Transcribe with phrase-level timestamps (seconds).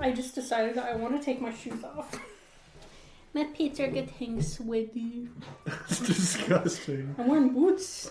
[0.00, 2.14] I just decided that I want to take my shoes off.
[3.34, 5.28] My feet are getting sweaty.
[5.66, 7.14] It's disgusting.
[7.18, 8.10] I'm wearing boots.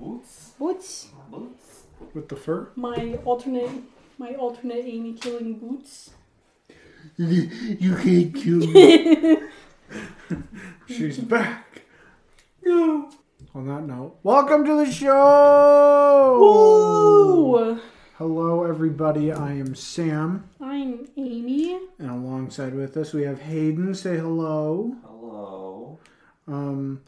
[0.00, 0.52] Boots?
[0.58, 1.08] Boots.
[1.30, 1.82] Boots?
[2.14, 2.70] With the fur?
[2.76, 3.70] My alternate,
[4.18, 6.10] my alternate Amy killing boots.
[7.16, 9.38] You can't kill me.
[10.88, 11.82] She's back.
[12.64, 13.10] No.
[13.54, 16.38] On that note, welcome to the show.
[16.40, 17.80] Woo!
[18.18, 19.30] Hello, everybody.
[19.30, 21.78] I am Sam, I'm Amy.
[22.00, 23.94] and alongside with us we have Hayden.
[23.94, 24.96] Say hello.
[25.06, 26.00] Hello.
[26.48, 27.02] Um,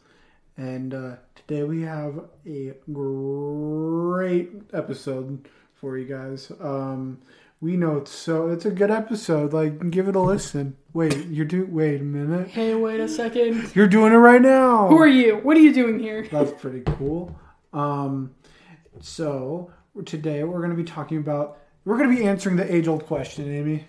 [0.55, 6.49] and uh, today we have a great episode for you guys.
[6.61, 7.19] Um,
[7.59, 9.51] we know it's so it's a good episode.
[9.51, 10.77] Like, give it a listen.
[10.93, 11.67] Wait, you're do.
[11.69, 12.47] Wait a minute.
[12.47, 13.75] Hey, wait a second.
[13.75, 14.87] You're doing it right now.
[14.87, 15.35] Who are you?
[15.39, 16.25] What are you doing here?
[16.31, 17.37] That's pretty cool.
[17.73, 18.33] Um,
[19.01, 19.73] so
[20.05, 21.57] today we're going to be talking about.
[21.83, 23.85] We're going to be answering the age-old question, Amy.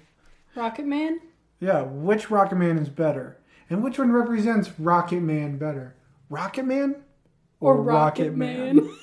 [0.54, 1.20] Rocket Man?
[1.60, 3.38] Yeah, which Rocket Man is better,
[3.70, 5.94] and which one represents Rocket Man better?
[6.28, 6.96] Rocket Man
[7.60, 8.90] Or Rocket Man?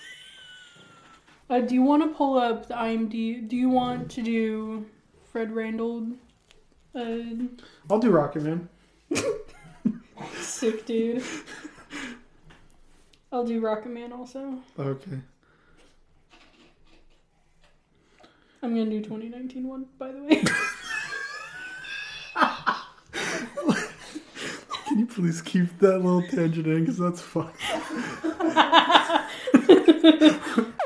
[1.51, 3.47] Uh, do you want to pull up the IMD?
[3.49, 4.85] Do you want to do
[5.31, 6.09] Fred Randall?
[6.93, 7.47] Uh,
[7.89, 8.69] I'll do Rocket Man.
[10.39, 11.23] sick dude.
[13.31, 14.59] I'll do Rocket Man also.
[14.77, 15.21] Okay.
[18.61, 20.43] I'm gonna do 2019 one, by the way.
[24.87, 27.49] Can you please keep that little tangent in because that's fun.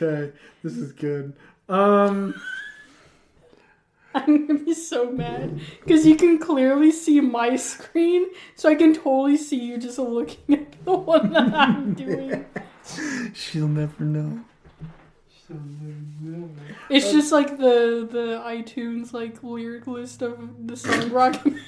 [0.00, 0.32] Okay,
[0.62, 1.32] this is good.
[1.68, 2.40] Um,
[4.14, 8.94] I'm gonna be so mad because you can clearly see my screen, so I can
[8.94, 12.46] totally see you just looking at the one that I'm doing.
[13.34, 14.40] she'll never know.
[15.46, 16.50] She'll never know.
[16.88, 21.60] It's just like the the iTunes like lyric list of the song Rocket Man.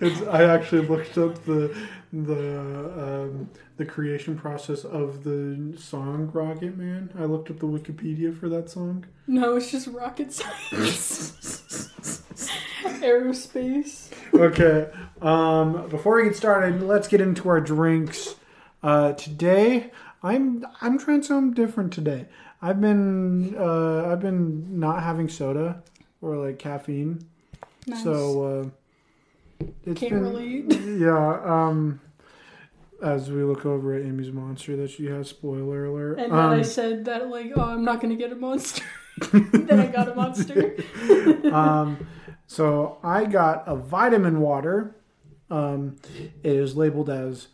[0.00, 1.76] It's, I actually looked up the
[2.12, 7.10] the um, the creation process of the song Rocket Man.
[7.18, 9.06] I looked up the Wikipedia for that song.
[9.26, 11.36] No, it's just rocket science.
[13.00, 14.10] Aerospace.
[14.34, 14.90] Okay.
[15.22, 18.34] Um, before we get started, let's get into our drinks.
[18.82, 19.90] Uh, today,
[20.22, 22.26] I'm I'm trying something different today.
[22.62, 25.82] I've been uh, I've been not having soda
[26.20, 27.26] or like caffeine,
[27.86, 28.02] Nice.
[28.04, 28.68] so uh,
[29.60, 30.80] it's Can't been relate.
[31.00, 31.40] yeah.
[31.44, 32.00] Um,
[33.02, 36.18] as we look over at Amy's monster that she has, spoiler alert.
[36.18, 38.84] And then um, I said that like, oh, I'm not gonna get a monster.
[39.32, 40.76] then I got a monster.
[41.52, 42.06] um,
[42.46, 44.96] so I got a vitamin water.
[45.50, 45.96] Um,
[46.42, 47.48] it is labeled as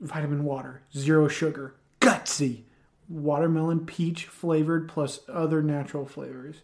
[0.00, 2.62] vitamin water, zero sugar, gutsy,
[3.08, 6.62] watermelon peach flavored plus other natural flavors.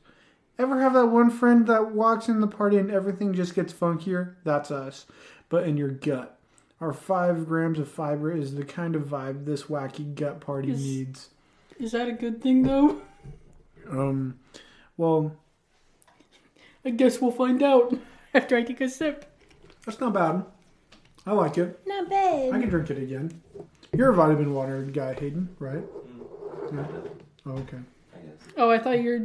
[0.59, 4.35] Ever have that one friend that walks in the party and everything just gets funkier?
[4.45, 5.07] That's us,
[5.49, 6.39] but in your gut.
[6.81, 10.83] Our five grams of fiber is the kind of vibe this wacky gut party Is-
[10.83, 11.29] needs.
[11.79, 13.03] Is that a good thing though?
[13.91, 14.39] Um,
[14.97, 15.37] well,
[16.85, 17.95] I guess we'll find out
[18.35, 19.27] after I take a sip.
[19.85, 20.45] that's not bad.
[21.27, 21.81] I like it.
[21.87, 22.55] Not bad.
[22.55, 23.43] I can drink it again.
[23.93, 25.83] You're a vitamin water guy, Hayden, right?
[25.83, 26.73] Mm.
[26.75, 27.11] Yeah.
[27.47, 27.79] Oh, okay.
[28.15, 28.39] I guess.
[28.57, 29.21] Oh, I thought you're.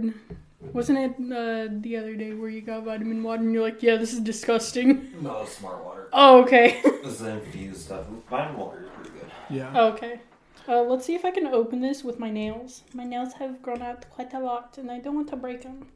[0.62, 3.96] Wasn't it uh, the other day where you got vitamin water and you're like, yeah,
[3.98, 5.12] this is disgusting?
[5.20, 6.08] No, it's smart water.
[6.14, 6.82] Oh, okay.
[7.04, 8.06] This is infused stuff.
[8.30, 9.32] Vitamin water is pretty good.
[9.50, 9.82] Yeah.
[9.88, 10.20] Okay.
[10.68, 12.84] Uh, let's see if I can open this with my nails.
[12.94, 15.88] My nails have grown out quite a lot and I don't want to break them.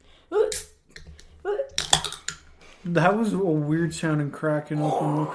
[2.84, 5.28] That was a weird sounding crack and open.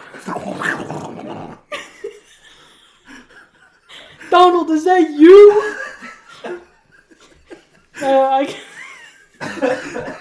[4.30, 5.76] Donald, is that you?
[6.44, 6.58] uh,
[8.02, 8.56] I,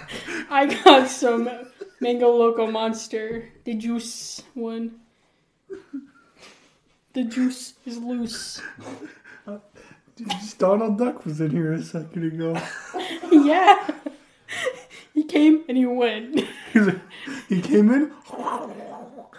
[0.49, 1.49] I got some
[1.99, 3.49] Mango Loco Monster.
[3.65, 4.99] The juice one.
[7.13, 8.61] The juice is loose.
[10.57, 12.61] Donald Duck was in here a second ago.
[13.31, 13.89] yeah.
[15.13, 16.45] He came and he went
[17.47, 18.11] he came in.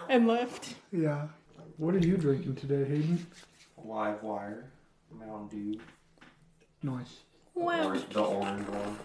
[0.08, 0.74] and left.
[0.92, 1.28] Yeah.
[1.76, 3.26] What are you drinking today, Hayden?
[3.82, 4.70] Live wire.
[5.12, 5.80] Mountain Dew.
[6.82, 7.20] Nice.
[7.54, 7.86] Wow.
[7.86, 8.98] Orange, the orange one.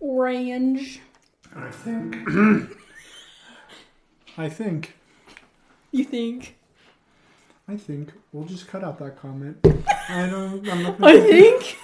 [0.00, 1.00] Orange.
[1.54, 2.16] I think.
[4.38, 4.94] I think.
[5.90, 6.56] You think?
[7.68, 9.58] I think we'll just cut out that comment.
[10.08, 10.68] I don't.
[10.68, 11.02] I'm not.
[11.02, 11.78] I think.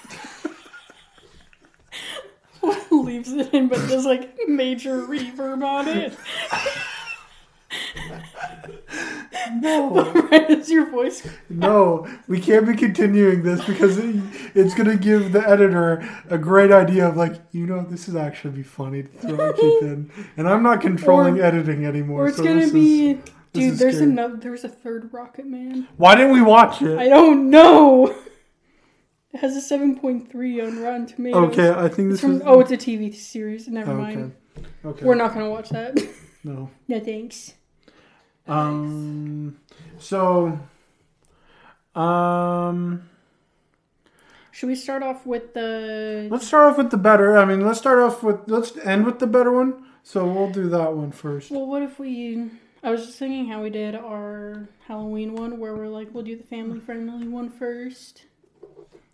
[2.92, 6.16] Leaves it in, but does like major reverb on it.
[9.60, 11.26] No, right as your voice.
[11.48, 14.16] no, we can't be continuing this because it,
[14.54, 18.52] it's gonna give the editor a great idea of like, you know, this is actually
[18.56, 19.50] be funny to throw
[19.82, 22.24] in, and I'm not controlling Or- editing anymore.
[22.24, 23.12] Or it's so gonna this is- be,
[23.52, 23.78] dude.
[23.78, 24.10] There's scary.
[24.10, 24.36] another.
[24.36, 25.88] There's a third Rocket Man.
[25.96, 26.98] Why didn't we watch it?
[26.98, 28.14] I don't know.
[29.34, 31.50] It has a seven point three on Rotten Tomatoes.
[31.58, 32.42] okay, I think this from, is.
[32.44, 33.66] oh, it's a TV series.
[33.68, 34.00] Never okay.
[34.00, 34.34] mind.
[34.84, 35.04] Okay.
[35.04, 35.98] We're not gonna watch that.
[36.44, 36.68] No.
[36.88, 37.54] no thanks.
[38.46, 39.58] Um.
[39.98, 40.58] So.
[41.94, 43.08] Um.
[44.50, 46.28] Should we start off with the?
[46.30, 47.36] Let's start off with the better.
[47.38, 48.40] I mean, let's start off with.
[48.46, 49.86] Let's end with the better one.
[50.02, 51.50] So we'll do that one first.
[51.50, 52.50] Well, what if we?
[52.82, 56.36] I was just thinking how we did our Halloween one, where we're like, we'll do
[56.36, 58.24] the family friendly one first,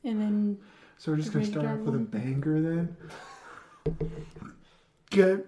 [0.02, 0.58] and then
[0.96, 2.96] So we're just gonna start R off with a banger then.
[5.10, 5.46] Get.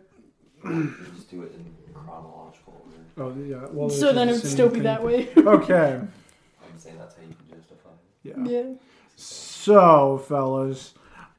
[1.14, 1.74] Just do it in
[2.04, 3.34] chronological order.
[3.34, 3.66] Oh yeah.
[3.70, 4.82] Well, so then it'd still be thing.
[4.84, 5.28] that way.
[5.36, 6.00] Okay.
[6.00, 8.36] I'm saying that's how you can justify it.
[8.46, 8.58] Yeah.
[8.58, 8.74] yeah.
[9.16, 10.94] So, fellas,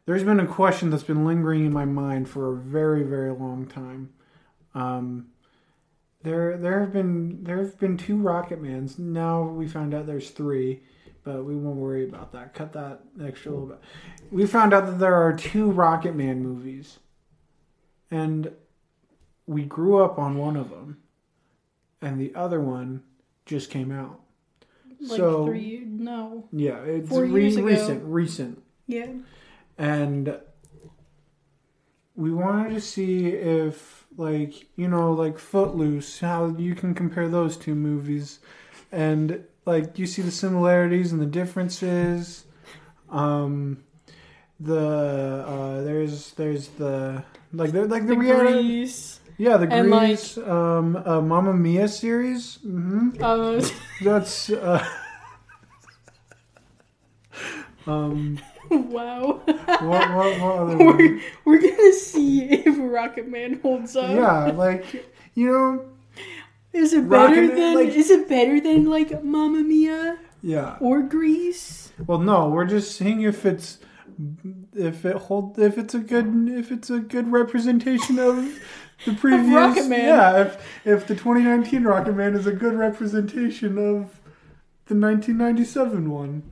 [0.06, 3.66] there's been a question that's been lingering in my mind for a very, very long
[3.66, 4.10] time.
[4.74, 5.28] Um,
[6.24, 9.00] there, there have been there have been two Rocket Mans.
[9.00, 10.82] Now we found out there's three,
[11.24, 12.54] but we won't worry about that.
[12.54, 13.80] Cut that extra little bit.
[14.30, 17.00] We found out that there are two Rocket Man movies,
[18.12, 18.52] and
[19.52, 20.98] we grew up on one of them,
[22.02, 23.04] and the other one
[23.46, 24.20] just came out.
[25.02, 25.84] Like so three.
[25.86, 26.48] No.
[26.54, 27.66] yeah, it's Four re- years ago.
[27.68, 29.08] recent, recent Yeah.
[29.78, 30.40] and
[32.16, 37.58] we wanted to see if like you know like footloose how you can compare those
[37.58, 38.40] two movies
[38.92, 42.44] and like you see the similarities and the differences
[43.10, 43.84] um
[44.60, 49.21] the uh there's there's the like the like the, The reality Grease.
[49.42, 53.60] Yeah the and, like- Grease um uh, Mamma Mia series hmm Uh,
[54.04, 54.86] that's uh
[57.88, 58.40] um
[58.70, 59.42] wow.
[59.46, 64.12] what what, what other we're, we're gonna see if Rocket Man holds up.
[64.12, 65.86] yeah, like you know,
[66.74, 67.76] Is it Rocket better Man, than?
[67.76, 70.78] like- is it better than like Mamma Mia yeah.
[70.80, 71.92] or Grease?
[72.08, 73.80] Well, no, we're just seeing if it's
[74.76, 78.60] if it hold if it's a good if it's a good representation of
[79.06, 80.06] the previous Rocket Man.
[80.06, 84.20] Yeah, if if the 2019 Rocket Man is a good representation of
[84.86, 86.44] the 1997 one.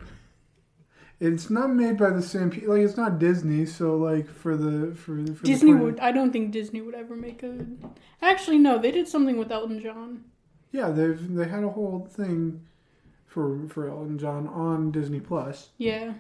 [1.22, 2.76] It's not made by the same people.
[2.76, 6.00] Like it's not Disney, so like for the for, the- for Disney the would.
[6.00, 7.66] I don't think Disney would ever make a.
[8.22, 8.78] Actually, no.
[8.78, 10.24] They did something with Elton John.
[10.72, 12.62] Yeah, they've they had a whole thing
[13.26, 16.14] for for Elton John on Disney Plus, Yeah,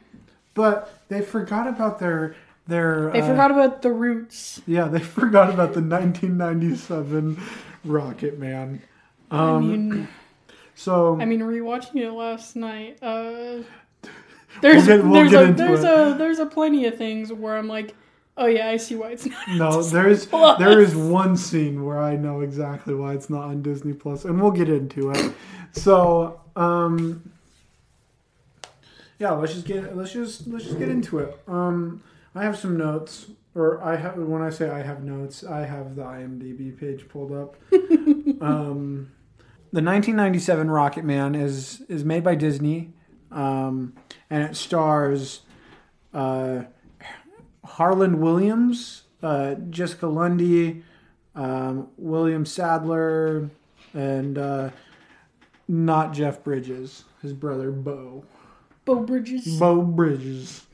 [0.53, 2.35] but they forgot about their
[2.69, 3.09] their.
[3.11, 4.61] they uh, forgot about the roots.
[4.65, 7.41] Yeah, they forgot about the 1997
[7.83, 8.81] Rocket Man.
[9.31, 10.07] Um, I mean,
[10.75, 12.97] so I mean, rewatching it last night.
[13.01, 13.63] Uh,
[14.61, 17.95] there's get- we'll there's a there's a there's a plenty of things where I'm like,
[18.37, 19.49] oh yeah, I see why it's not.
[19.49, 20.57] no, there's Plus.
[20.57, 24.41] there is one scene where I know exactly why it's not on Disney Plus, and
[24.41, 25.33] we'll get into it.
[25.71, 27.31] So, um,
[29.19, 31.37] yeah, let's just get let's just let's just get into it.
[31.47, 32.01] Um,
[32.35, 35.95] I have some notes, or I have when I say I have notes, I have
[35.95, 37.55] the IMDb page pulled up.
[38.41, 39.11] um,
[39.71, 42.93] the 1997 Rocket Man is is made by Disney,
[43.31, 43.93] um,
[44.29, 45.41] and it stars
[46.13, 46.63] uh,
[47.65, 50.83] Harland Williams, uh, Jessica Lundy,
[51.35, 53.49] um, William Sadler,
[53.93, 54.69] and uh,
[55.67, 58.23] not Jeff Bridges, his brother Beau.
[58.85, 59.59] Beau Bridges.
[59.59, 60.65] Beau Bridges.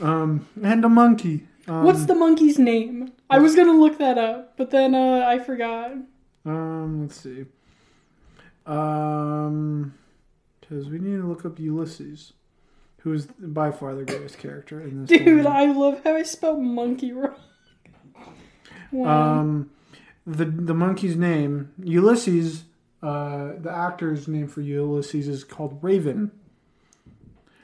[0.00, 1.46] Um, and a monkey.
[1.68, 3.12] Um, What's the monkey's name?
[3.28, 5.92] I was gonna look that up, but then uh, I forgot.
[6.44, 7.46] Um, let's see.
[8.66, 9.94] Um,
[10.60, 12.32] because we need to look up Ulysses,
[12.98, 15.08] who is by far the greatest character in this.
[15.18, 15.46] Dude, movie.
[15.48, 17.34] I love how I spelled monkey wrong.
[18.92, 19.40] Wow.
[19.40, 19.70] Um,
[20.24, 22.64] the the monkey's name Ulysses.
[23.02, 26.30] Uh, the actor's name for Ulysses is called Raven.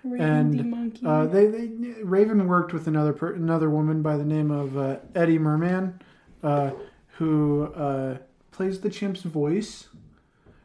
[0.05, 1.07] Raven and.
[1.07, 1.69] Uh, they, they
[2.03, 6.01] Raven worked with another per, another woman by the name of uh, Eddie Merman,
[6.43, 6.73] uh,
[7.19, 8.19] who uh,
[8.51, 9.89] plays the chimp's voice.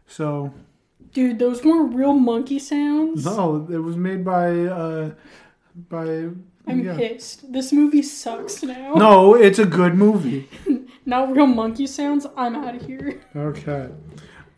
[0.07, 0.53] So
[1.13, 3.25] Dude, those weren't real monkey sounds.
[3.25, 5.11] no, it was made by uh,
[5.89, 6.29] by.
[6.69, 6.97] I'm yeah.
[6.97, 7.51] pissed.
[7.51, 8.93] This movie sucks now.
[8.93, 10.49] No, it's a good movie.
[11.05, 12.27] Not real monkey sounds.
[12.35, 13.21] I'm out of here.
[13.35, 13.89] Okay.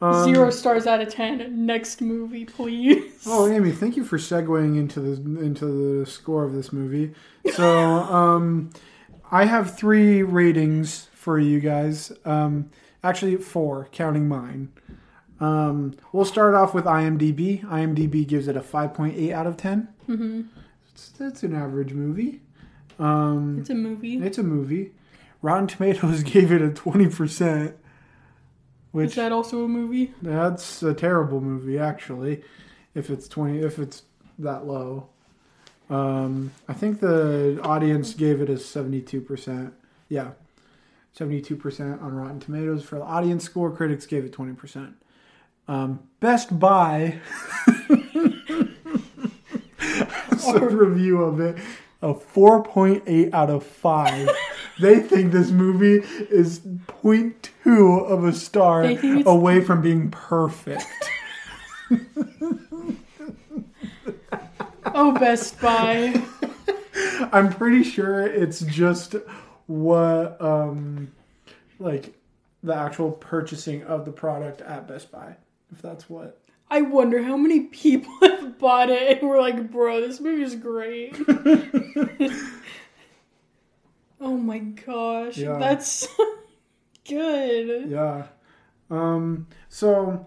[0.01, 1.65] Um, Zero stars out of ten.
[1.65, 3.23] Next movie, please.
[3.27, 5.65] Oh, Amy, thank you for segueing into the into
[5.99, 7.13] the score of this movie.
[7.53, 8.69] So, um,
[9.31, 12.13] I have three ratings for you guys.
[12.23, 12.69] Um,
[13.03, 14.71] actually, four, counting mine.
[15.41, 17.61] Um, we'll start off with IMDb.
[17.63, 19.87] IMDb gives it a 5.8 out of 10.
[20.05, 20.41] hmm
[20.91, 22.41] It's, it's an average movie.
[22.99, 24.17] Um, It's a movie.
[24.21, 24.91] it's a movie.
[25.41, 27.73] Rotten Tomatoes gave it a 20%,
[28.93, 30.13] Is that also a movie?
[30.21, 32.43] that's a terrible movie, actually.
[32.95, 34.03] If it's 20, if it's
[34.39, 35.09] that low.
[35.89, 39.71] Um, I think the audience gave it a 72%.
[40.07, 40.31] Yeah.
[41.17, 43.71] 72% on Rotten Tomatoes for the audience score.
[43.71, 44.93] Critics gave it 20%.
[45.67, 47.19] Um, Best Buy.
[50.55, 51.57] a review of it.
[52.01, 54.29] A 4.8 out of 5.
[54.79, 58.83] they think this movie is 0.2 of a star
[59.25, 60.85] away from being perfect.
[65.01, 66.21] Oh, Best Buy.
[67.31, 69.15] I'm pretty sure it's just
[69.67, 71.11] what, um,
[71.79, 72.13] like,
[72.63, 75.35] the actual purchasing of the product at Best Buy.
[75.71, 76.41] If that's what.
[76.71, 80.55] I wonder how many people have bought it and were like, bro, this movie is
[80.55, 81.15] great.
[84.21, 85.37] Oh my gosh.
[85.37, 85.57] Yeah.
[85.59, 86.07] That's
[87.07, 87.89] good.
[87.89, 88.27] Yeah.
[88.89, 90.25] Um, so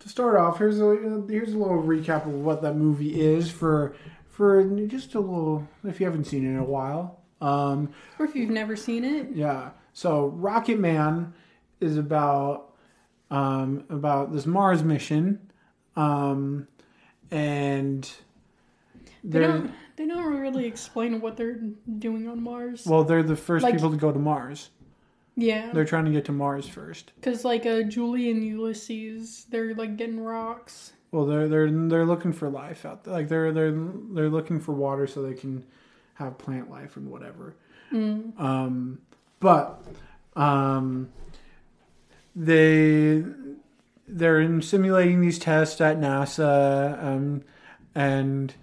[0.00, 3.94] to start off, here's a here's a little recap of what that movie is for
[4.28, 7.20] for just a little if you haven't seen it in a while.
[7.40, 9.28] Um, Or if you've never seen it.
[9.34, 9.70] yeah.
[9.92, 11.34] So Rocket Man
[11.80, 12.72] is about
[13.30, 15.50] um, about this Mars mission,
[15.96, 16.68] um,
[17.30, 18.10] and
[19.24, 21.58] They don't, they don't really explain what they're
[21.98, 22.86] doing on Mars.
[22.86, 24.70] well, they're the first Like- people to go to Mars.
[25.36, 25.72] yeah.
[25.72, 27.12] They're trying to get to Mars first.
[27.16, 30.92] Because, like, uh, Julie and Ulysses, they're, like, getting rocks.
[31.12, 33.14] Well, they're they're they're looking for life out there.
[33.14, 35.64] Like they're they're they're looking for water so they can
[36.14, 37.54] have plant life and whatever.
[37.92, 38.38] Mm.
[38.38, 38.98] Um,
[39.40, 39.82] but
[40.34, 41.08] um,
[42.34, 43.24] they
[44.08, 47.42] they're in simulating these tests at NASA, um,
[47.94, 48.54] and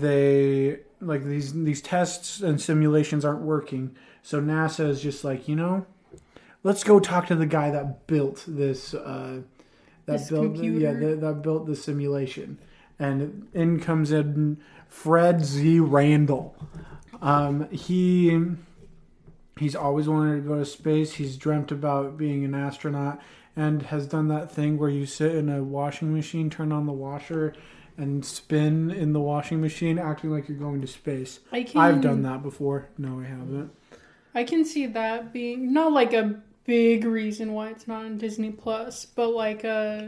[0.00, 3.94] they like these these tests and simulations aren't working.
[4.22, 5.86] So NASA is just like you know,
[6.64, 8.92] let's go talk to the guy that built this.
[8.94, 9.42] Uh,
[10.06, 11.10] that This built yeah computer.
[11.10, 12.58] that, that built the simulation,
[12.98, 14.58] and in comes in
[14.88, 15.80] Fred Z.
[15.80, 16.56] Randall.
[17.22, 18.38] Um, he
[19.58, 21.14] he's always wanted to go to space.
[21.14, 23.20] He's dreamt about being an astronaut
[23.56, 26.92] and has done that thing where you sit in a washing machine, turn on the
[26.92, 27.54] washer,
[27.96, 31.40] and spin in the washing machine, acting like you're going to space.
[31.52, 32.88] I can, I've done that before.
[32.98, 33.70] No, I haven't.
[34.34, 38.50] I can see that being not like a big reason why it's not on Disney
[38.50, 40.06] Plus, but like uh,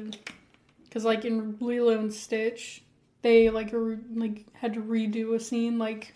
[0.85, 2.83] because like in Lilo and Stitch,
[3.23, 6.15] they like re- like had to redo a scene like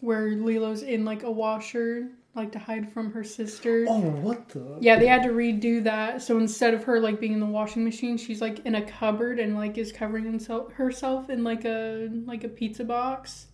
[0.00, 3.84] where Lilo's in like a washer like to hide from her sister.
[3.88, 4.78] Oh, what the?
[4.80, 6.22] Yeah, they had to redo that.
[6.22, 9.38] So instead of her like being in the washing machine, she's like in a cupboard
[9.38, 13.46] and like is covering himself herself in like a like a pizza box,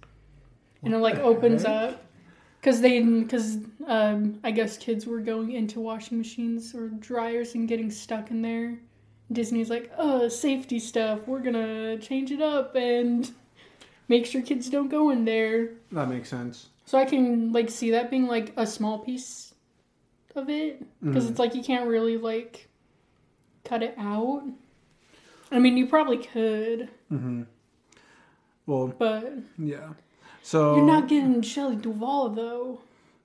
[0.82, 1.92] and it like opens heck?
[1.92, 2.04] up
[2.60, 7.68] because they because um, I guess kids were going into washing machines or dryers and
[7.68, 8.78] getting stuck in there.
[9.32, 11.20] Disney's like, oh, safety stuff.
[11.26, 13.30] We're gonna change it up and
[14.08, 15.70] make sure kids don't go in there.
[15.92, 16.68] That makes sense.
[16.86, 19.54] So I can like see that being like a small piece
[20.36, 22.68] of it because it's like you can't really like
[23.64, 24.42] cut it out.
[25.50, 27.42] I mean, you probably could, Mm-hmm.
[28.66, 29.90] Well, but yeah.
[30.42, 32.80] So you're not getting Shelley Duvall though.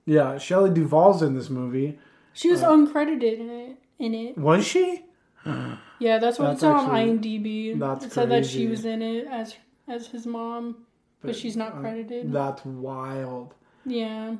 [0.06, 1.98] yeah, Shelley Duvall's in this movie.
[2.32, 3.76] She was uncredited in it.
[3.98, 5.04] In it, Was she?
[5.44, 7.78] yeah, that's what That's it's on actually- IMDb.
[7.78, 9.56] that's it said that she was in it as
[9.88, 10.86] as his mom,
[11.20, 12.32] but, But, she's not uh, credited.
[12.32, 13.54] That's wild.
[13.84, 14.36] yeah,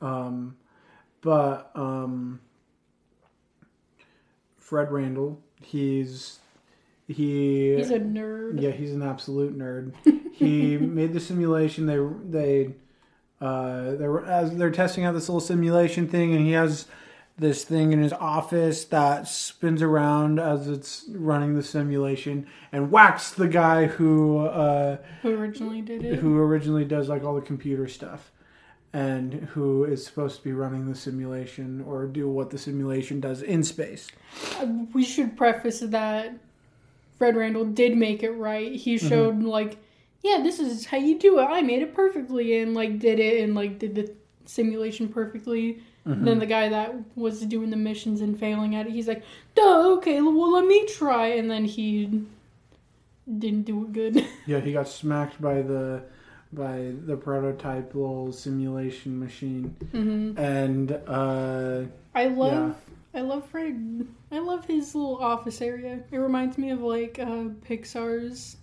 [0.00, 0.56] Um,
[1.20, 2.40] but um,
[4.56, 6.38] Fred Randall, he's
[7.08, 8.60] he he's a nerd.
[8.62, 9.92] yeah he's an absolute nerd.
[10.32, 11.86] he made the simulation.
[11.86, 11.98] They
[12.38, 12.74] they
[13.40, 16.86] uh they were as they're testing out this little simulation thing, and he has
[17.40, 23.30] this thing in his office that spins around as it's running the simulation and whacks
[23.30, 26.18] the guy who uh Who originally did it?
[26.18, 28.30] who originally does like all the computer stuff
[28.92, 33.40] and who is supposed to be running the simulation or do what the simulation does
[33.40, 34.08] in space.
[34.58, 36.34] Uh, we should preface that
[37.16, 38.72] Fred Randall did make it right.
[38.74, 39.08] He Mm-hmm.
[39.08, 39.78] showed like,
[40.22, 41.44] yeah, this is how you do it.
[41.44, 44.12] I made it perfectly and like did it and like did the
[44.44, 45.82] simulation perfectly.
[46.06, 46.24] Mm-hmm.
[46.24, 49.22] Then the guy that was doing the missions and failing at it, he's like,
[49.54, 52.22] duh, okay, well let me try and then he
[53.38, 54.26] didn't do it good.
[54.46, 56.02] Yeah, he got smacked by the
[56.52, 61.82] by the prototype little simulation machine, hmm and uh,
[62.14, 62.76] I love
[63.14, 64.06] I love Fred.
[64.32, 66.00] I love his little office area.
[66.10, 68.56] It reminds me of like uh, Pixar's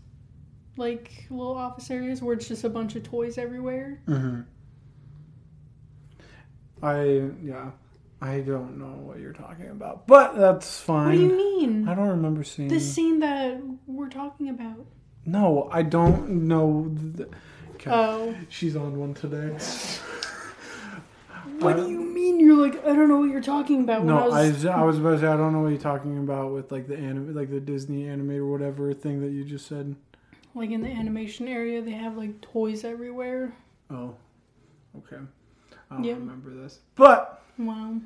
[0.75, 3.99] like little office areas where it's just a bunch of toys everywhere.
[4.07, 4.43] mhm.
[6.81, 7.71] I yeah,
[8.21, 11.05] I don't know what you're talking about, but that's fine.
[11.07, 11.87] What do you mean?
[11.87, 12.69] I don't remember seeing.
[12.69, 14.85] The scene that we're talking about.
[15.25, 16.95] No, I don't know.
[17.17, 17.29] th-
[17.75, 17.91] Okay.
[17.93, 18.33] Oh.
[18.49, 19.55] She's on one today.
[21.59, 22.39] What do you mean?
[22.39, 24.03] You're like I don't know what you're talking about.
[24.03, 25.77] No, I I was, was, I was about to say I don't know what you're
[25.79, 29.43] talking about with like the anim- like the Disney animated or whatever thing that you
[29.43, 29.95] just said.
[30.55, 31.81] like in the animation area.
[31.81, 33.55] They have like toys everywhere.
[33.89, 34.15] Oh,
[34.97, 35.21] okay.
[35.89, 36.13] I don't Yeah.
[36.15, 37.97] remember this, but Wow.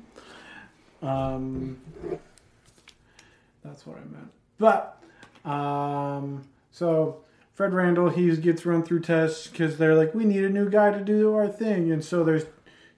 [1.02, 1.78] um,
[3.64, 4.30] that's what I meant.
[4.58, 5.02] But
[5.44, 7.22] um, so
[7.54, 10.90] Fred Randall he gets run through tests because they're like we need a new guy
[10.92, 12.44] to do our thing, and so there's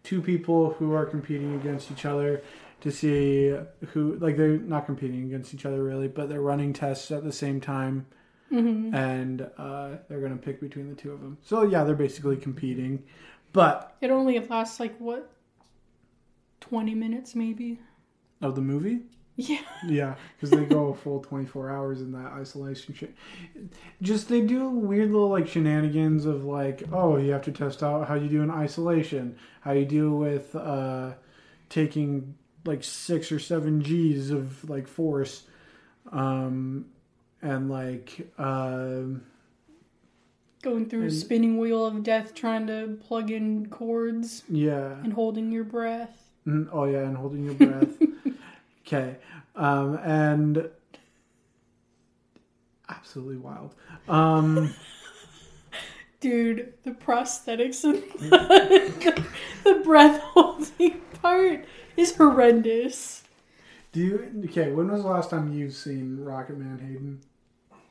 [0.02, 2.42] two people who are competing against each other
[2.82, 3.56] to see
[3.92, 7.32] who like they're not competing against each other really, but they're running tests at the
[7.32, 8.06] same time.
[8.50, 11.38] hmm and uh, they're gonna pick between the two of them.
[11.42, 13.02] So yeah, they're basically competing,
[13.54, 15.32] but It only lasts like what,
[16.60, 17.78] twenty minutes maybe.
[18.42, 19.00] of the movie,
[19.36, 19.62] Yeah.
[19.86, 23.14] yeah, because they go a full twenty four hours in that isolation shit.
[24.02, 28.06] Just they do weird little like shenanigans of like, oh, you have to test out
[28.06, 31.12] how you do in isolation, how you deal with uh,
[31.70, 32.34] taking
[32.66, 35.44] like six or seven G's of like force,
[36.12, 36.86] um,
[37.42, 38.30] and like.
[38.38, 39.22] um
[40.64, 45.52] Going through a spinning wheel of death trying to plug in cords yeah, and holding
[45.52, 46.16] your breath.
[46.46, 47.88] Mm, oh yeah, and holding your breath.
[48.86, 49.16] okay,
[49.56, 50.70] um, and
[52.88, 53.74] absolutely wild.
[54.08, 54.72] Um,
[56.20, 59.24] Dude, the prosthetics and the,
[59.64, 61.66] the breath holding part
[61.98, 63.22] is horrendous.
[63.92, 64.72] do you okay?
[64.72, 67.20] When was the last time you've seen Rocket Man, Hayden?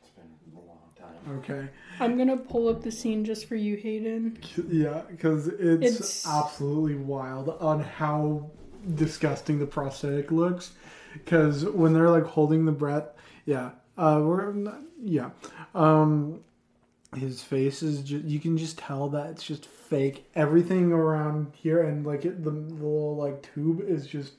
[0.01, 1.37] It's been a long time.
[1.37, 4.37] Okay, I'm gonna pull up the scene just for you, Hayden.
[4.69, 8.49] yeah, because it's, It's- absolutely wild on how
[8.95, 10.71] disgusting the prosthetic looks.
[11.13, 13.05] Because when they're like holding the breath,
[13.45, 15.29] yeah, uh, we're not, yeah,
[15.75, 16.39] um,
[17.15, 20.25] his face is just you can just tell that it's just fake.
[20.33, 24.33] Everything around here and like it, the, the little like tube is just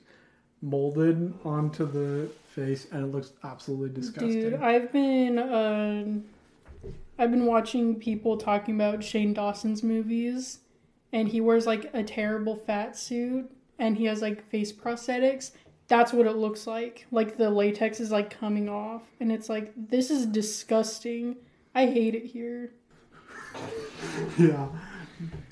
[0.61, 4.31] molded onto the face, and it looks absolutely disgusting.
[4.41, 6.05] Dude, I've been uh,
[7.17, 10.59] I've been watching people talking about Shane Dawson's movies,
[11.13, 15.51] and he wears like a terrible fat suit, and he has like face prosthetics.
[15.87, 17.05] That's what it looks like.
[17.11, 21.37] Like the latex is like coming off, and it's like this is disgusting.
[21.73, 22.71] I hate it here.
[24.37, 24.67] yeah,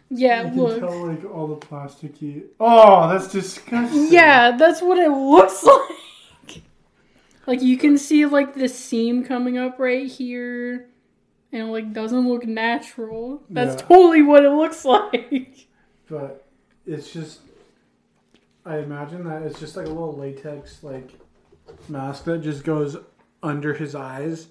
[0.09, 0.79] Yeah, you can look.
[0.79, 2.43] tell like all the plasticky.
[2.59, 4.11] Oh, that's disgusting.
[4.11, 5.63] Yeah, that's what it looks
[6.47, 6.61] like.
[7.45, 10.89] Like you can see like the seam coming up right here
[11.53, 13.43] and like doesn't look natural.
[13.49, 13.87] That's Yeah.
[13.87, 15.67] totally what it looks like.
[16.09, 16.45] but
[16.85, 17.39] it's just
[18.65, 21.11] i imagine that it's just like a little latex like
[21.87, 22.97] mask that just goes
[23.41, 24.47] under his eyes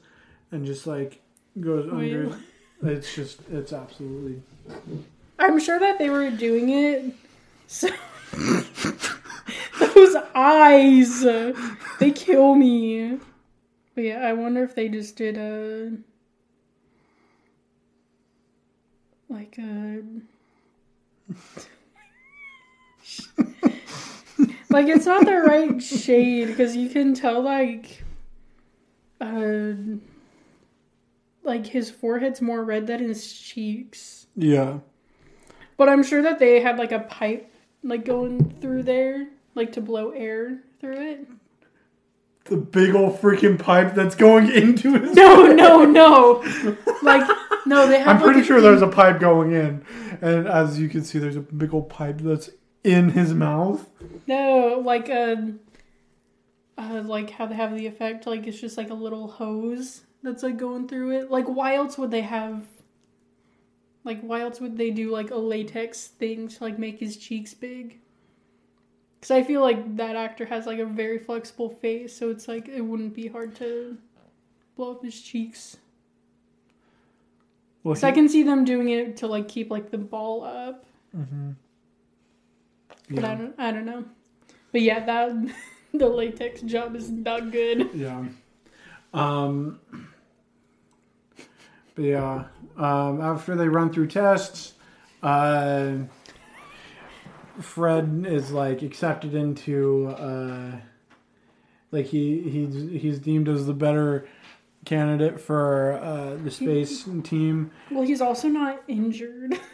[0.50, 1.20] and just like
[1.60, 2.34] goes under
[2.82, 4.42] it's just it's absolutely
[5.38, 7.14] I'm sure that they were doing it
[7.66, 7.88] so
[9.78, 11.52] those eyes uh,
[11.98, 13.18] they kill me.
[13.94, 15.92] But yeah, I wonder if they just did a
[19.32, 20.02] like a
[24.70, 28.02] like it's not the right shade because you can tell like
[29.20, 29.72] uh
[31.42, 34.26] like his forehead's more red than his cheeks.
[34.36, 34.78] yeah
[35.76, 37.50] But I'm sure that they had like a pipe
[37.82, 41.28] like going through there, like to blow air through it.
[42.46, 46.76] The big old freaking pipe that's going into his No, no, no.
[47.02, 47.28] Like
[47.66, 48.08] no, they have.
[48.16, 49.84] i'm pretty a sure there's a pipe going in
[50.20, 52.50] and as you can see there's a big old pipe that's
[52.84, 53.88] in his mouth
[54.26, 55.54] no like a.
[56.78, 60.42] Uh, like how they have the effect, like it's just like a little hose that's
[60.42, 61.30] like going through it.
[61.30, 62.64] Like why else would they have?
[64.04, 67.52] Like why else would they do like a latex thing to like make his cheeks
[67.54, 68.00] big?
[69.22, 72.66] Because I feel like that actor has like a very flexible face, so it's like
[72.66, 73.96] it wouldn't be hard to
[74.74, 75.76] blow up his cheeks.
[77.84, 80.84] well, So I can see them doing it to like keep like the ball up,
[81.16, 81.54] Mhm.
[83.10, 84.04] but I don't I don't know.
[84.72, 85.54] But yeah, that
[85.94, 87.90] the latex job is not good.
[87.94, 88.24] Yeah.
[89.14, 89.78] Um
[91.94, 92.44] But yeah,
[92.76, 94.72] um, after they run through tests,
[95.22, 95.92] uh,
[97.60, 100.72] Fred is like accepted into uh,
[101.90, 104.26] like he he's he's deemed as the better
[104.84, 107.70] candidate for uh, the space team.
[107.90, 109.58] Well, he's also not injured.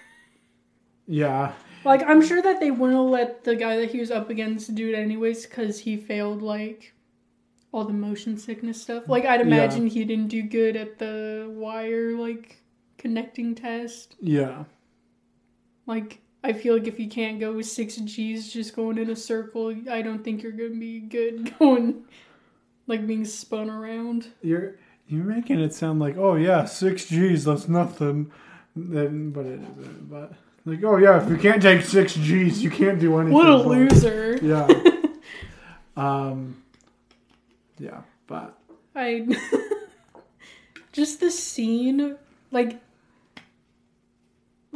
[1.11, 1.53] Yeah,
[1.87, 4.91] like I'm sure that they wouldn't let the guy that he was up against do
[4.91, 6.93] it anyways because he failed like
[7.73, 9.05] all the motion sickness stuff.
[9.09, 12.63] Like I'd imagine he didn't do good at the wire like
[12.99, 14.17] connecting test.
[14.21, 14.65] yeah,
[15.87, 19.17] Like I feel like if you can't go with six G's just going in a
[19.17, 22.05] circle, I don't think you're gonna be good going
[22.87, 24.29] like being spun around.
[24.43, 24.77] you're
[25.09, 28.31] you're making it sound like oh yeah six G's that's nothing,
[28.77, 30.11] then but it isn't.
[30.11, 30.33] But
[30.65, 33.35] like oh yeah if you can't take six G's you can't do anything.
[33.35, 34.39] What a loser!
[34.43, 34.69] Yeah.
[35.97, 36.63] um.
[37.79, 38.59] Yeah, but
[38.95, 39.27] I
[40.93, 42.17] just the scene,
[42.51, 42.81] like,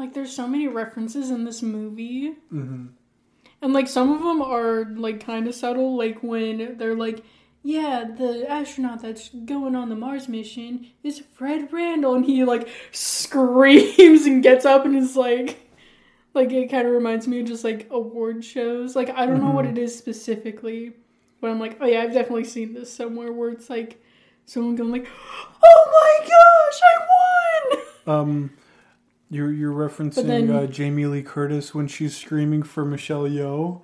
[0.03, 2.89] like there's so many references in this movie, mhm.
[3.61, 7.25] and like some of them are like kind of subtle, like when they're like.
[7.65, 12.69] Yeah, the astronaut that's going on the Mars mission is Fred Randall, and he like
[12.91, 15.71] screams and gets up and is like,
[16.35, 18.97] like it kind of reminds me of just like award shows.
[18.97, 20.93] Like I don't know what it is specifically,
[21.41, 24.03] but I'm like, oh yeah, I've definitely seen this somewhere where it's like
[24.45, 25.07] someone going like,
[25.63, 27.77] oh my gosh, I
[28.09, 28.51] won!" um,
[29.33, 33.81] you're you're referencing then- uh, Jamie Lee Curtis when she's screaming for Michelle Yeoh.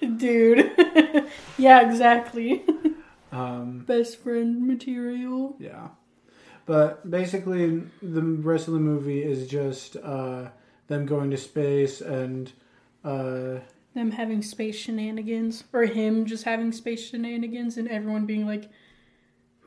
[0.16, 0.70] dude.
[1.58, 2.64] yeah, exactly.
[3.32, 5.54] Um, Best friend material.
[5.60, 5.90] yeah,
[6.66, 10.48] but basically the rest of the movie is just uh,
[10.88, 12.50] them going to space and
[13.04, 13.60] uh,
[13.94, 18.68] Them having space shenanigans, or him just having space shenanigans, and everyone being like,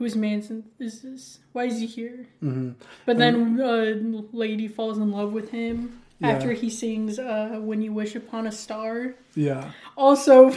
[0.04, 0.44] "Whose man
[0.80, 1.40] is this?
[1.54, 2.76] Why is he here?" mhm.
[3.06, 6.32] But then uh, lady falls in love with him Yeah.
[6.32, 10.52] after he sings uh, "When You Wish Upon a Star." yeah, Also,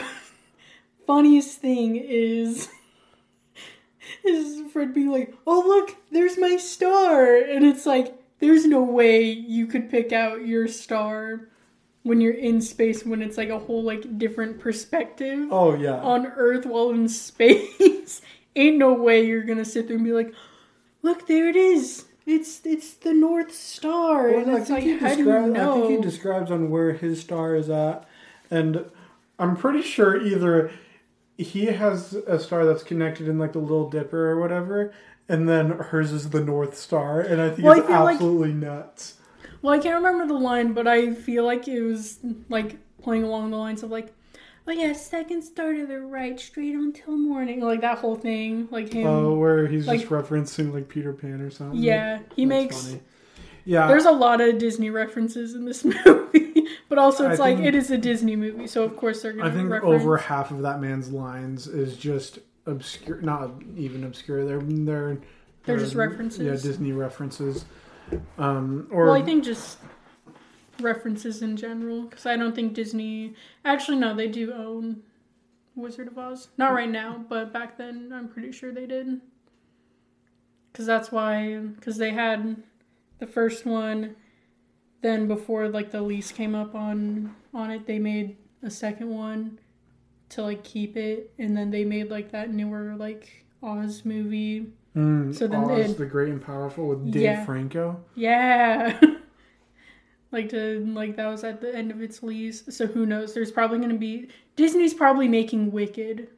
[1.07, 2.69] funniest thing is
[4.25, 9.23] is Fred being like, "Oh look, there's my star," and it's like, there's no way
[9.31, 11.49] you could pick out your star
[12.03, 16.27] when you're in space when it's like a whole like different perspective oh yeah, on
[16.27, 18.21] Earth while in space.
[18.57, 20.33] Ain't no way you're gonna sit there and be like,
[21.03, 25.11] "Look, there it is." It's it's the North Star, Well, and I it's think, like,
[25.12, 25.85] he do you know?
[25.85, 28.05] I think he describes on where his star is at,
[28.51, 28.87] and
[29.38, 30.71] I'm pretty sure either
[31.38, 34.92] he has a star that's connected in like the Little Dipper or whatever,
[35.29, 38.55] and then hers is the North Star, and I think Well, I it's like- absolutely
[38.55, 39.14] nuts.
[39.62, 43.51] Well, I can't remember the line, but I feel like it was like playing along
[43.51, 44.12] the lines of like,
[44.67, 48.69] "Oh yeah, second star to the right, straight on till morning," like that whole thing,
[48.71, 49.07] like him.
[49.07, 51.79] Oh, where he's like- just referencing like Peter Pan or something.
[51.81, 52.87] yeah, he That's makes.
[52.87, 53.01] funny.
[53.65, 57.57] Yeah, There's a lot of Disney references in this movie, but also it's I like
[57.57, 60.03] think- it is a Disney movie, so of course they're gonna I think reference.
[60.03, 63.21] over half of that man's lines is just obscure.
[63.23, 64.45] Not even obscure.
[64.45, 65.19] They're they're
[65.65, 66.41] They're just references.
[66.41, 67.65] Yeah, Disney references.
[68.39, 69.79] Um, or Well, I think just
[70.81, 73.35] references in general, because I don't think Disney.
[73.65, 75.03] Actually, no, they do own
[75.75, 76.49] Wizard of Oz.
[76.57, 79.21] Not right now, but back then, I'm pretty sure they did.
[80.73, 82.62] Because that's why, because they had
[83.19, 84.17] the first one.
[85.03, 89.59] Then before like the lease came up on on it, they made a second one
[90.31, 94.67] to like keep it, and then they made like that newer like Oz movie.
[94.97, 97.45] Mm, So then Oz the Great and Powerful with Dave Yeah.
[97.45, 98.03] Franco.
[98.15, 98.99] Yeah.
[100.33, 102.65] like to like that was at the end of its lease.
[102.69, 103.33] So who knows?
[103.35, 106.29] There's probably going to be Disney's probably making Wicked,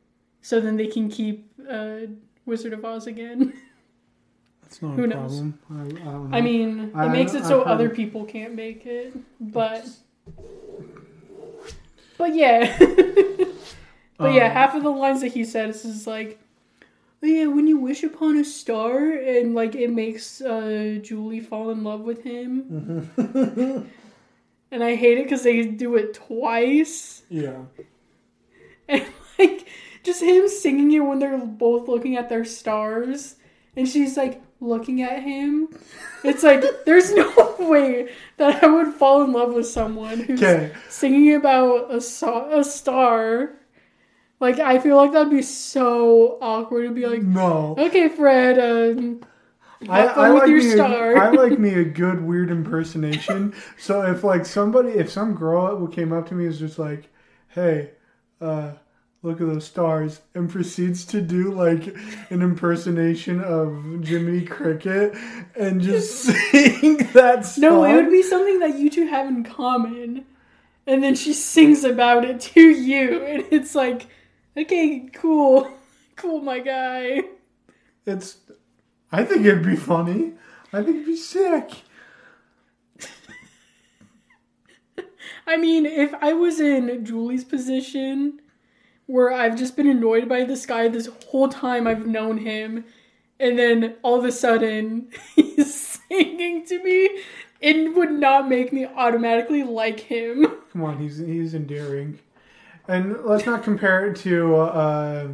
[0.42, 1.98] so then they can keep uh,
[2.46, 3.53] Wizard of Oz again.
[4.62, 5.40] That's not Who a knows?
[5.40, 5.59] problem.
[5.70, 5.79] I, I
[6.12, 6.37] don't know.
[6.37, 9.87] I mean, it I- makes it so other people can't make it, but
[12.18, 12.77] but yeah.
[14.18, 16.38] but yeah, Um, half of the lines that he says is like,
[17.22, 21.83] yeah, when you wish upon a star, and like it makes uh, Julie fall in
[21.85, 23.11] love with him.
[24.70, 27.62] and I hate it because they do it twice, yeah.
[28.88, 29.04] and
[29.38, 29.66] like
[30.02, 33.37] just him singing it when they're both looking at their stars,
[33.76, 35.68] and she's like looking at him.
[36.24, 40.72] It's like there's no way that I would fall in love with someone who's Okay.
[40.88, 43.54] singing about a, so- a star.
[44.40, 47.74] Like I feel like that'd be so awkward to be like, No.
[47.79, 49.20] okay, Fred, um,
[49.88, 51.12] I, I with like your me star.
[51.14, 53.55] A, I like me a good weird impersonation.
[53.79, 57.09] so if like somebody, if some girl came up to me and was just like,
[57.48, 57.90] "Hey,
[58.40, 58.72] uh,
[59.22, 61.87] look at those stars, and proceeds to do like
[62.31, 65.14] an impersonation of Jiminy Cricket
[65.57, 67.62] and just sing that song.
[67.62, 70.24] No, it would be something that you two have in common.
[70.87, 73.22] And then she sings about it to you.
[73.22, 74.07] And it's like,
[74.59, 75.71] okay, cool.
[76.16, 77.21] Cool, my guy.
[78.05, 78.38] It's.
[79.12, 80.33] I think it'd be funny.
[80.73, 81.71] I think it'd be sick.
[85.47, 88.40] I mean, if I was in Julie's position,
[89.07, 92.85] where I've just been annoyed by this guy this whole time I've known him,
[93.38, 97.23] and then all of a sudden he's singing to me,
[97.61, 100.47] it would not make me automatically like him.
[100.73, 102.18] Come on, he's he's endearing,
[102.88, 104.57] and let's not compare it to.
[104.57, 105.29] Uh,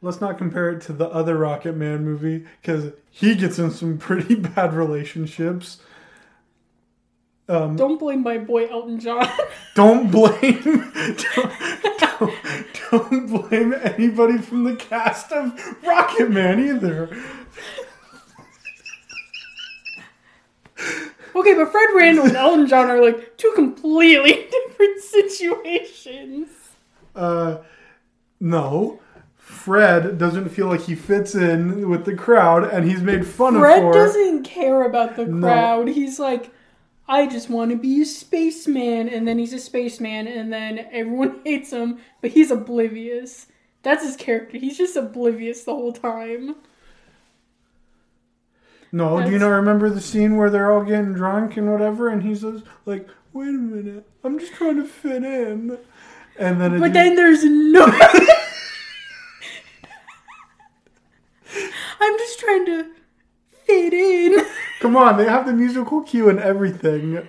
[0.00, 3.98] let's not compare it to the other Rocket Man movie because he gets in some
[3.98, 5.78] pretty bad relationships.
[7.48, 9.28] Um, Don't blame my boy Elton John.
[9.76, 11.52] don't blame don't,
[11.98, 12.34] don't,
[12.90, 15.52] don't blame anybody from the cast of
[15.84, 17.04] Rocket Man either.
[21.36, 26.48] okay, but Fred Randall and Elton John are like two completely different situations.
[27.16, 27.58] Uh,
[28.38, 29.00] no.
[29.36, 33.84] Fred doesn't feel like he fits in with the crowd, and he's made fun Fred
[33.84, 35.46] of Fred doesn't care about the No.
[35.46, 35.88] crowd.
[35.88, 36.50] He's like,
[37.08, 41.40] I just want to be a spaceman, and then he's a spaceman, and then everyone
[41.44, 43.46] hates him, but he's oblivious.
[43.84, 44.58] That's his character.
[44.58, 46.56] He's just oblivious the whole time.
[48.92, 52.22] No, do you not remember the scene where they're all getting drunk and whatever, and
[52.22, 55.78] he's just like, "Wait a minute, I'm just trying to fit in,"
[56.38, 57.84] and then But then there's no.
[62.00, 62.90] I'm just trying to
[63.64, 64.44] fit in.
[64.80, 67.26] come on, they have the musical cue and everything.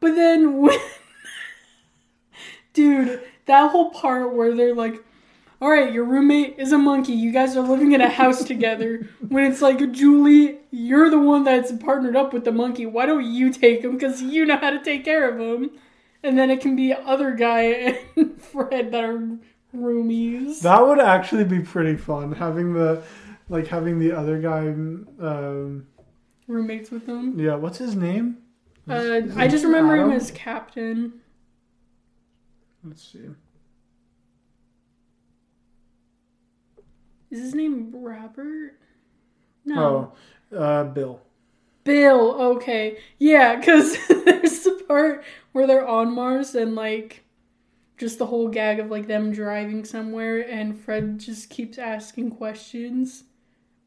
[0.00, 0.78] But then when
[2.72, 5.02] Dude, that whole part where they're like,
[5.60, 7.12] all right, your roommate is a monkey.
[7.12, 9.08] You guys are living in a house together.
[9.26, 12.86] When it's like, Julie, you're the one that's partnered up with the monkey.
[12.86, 13.94] Why don't you take him?
[13.94, 15.70] Because you know how to take care of him.
[16.22, 19.38] And then it can be other guy and Fred that are
[19.74, 20.60] roomies.
[20.62, 23.02] That would actually be pretty fun having the,
[23.48, 24.66] like having the other guy.
[24.68, 25.86] Um,
[26.48, 27.38] Roommates with them.
[27.38, 28.38] yeah, what's his name?
[28.88, 31.12] Uh, I just remember him as Captain.
[32.82, 33.26] Let's see.
[37.30, 38.78] Is his name Robert?
[39.66, 40.14] No.
[40.50, 41.20] Oh, uh, Bill.
[41.88, 42.98] Bill, okay.
[43.18, 47.24] Yeah, because there's the part where they're on Mars and, like,
[47.96, 53.24] just the whole gag of, like, them driving somewhere and Fred just keeps asking questions.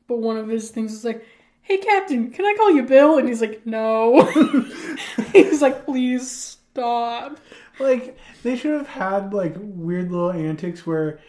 [0.08, 1.24] But one of his things is like,
[1.62, 3.20] hey, Captain, can I call you Bill?
[3.20, 4.24] And he's like, no.
[5.32, 7.38] he's like, please stop.
[7.80, 11.20] Like they should have had like weird little antics where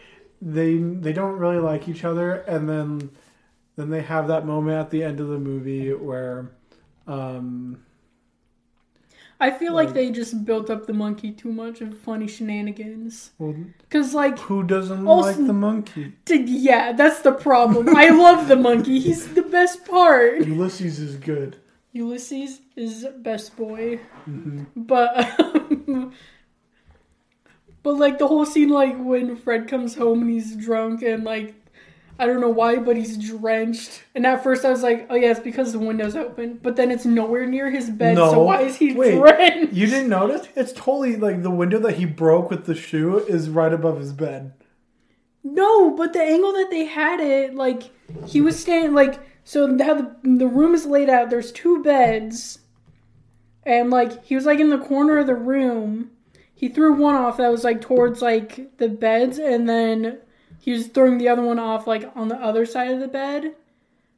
[0.41, 3.09] they they don't really like each other, and then
[3.75, 6.51] then they have that moment at the end of the movie where.
[7.07, 7.83] Um,
[9.39, 13.31] I feel like Like- they just built up the monkey too much of funny shenanigans.
[13.39, 16.13] well, Because, like, who doesn't Also- like the monkey?
[16.25, 17.95] d- yeah, that's the problem.
[17.95, 18.99] I love the monkey.
[18.99, 20.45] He's the best part.
[20.45, 21.57] Ulysses is good.
[21.91, 24.63] Ulysses is best boy, Mm-hmm.
[24.75, 25.29] but
[27.83, 31.53] but like the whole scene, like when Fred comes home and he's drunk and like
[32.19, 34.03] I don't know why, but he's drenched.
[34.13, 36.59] And at first I was like, oh yeah, it's because the window's open.
[36.61, 39.17] But then it's nowhere near his bed, so why is he Wait.
[39.17, 39.73] drenched?
[39.73, 40.47] You didn't notice?
[40.55, 44.13] It's totally like the window that he broke with the shoe is right above his
[44.13, 44.53] bed.
[45.43, 47.91] No, but the angle that they had it, like
[48.27, 51.29] he was standing, like so how the the room is laid out.
[51.29, 52.59] There's two beds,
[53.63, 56.11] and like he was like in the corner of the room.
[56.55, 60.19] He threw one off that was like towards like the beds, and then
[60.63, 63.53] he was throwing the other one off like on the other side of the bed.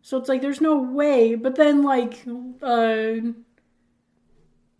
[0.03, 1.33] So it's like there's no way.
[1.33, 2.23] But then like
[2.61, 3.15] uh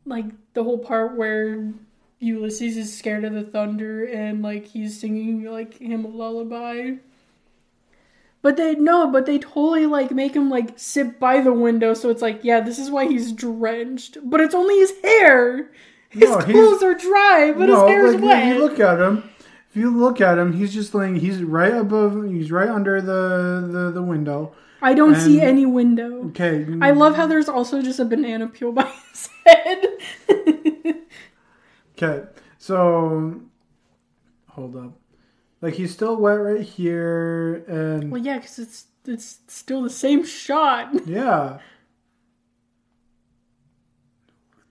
[0.05, 1.73] like the whole part where
[2.19, 6.97] Ulysses is scared of the thunder and like he's singing like him a lullaby.
[8.43, 12.11] But they no, but they totally like make him like sit by the window, so
[12.11, 14.19] it's like, yeah, this is why he's drenched.
[14.23, 15.71] But it's only his hair.
[16.09, 18.55] His No, clothes are dry, but his hair's like, wet.
[18.55, 19.27] You look at him,
[19.75, 21.17] if you look at him, he's just laying.
[21.17, 22.31] He's right above.
[22.31, 24.55] He's right under the the, the window.
[24.81, 26.27] I don't see any window.
[26.27, 26.65] Okay.
[26.79, 29.85] I love how there's also just a banana peel by his head.
[31.97, 33.39] Okay, so
[34.49, 34.99] hold up.
[35.61, 40.25] Like he's still wet right here, and well, yeah, because it's it's still the same
[40.25, 40.89] shot.
[41.07, 41.59] yeah.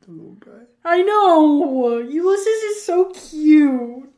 [0.03, 0.65] The little guy.
[0.85, 4.14] I know Ulysses is so cute.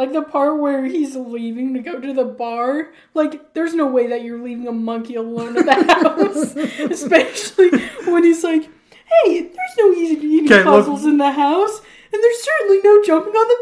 [0.00, 2.88] Like the part where he's leaving to go to the bar.
[3.12, 6.56] Like, there's no way that you're leaving a monkey alone at the house.
[6.90, 7.68] Especially
[8.10, 11.82] when he's like, hey, there's no easy eating Okay, look- puzzles in the house.
[12.12, 13.58] And there's certainly no jumping on the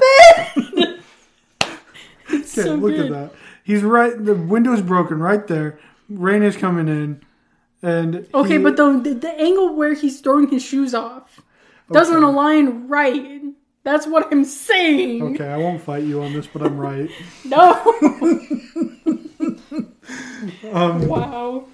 [0.76, 1.00] bed.
[2.30, 3.06] it's Okay, so look good.
[3.06, 3.32] at that.
[3.64, 4.12] He's right.
[4.24, 5.80] The window's broken right there.
[6.08, 7.20] Rain is coming in,
[7.82, 11.40] and Okay, he- but the, the the angle where he's throwing his shoes off
[11.90, 12.24] doesn't Okay.
[12.24, 13.37] align right.
[13.90, 15.22] That's what I'm saying.
[15.34, 17.10] Okay, I won't fight you on this, but I'm right.
[17.46, 17.72] No.
[20.72, 21.64] Um, wow.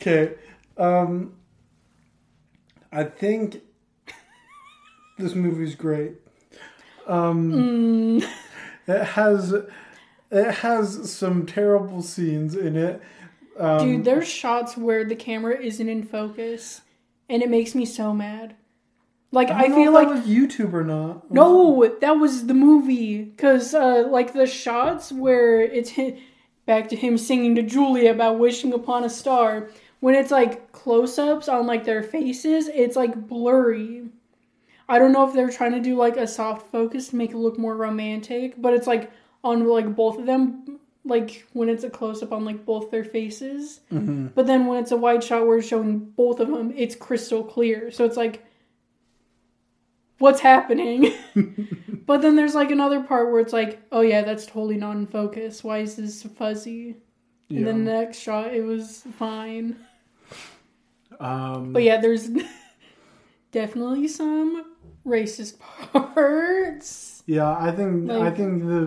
[0.00, 0.34] Okay.
[0.76, 1.34] Um,
[2.90, 3.62] I think
[5.18, 6.12] this movie's great.
[7.06, 7.52] Um,
[8.22, 8.28] Mm,
[8.88, 9.52] It has
[10.30, 13.02] it has some terrible scenes in it.
[13.58, 16.80] Um, dude, there's shots where the camera isn't in focus,
[17.28, 18.54] and it makes me so mad.
[19.32, 21.30] Like I, know feel like that was YouTube or not.
[21.30, 26.18] no, that was the movie because uh, like the shots where it's hi-
[26.66, 29.68] back to him singing to Julia about wishing upon a star.
[30.00, 34.08] When it's like close-ups on like their faces, it's like blurry.
[34.88, 37.36] I don't know if they're trying to do like a soft focus to make it
[37.36, 39.12] look more romantic, but it's like
[39.44, 43.04] on like both of them, like when it's a close up on like both their
[43.04, 43.80] faces.
[44.34, 47.44] But then when it's a wide shot where it's showing both of them, it's crystal
[47.44, 47.90] clear.
[47.92, 48.44] So it's like,
[50.20, 51.12] what's happening?
[52.06, 55.06] but then there's like another part where it's like, oh yeah, that's totally not in
[55.06, 55.64] focus.
[55.64, 56.96] Why is this fuzzy?
[57.50, 59.76] And then the next shot, it was fine.
[61.18, 62.30] um, But yeah, there's
[63.52, 64.64] definitely some
[65.04, 67.22] racist parts.
[67.26, 68.80] yeah, I think I think the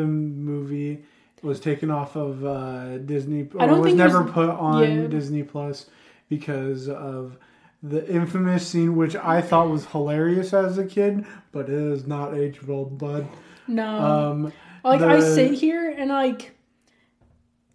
[0.00, 1.02] the movie
[1.42, 4.50] was taken off of uh, Disney or I don't was think it never was- put
[4.50, 5.06] on yeah.
[5.06, 5.86] Disney Plus
[6.28, 7.38] because of
[7.82, 12.36] the infamous scene, which I thought was hilarious as a kid, but it is not
[12.36, 13.26] age well, bud.
[13.66, 13.86] No.
[13.86, 14.52] Um,
[14.84, 16.52] like I sit here and like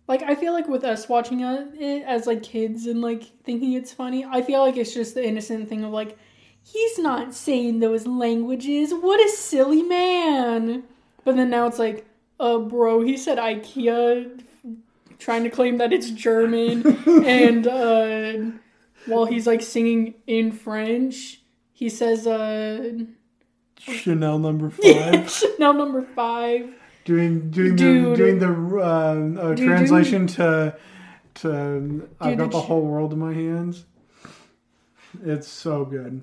[0.08, 3.74] like I feel like with us watching it it as like kids and like thinking
[3.74, 6.18] it's funny, I feel like it's just the innocent thing of like
[6.62, 8.94] he's not saying those languages.
[8.94, 10.84] What a silly man.
[11.24, 12.06] But then now it's like,
[12.40, 14.44] uh bro, he said IKEA
[15.18, 16.86] trying to claim that it's German
[17.26, 18.52] and uh
[19.08, 21.42] while he's like singing in French,
[21.74, 22.92] he says uh
[23.80, 25.30] Chanel number five.
[25.30, 26.70] Chanel number 5.
[27.04, 30.76] doing doing the doing the uh, uh, Dude, translation to
[31.36, 33.86] to I've got the whole world in my hands.
[35.24, 36.22] It's so good.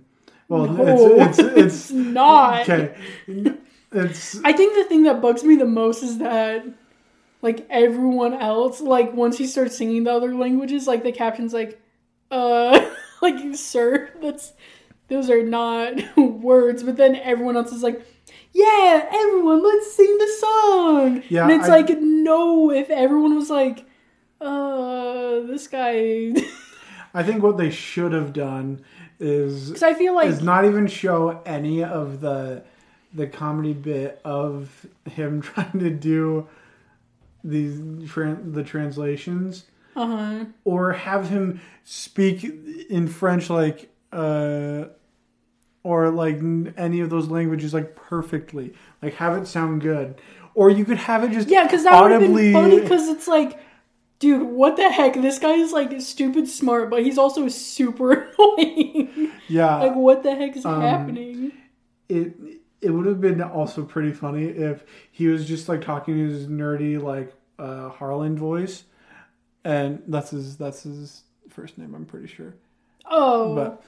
[0.48, 2.62] Well, No, it's it's it's not.
[2.68, 2.94] okay.
[3.92, 6.64] It's I think the thing that bugs me the most is that,
[7.42, 11.80] like everyone else, like once he starts singing the other languages, like the caption's like,
[12.32, 12.90] uh,
[13.22, 14.52] like sir, that's
[15.08, 16.82] those are not words.
[16.82, 18.04] But then everyone else is like,
[18.52, 21.22] yeah, everyone, let's sing the song.
[21.28, 23.84] Yeah, and it's I- like no, if everyone was like,
[24.40, 26.32] uh, this guy,
[27.14, 28.84] I think what they should have done
[29.20, 32.64] is because I feel like is not even show any of the
[33.14, 36.48] the comedy bit of him trying to do
[37.44, 39.64] these the translations.
[39.94, 40.44] Uh huh.
[40.64, 42.44] or have him speak
[42.88, 44.84] in French like uh
[45.82, 46.36] or like
[46.76, 50.20] any of those languages like perfectly like have it sound good
[50.54, 52.80] or you could have it just Yeah, because that would have been funny.
[52.80, 53.58] Because it's like,
[54.18, 55.14] dude, what the heck?
[55.14, 59.30] This guy is like stupid smart, but he's also super annoying.
[59.48, 61.52] yeah like, what the heck is Um, happening?
[62.08, 62.34] it
[62.82, 67.02] it would have been also pretty funny if he was just like talking his nerdy
[67.02, 68.84] like uh Harland voice
[69.64, 72.54] and that's his that's his first name I'm pretty sure.
[73.10, 73.82] Oh, but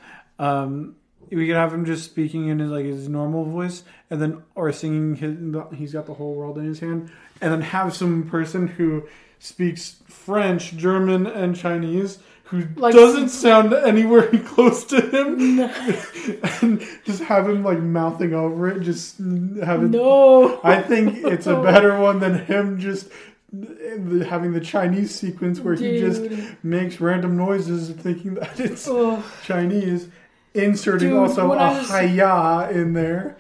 [0.44, 0.96] um
[1.30, 4.70] we could have him just speaking in his like his normal voice and then or
[4.72, 5.38] singing his
[5.78, 7.10] he's got the whole world in his hand
[7.40, 9.04] and then have some person who
[9.38, 15.60] speaks french german and chinese who Like- doesn't sound anywhere close to him.
[16.60, 20.60] And just have him like mouthing over it just have it no.
[20.62, 23.08] i think it's a better one than him just
[24.26, 26.22] having the chinese sequence where he just
[26.62, 29.22] makes random noises thinking that it's Ugh.
[29.44, 30.08] Chinese,
[30.54, 33.36] inserting Dude, also a was- hiya in there.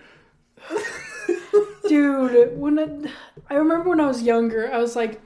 [1.88, 3.10] dude, when I,
[3.50, 5.20] I remember when I was younger, I was like,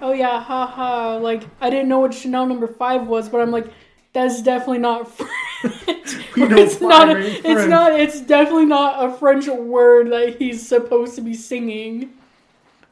[0.00, 1.16] oh yeah, haha.
[1.18, 3.66] Like, I didn't know what Chanel number five was, but I'm like,
[4.12, 6.16] that's definitely not French.
[6.36, 7.08] We Or know it's not.
[7.10, 7.98] A, ain't it's not.
[7.98, 12.12] It's definitely not a French word that he's supposed to be singing.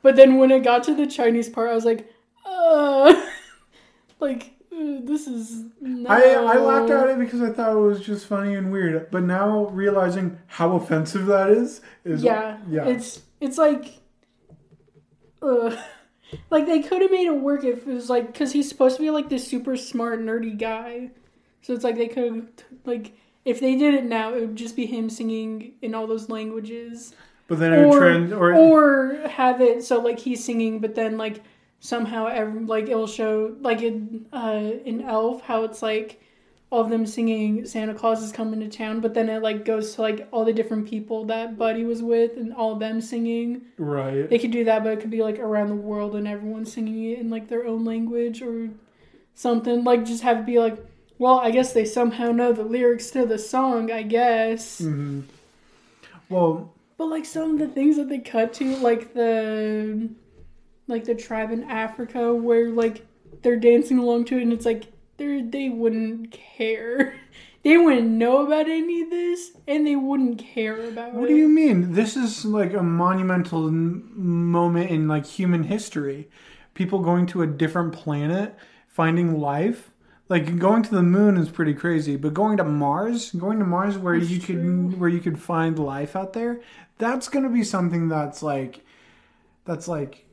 [0.05, 2.07] But then when it got to the Chinese part, I was like,
[2.45, 3.15] uh,
[4.21, 5.65] like uh, this is.
[5.81, 6.11] No.
[6.11, 9.11] I, I laughed at it because I thought it was just funny and weird.
[9.11, 12.85] But now realizing how offensive that is is Yeah, yeah.
[12.85, 13.99] It's it's like
[15.41, 15.75] uh,
[16.51, 19.03] like they could have made it work if it was like because he's supposed to
[19.03, 21.13] be like this super smart nerdy guy,
[21.63, 24.85] so it's like they could like if they did it now, it would just be
[24.85, 27.15] him singing in all those languages,
[27.47, 31.17] But then it or trend or, or have it so like he's singing, but then
[31.19, 31.43] like
[31.81, 36.21] somehow ev like it'll show like in uh in Elf how it's like
[36.71, 39.95] all of them singing Santa Claus is coming to town, but then it like goes
[39.95, 43.63] to like all the different people that Buddy was with and all of them singing.
[43.79, 44.29] right.
[44.29, 47.13] They could do that, but it could be like around the world and everyone singing
[47.13, 48.71] it in like their own language or
[49.35, 49.85] something.
[49.85, 50.77] Like just have it be like,
[51.19, 54.79] well, I guess they somehow know the lyrics to the song, I guess.
[54.81, 55.21] hmm
[56.29, 60.11] Well, But like some of the things that they cut to, like the
[60.87, 63.07] like the tribe in Africa where like
[63.43, 64.85] they're dancing along to it and it's like
[65.17, 67.15] they they wouldn't care.
[67.65, 71.33] They wouldn't know about any of this and they wouldn't care about what it.
[71.33, 71.95] do you mean?
[71.95, 76.29] This is like a monumental n- moment in like human history.
[76.75, 78.55] People going to a different planet,
[78.87, 79.91] finding life.
[80.29, 83.99] Like going to the moon is pretty crazy, but going to Mars, going to Mars
[83.99, 86.61] where That's you could where you could find life out there,
[86.99, 88.81] that's going to be something that's like
[89.67, 90.25] that's like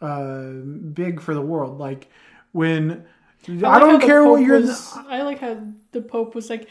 [0.00, 0.50] uh
[0.92, 1.78] big for the world.
[1.78, 2.10] Like
[2.52, 3.04] when
[3.48, 5.58] I, like don't care what you're was- I like how
[5.92, 6.68] the Pope was like,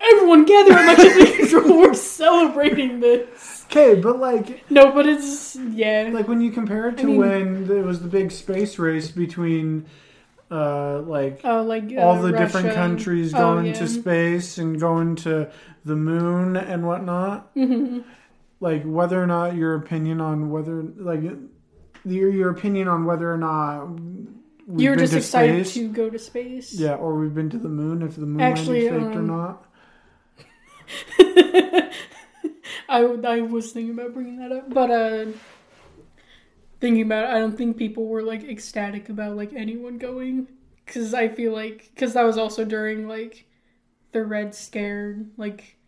[0.00, 1.78] everyone gather at my cathedral.
[1.78, 3.66] We're celebrating this.
[3.66, 6.08] Okay, but like No, but it's yeah.
[6.10, 9.10] like when you compare it to I mean- when there was the big space race
[9.10, 9.84] between
[10.54, 12.74] uh like Oh, like uh, all the different Russia.
[12.78, 13.72] countries Oh, going yeah.
[13.80, 15.50] to space and going to
[15.84, 18.04] the moon and whatnot Mhm.
[18.60, 21.22] like whether or not your opinion on whether like
[22.04, 23.86] your, your opinion on whether or not
[24.66, 26.72] we've You're just to excited space, to go to space.
[26.74, 29.26] yeah or we've been to the moon if the moon Actually, landing's faked or um,
[29.26, 29.66] not
[32.88, 35.26] I, I was thinking about bringing that up, but uh,
[36.84, 40.48] thinking about it, I don't think people were like ecstatic about like anyone going
[40.84, 43.46] because I feel like because that was also during like
[44.12, 45.78] the Red Scare, like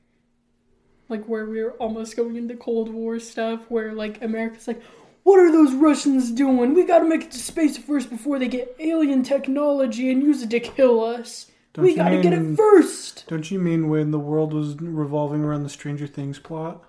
[1.10, 4.82] like where we were almost going into Cold War stuff, where like America's like.
[5.22, 6.72] What are those Russians doing?
[6.72, 10.50] We gotta make it to space first before they get alien technology and use it
[10.50, 11.50] to kill us.
[11.72, 13.24] Don't we gotta get it first.
[13.26, 16.85] don't you mean when the world was revolving around the stranger things plot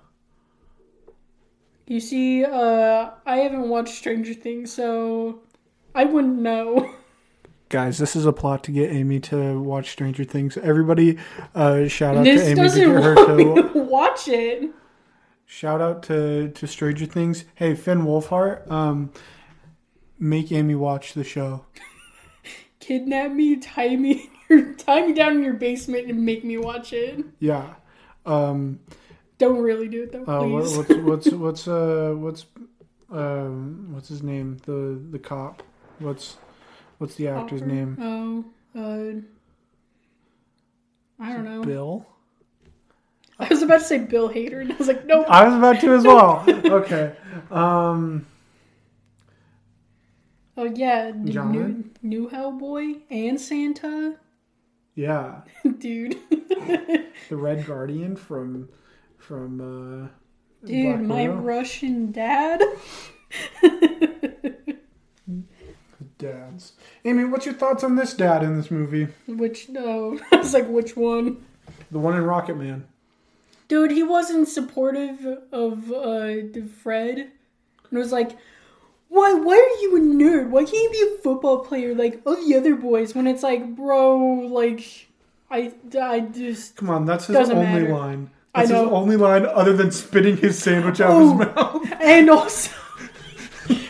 [1.87, 5.39] You see, uh, I haven't watched Stranger Things, so
[5.95, 6.93] I wouldn't know.
[7.69, 10.57] Guys, this is a plot to get Amy to watch Stranger Things.
[10.57, 11.17] Everybody,
[11.55, 14.69] uh, shout out this to Amy to get her to to watch it.
[15.45, 17.45] shout out to to Stranger Things.
[17.55, 19.11] Hey, Finn Wolfhard, um,
[20.19, 21.65] make Amy watch the show.
[22.81, 24.29] Kidnap me, tie me,
[24.77, 27.23] tie me down in your basement, and make me watch it.
[27.39, 27.75] Yeah.
[28.25, 28.79] Um,
[29.37, 32.45] Don't really do it though, uh, what, what's what's what's uh what's
[33.11, 34.57] um what's his name?
[34.65, 35.63] The the cop.
[35.99, 36.37] What's
[36.97, 37.71] what's the actor's Hopper?
[37.73, 37.97] name?
[38.01, 38.45] Oh,
[38.79, 39.13] uh,
[41.23, 41.63] I don't know.
[41.63, 42.05] Bill.
[43.39, 45.27] I was about to say Bill Hader, and I was like, nope.
[45.29, 46.43] I was about to as well.
[46.65, 47.15] okay.
[47.51, 48.25] Um.
[50.57, 51.51] Oh yeah, John?
[51.51, 54.15] new new Hellboy and Santa,
[54.95, 55.41] Yeah.
[55.77, 56.17] dude.
[57.29, 58.69] The Red Guardian from
[59.17, 60.07] from uh
[60.65, 61.41] Dude, Black my Widow.
[61.41, 62.61] Russian dad.
[66.17, 66.73] dads.
[67.05, 69.07] Amy, what's your thoughts on this dad in this movie?
[69.27, 71.45] which no, I was like, which one?
[71.91, 72.87] The one in Rocket Man.
[73.67, 76.35] Dude, he wasn't supportive of uh
[76.81, 77.31] Fred.
[77.89, 78.31] And was like,
[79.09, 80.49] why why are you a nerd?
[80.49, 83.13] Why can't you be a football player like all the other boys?
[83.15, 85.07] When it's like, bro, like
[85.51, 87.93] I I just Come on, that's his only matter.
[87.93, 88.31] line.
[88.57, 88.95] I That's his know.
[88.95, 91.33] only line other than spitting his sandwich out Oh.
[91.33, 91.93] of his oh, mouth.
[92.01, 92.71] and also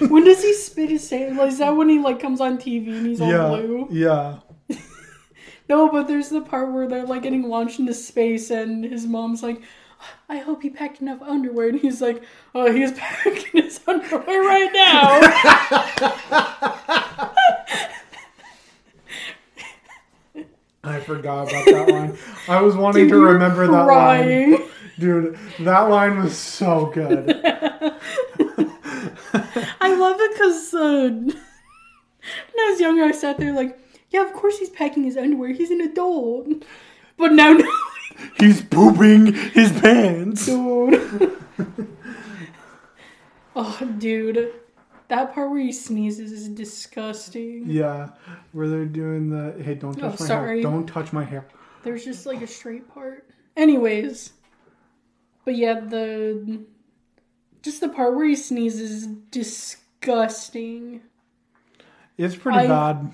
[0.09, 1.38] when does he spit his sandwich?
[1.38, 3.47] Like, is that when he like comes on TV and he's all yeah.
[3.47, 3.88] blue?
[3.91, 4.39] Yeah.
[5.70, 9.43] No, but there's the part where they're like getting launched into space, and his mom's
[9.43, 9.61] like,
[10.30, 12.24] "I hope he packed enough underwear," and he's like,
[12.55, 15.20] "Oh, he's packing his underwear right now."
[20.88, 22.17] I forgot about that line.
[22.47, 24.57] I was wanting Dude, to remember that line.
[24.99, 27.29] Dude, that line was so good.
[29.79, 31.35] I love it because uh, when
[32.59, 33.77] I was younger, I sat there like,
[34.09, 35.51] "Yeah, of course he's packing his underwear.
[35.51, 36.47] He's an adult."
[37.17, 37.71] But now, no,
[38.39, 40.45] He's pooping his pants.
[40.45, 41.33] dude.
[43.55, 44.53] oh, dude,
[45.10, 47.64] that part where he sneezes is disgusting.
[47.70, 48.10] Yeah,
[48.51, 50.62] where they're doing the hey, don't oh, touch Oh, my sorry.
[50.62, 50.72] hair.
[50.72, 51.47] Don't touch my hair.
[51.84, 53.30] There's just like a straight part.
[53.55, 54.34] Anyways,
[55.45, 56.62] but yeah, the
[57.62, 61.01] just the part where he sneezes is disgusting.
[62.18, 63.14] It's pretty I- bad.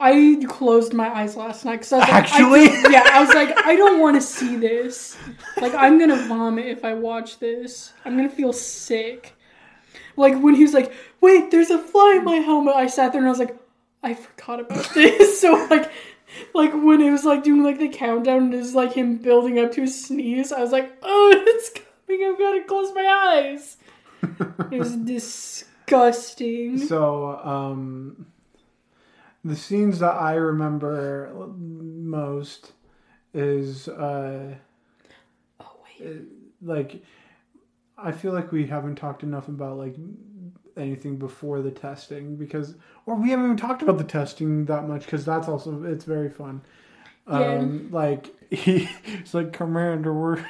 [0.00, 2.66] I closed my eyes last night because I was like, I Actually?
[2.66, 5.16] don't- yeah, I was like, I don't want to see this.
[5.60, 7.92] Like, I'm gonna vomit if I watch this.
[8.04, 9.33] I'm gonna feel sick.
[10.16, 13.20] Like when he was like, "Wait, there's a fly in my helmet," I sat there
[13.20, 13.56] and I was like,
[14.02, 15.40] I forgot about this.
[15.40, 15.90] so like,
[16.54, 19.58] like when it was like doing like the countdown and it was like him building
[19.58, 22.24] up to a sneeze, I was like, "Oh, it's coming!
[22.30, 23.76] I've got to close my eyes."
[24.70, 26.78] It was disgusting.
[26.78, 28.26] So, um,
[29.44, 32.72] the scenes that I remember most
[33.32, 34.54] is uh,
[35.60, 36.22] oh wait.
[36.62, 37.02] like
[38.04, 39.96] I feel like we haven't talked enough about like
[40.76, 42.74] anything before the testing because
[43.06, 46.28] or we haven't even talked about the testing that much because that's also it's very
[46.28, 46.60] fun.
[47.26, 47.54] Yeah.
[47.54, 50.36] Um, like he, it's like Commander, we're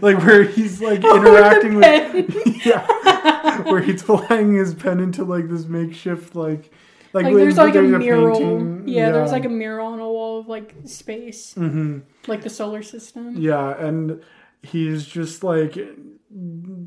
[0.00, 5.24] like where he's like Oh, with interacting with, yeah, where he's flying his pen into
[5.24, 6.72] like this makeshift like
[7.12, 8.38] like, like there's like a there's mural.
[8.38, 12.00] painting, yeah, there's like a mural on a wall of like space, mm-hmm.
[12.26, 13.36] like the solar system.
[13.36, 14.22] Yeah, and
[14.62, 15.78] he's just like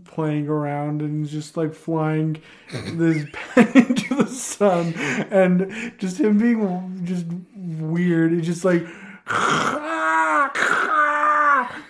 [0.05, 2.41] playing around and just like flying
[2.71, 4.93] this pen into the sun,
[5.31, 7.25] and just him being just
[7.55, 8.31] weird.
[8.33, 8.83] He's just like,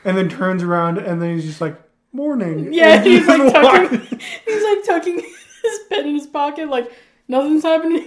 [0.05, 1.79] and then turns around and then he's just like,
[2.11, 2.71] morning.
[2.79, 3.99] Yeah, he's like tucking,
[4.45, 6.91] he's like tucking his pen in his pocket, like
[7.27, 8.05] nothing's happening.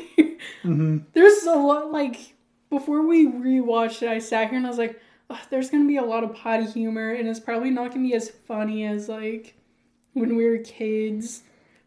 [0.65, 1.05] Mhm.
[1.13, 2.35] There's a lot like
[2.71, 4.99] before we rewatched it, I sat here and I was like,
[5.31, 8.15] "Ugh, there's gonna be a lot of potty humor, and it's probably not gonna be
[8.15, 9.55] as funny as like
[10.13, 11.43] when we were kids.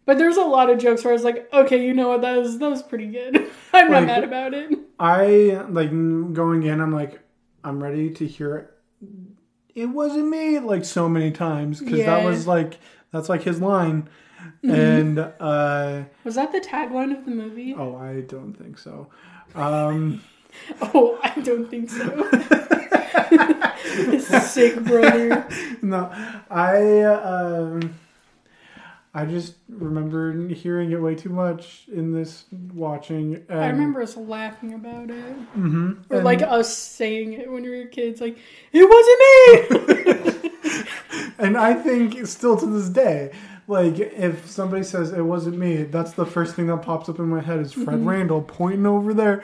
[0.05, 2.37] But there's a lot of jokes where I was like, okay, you know what, that
[2.37, 3.35] was that was pretty good.
[3.73, 4.79] I'm not Like- mad about it.
[4.99, 6.79] I like going in.
[6.79, 7.19] I'm like,
[7.63, 8.71] I'm ready to hear it.
[9.75, 12.17] It wasn't me like so many times because that Yeah.
[12.19, 12.27] Mm-hmm.
[12.27, 12.77] was like
[13.11, 14.07] that's like his line,
[14.63, 17.73] and uh Was that the tagline of the movie?
[17.77, 19.07] oh, I don't think so.
[19.53, 20.21] Um,
[20.81, 22.29] Oh, I don't think so.
[24.41, 25.47] Sick brother.
[25.81, 26.09] no,
[26.49, 27.93] I um,
[29.13, 33.45] I just remember hearing it way too much in this watching.
[33.49, 35.53] And, I remember us laughing about it.
[35.57, 36.03] Mhm.
[36.09, 38.37] Or And- like us saying it when we were kids, like,
[38.73, 40.51] it wasn't me!
[41.37, 43.31] And I think still to this day,
[43.67, 47.25] like if somebody says it wasn't me, that's the first thing that pops up in
[47.27, 48.07] my head is Fred Mm-hmm.
[48.07, 49.43] Randall pointing over there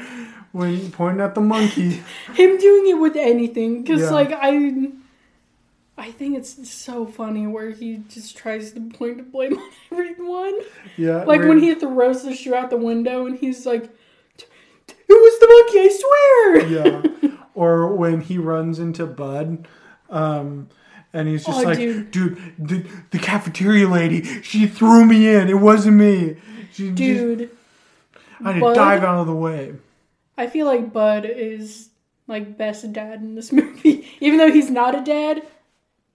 [0.51, 2.01] when pointing at the monkey.
[2.33, 3.81] Him doing it with anything.
[3.81, 4.09] Because, Yeah.
[4.11, 4.89] like, I.
[5.97, 10.57] I think it's so funny where he just tries to point the blame on everyone.
[10.97, 14.47] Yeah, Like when he throws the shoe out the window and he's like, it
[15.09, 17.27] was the monkey, I swear!
[17.29, 19.67] yeah, or when he runs into Bud,
[20.09, 20.69] um,
[21.13, 22.09] and he's just Oh, like, dude.
[22.09, 25.49] dude, the, the cafeteria lady, she threw me in.
[25.49, 26.37] It wasn't me.
[26.71, 27.49] She just, Dude,
[28.43, 29.73] I had to dive out of the way.
[30.37, 31.89] I feel like Bud is
[32.27, 34.07] like best dad in this movie.
[34.19, 35.43] Even though he's not a dad,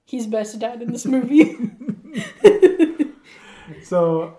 [0.05, 1.57] he's best dad in this movie.
[3.83, 4.39] So,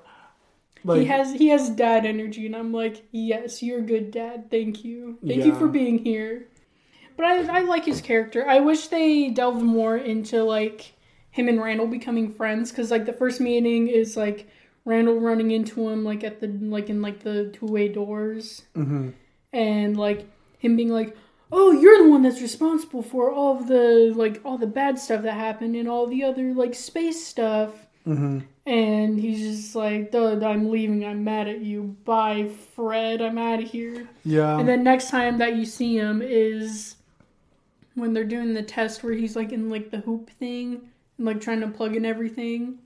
[0.84, 4.50] like, he has he has dad energy, and I'm like, yes, you're a good dad.
[4.52, 6.48] Thank you, thank you for being here.
[7.16, 8.48] But I I like his character.
[8.48, 10.94] I wish they delved more into like
[11.32, 14.48] him and Randall becoming friends because like the first meeting is like
[14.86, 19.14] Randall running into him like at the like in like the two way doors mhm.
[19.54, 20.26] And like
[20.60, 21.16] him being like
[21.52, 25.22] oh you're the one that's responsible for all of the like all the bad stuff
[25.24, 27.72] that happened and all the other like space stuff.
[28.06, 28.44] Mhm.
[28.66, 31.04] and he's just like dude i'm leaving.
[31.06, 31.96] I'm mad at you.
[32.06, 33.22] Bye fred.
[33.22, 34.08] I'm out of here.
[34.24, 36.96] Yeah, and then next time that you see him is
[37.96, 40.82] when they're doing the test where he's like in like the hoop thing
[41.18, 42.78] and like trying to plug in everything.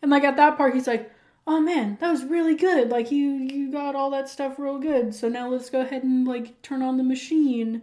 [0.00, 1.10] And like at that part he's like
[1.46, 5.14] oh man that was really good like you you got all that stuff real good
[5.14, 7.82] so now let's go ahead and like turn on the machine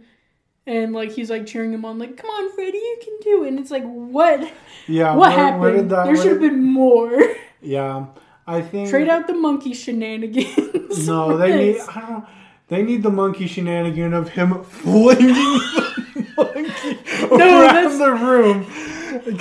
[0.66, 3.48] and like he's like cheering him on like come on freddy you can do it
[3.48, 4.40] and it's like what
[4.86, 5.14] yeah.
[5.14, 7.18] what where- happened where did that- there should have been more
[7.62, 8.06] Yeah,
[8.46, 11.80] I think trade out the monkey shenanigans No, they need.
[11.94, 12.24] I don't.
[12.68, 18.66] They need the monkey shenanigan of him flinging the monkey around that's- the room.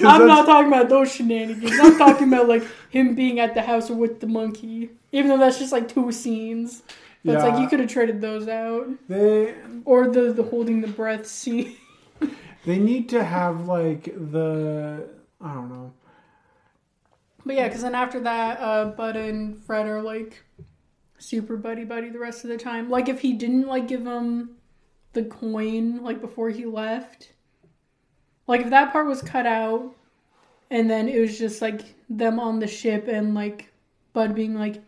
[0.03, 1.79] I'm not talking about those shenanigans.
[1.79, 4.91] I'm talking about like him being at the house with the monkey.
[5.11, 6.83] Even though that's just like two scenes.
[7.23, 8.87] But it's like you could have traded those out.
[9.07, 11.75] They Or the the holding the breath scene.
[12.65, 15.09] they need to have like the
[15.41, 15.93] I don't know.
[17.45, 20.43] But yeah, because then after that, uh, Bud and Fred are like
[21.17, 22.89] super buddy buddy the rest of the time.
[22.89, 24.51] Like if he didn't like give him
[25.13, 27.33] the coin like before he left,
[28.50, 29.95] like if that part was cut out,
[30.70, 33.72] and then it was just like them on the ship and like
[34.14, 34.82] Bud being like,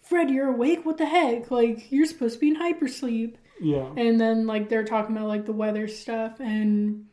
[0.00, 0.86] Fred, you're awake?
[0.86, 1.50] What the heck?
[1.50, 3.34] Like, you're supposed to be in hypersleep.
[3.60, 3.88] Yeah.
[3.96, 7.06] And then, like, they're talking about, like, the weather stuff, and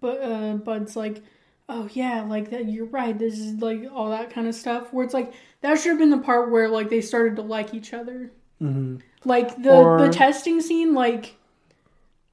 [0.00, 1.22] but uh, Bud's like,
[1.68, 2.68] oh, yeah, like, that.
[2.68, 3.18] you're right.
[3.18, 4.92] This is, like, all that kind of stuff.
[4.92, 5.32] Where it's like,
[5.62, 8.30] that should have been the part where, like, they started to like each other.
[8.60, 11.36] hmm Like, the, Or- the testing scene, like,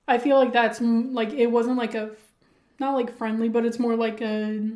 [0.08, 2.12] I feel like that's, like, it wasn't, like, a,
[2.80, 4.72] not, like, friendly, but it's more like a,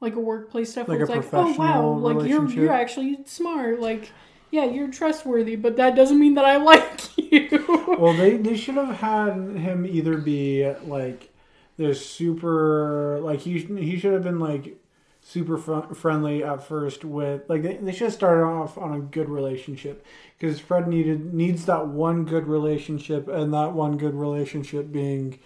[0.00, 4.10] like a workplace stuff Like it's like, oh wow, like you're you're actually smart, like
[4.50, 7.96] yeah, you're trustworthy, but that doesn't mean that I like you.
[7.98, 11.30] Well, they they should have had him either be like
[11.76, 14.76] this super like he he should have been like
[15.22, 19.00] super fr- friendly at first with like they, they should have started off on a
[19.00, 20.04] good relationship
[20.38, 25.38] because Fred needed needs that one good relationship and that one good relationship being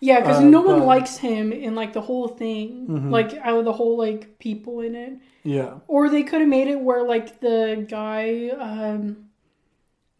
[0.00, 3.10] yeah, because Uh, no one but- likes him in like the whole thing, Mhm.
[3.10, 5.12] like out of the whole like people in it.
[5.42, 9.26] yeah Or they could have made it where like the guy, um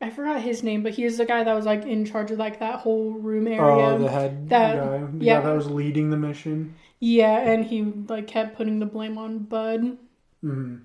[0.03, 2.39] I forgot his name, but he is the guy that was like in charge of
[2.39, 3.61] like that whole room area.
[3.61, 5.41] oh the head that- guy yeah.
[5.41, 9.39] guy that was leading the mission yeah, and he like kept putting the blame on
[9.41, 9.99] Bud.
[10.43, 10.77] hmm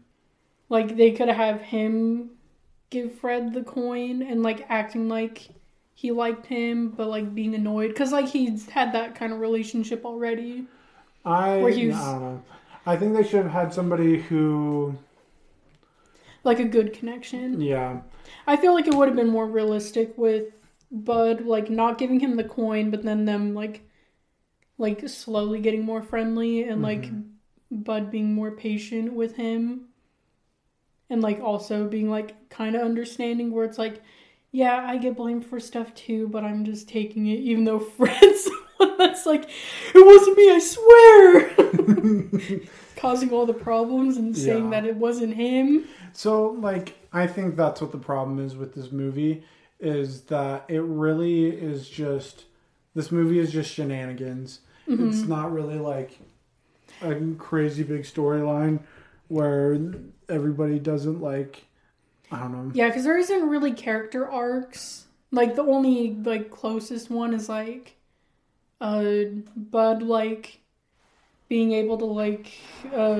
[0.69, 2.31] Like they could have him
[2.89, 5.47] give Fred the coin and like acting like
[5.95, 10.05] he liked him, but like being annoyed because like he's had that kind of relationship
[10.05, 10.67] already.
[11.23, 12.43] I Where he was- I don't know
[12.85, 14.95] I think they should have had somebody who
[16.43, 17.61] Like a good connection.
[17.61, 18.01] yeah
[18.45, 20.53] I feel like it would have been more realistic with
[20.91, 23.81] Bud like not giving him the coin, but then them like
[24.77, 27.21] like slowly getting more friendly and like mm-hmm.
[27.71, 29.87] Bud being more patient with him.
[31.09, 34.01] And like also being like kind of understanding where it's like,
[34.55, 38.49] yeah, I get blamed for stuff too, but I'm just taking it, even though Fred's
[38.97, 39.49] that's like,
[39.93, 42.61] it wasn't me, I swear,
[42.95, 44.81] causing all the problems and saying Yeah.
[44.81, 45.85] that it wasn't him.
[46.13, 49.43] So, like, I think that's what the problem is with this movie
[49.81, 52.45] is that it really is just
[52.93, 54.61] this movie is just shenanigans.
[54.87, 55.29] It's mm-hmm.
[55.29, 56.17] not really like
[57.01, 58.79] a crazy big storyline
[59.27, 59.77] where
[60.29, 61.64] everybody doesn't like
[62.31, 62.71] I don't know.
[62.73, 65.05] Yeah, because there isn't really character arcs.
[65.31, 67.95] Like the only like closest one is like,
[68.81, 69.03] uh,
[69.55, 70.59] Bud like
[71.47, 72.51] being able to like
[72.93, 73.19] uh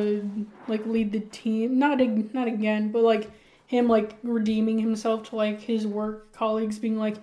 [0.67, 1.77] like lead the team.
[1.79, 3.29] Not ag- not again, but like
[3.67, 7.15] him like redeeming himself to like his work colleagues being like,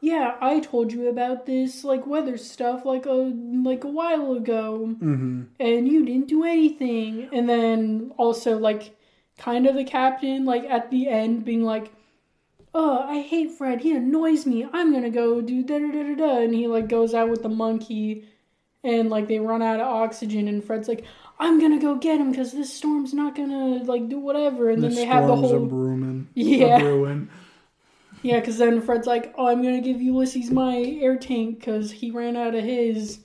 [0.00, 3.32] yeah, I told you about this like weather stuff like a
[3.64, 5.42] like a while ago Mm-hmm.
[5.60, 7.28] and you didn't do anything.
[7.32, 8.96] And then also like
[9.38, 11.90] kind of the captain like at the end being like,
[12.74, 13.80] "Oh, I hate Fred.
[13.80, 14.66] He annoys me.
[14.72, 17.42] I'm gonna go do da da da da da." And he like goes out with
[17.42, 18.24] the monkey,
[18.84, 21.04] and like they run out of oxygen, and Fred's like,
[21.38, 24.94] "I'm gonna go get him because this storm's not gonna like do whatever." And then
[24.94, 26.28] they have the whole brewing.
[26.34, 26.80] Yeah.
[26.80, 27.28] Brewing.
[28.22, 32.10] yeah, because then Fred's like, "Oh, I'm gonna give Ulysses my air tank because he
[32.10, 33.20] ran out of his,"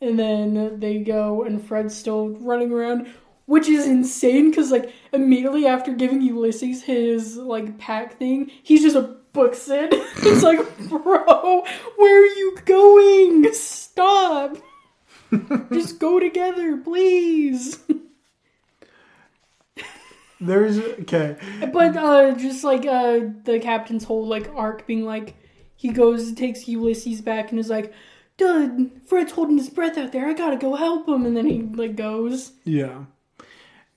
[0.00, 3.06] and then they go, and Fred's still running around,
[3.46, 4.50] which is insane.
[4.50, 9.90] Because like immediately after giving Ulysses his like pack thing, he's just a books it.
[9.92, 11.64] it's like, bro,
[11.96, 13.52] where are you going?
[13.52, 14.56] Stop.
[15.72, 17.78] just go together, please.
[20.40, 21.36] There's okay.
[21.72, 25.34] But uh just like uh the captain's whole like arc being like
[25.76, 27.92] he goes takes Ulysses back and is like,
[28.36, 31.62] Dude, Fred's holding his breath out there, I gotta go help him and then he
[31.62, 32.52] like goes.
[32.64, 33.04] Yeah.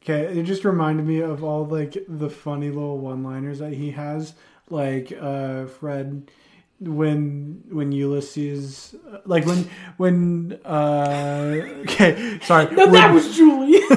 [0.09, 4.35] Okay, it just reminded me of all like the funny little one-liners that he has,
[4.69, 6.31] like uh Fred
[6.79, 8.95] when when Ulysses
[9.25, 12.73] like when when uh okay, sorry.
[12.73, 13.79] No, that was Julie.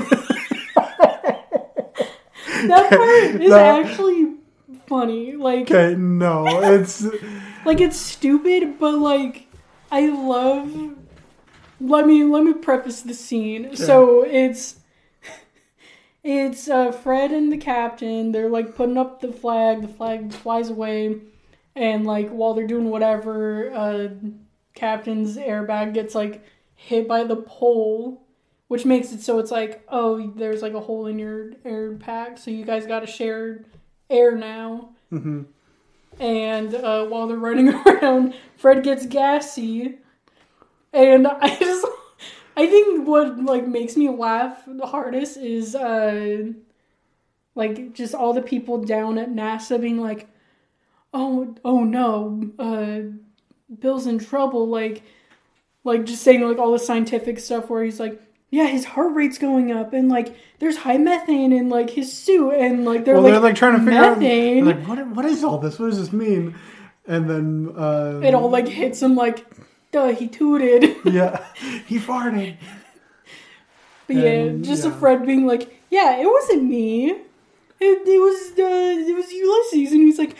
[2.66, 4.34] that part is That- actually
[4.88, 5.36] funny.
[5.36, 7.06] Like Okay, no, it's
[7.64, 9.46] like it's stupid, but like
[9.92, 10.96] I love.
[11.80, 13.76] Let me let me preface the scene.
[13.76, 14.79] So it's
[16.22, 18.32] it's uh, Fred and the captain.
[18.32, 19.82] They're like putting up the flag.
[19.82, 21.16] The flag flies away,
[21.74, 24.08] and like while they're doing whatever, uh,
[24.74, 26.44] captain's airbag gets like
[26.74, 28.26] hit by the pole.
[28.68, 32.38] Which makes it so it's like, oh, there's like a hole in your air pack,
[32.38, 33.64] so you guys got to share
[34.08, 35.46] air now mhm.
[36.18, 39.98] and uh, while they're running around, Fred gets gassy,
[40.92, 41.86] and I just,
[42.57, 46.53] I think what like makes me laugh the hardest is uh,
[47.55, 50.28] like just all the people down at NASA being like,
[51.14, 53.01] oh, oh no, uh,
[53.78, 55.03] Bill's in trouble, like,
[55.84, 58.20] like just saying like all the scientific stuff where he's like.
[58.53, 62.51] yeah, his heart rate's going up, and like there's high methane in like his suit,
[62.51, 64.64] and like they're well, like they're like trying to figure out, methane.
[64.64, 65.78] they're like, what, what is all this?
[65.78, 66.57] What does this mean?
[67.07, 69.46] And then, uh, it all like hits him like,
[69.91, 70.97] duh, he tooted.
[71.05, 71.45] yeah,
[71.86, 72.57] he farted.
[74.07, 74.91] But yeah, just yeah.
[74.91, 77.11] a Fred being like, "Yeah, it wasn't me.
[77.11, 80.36] It, it was uh, it was Ulysses," and he's like,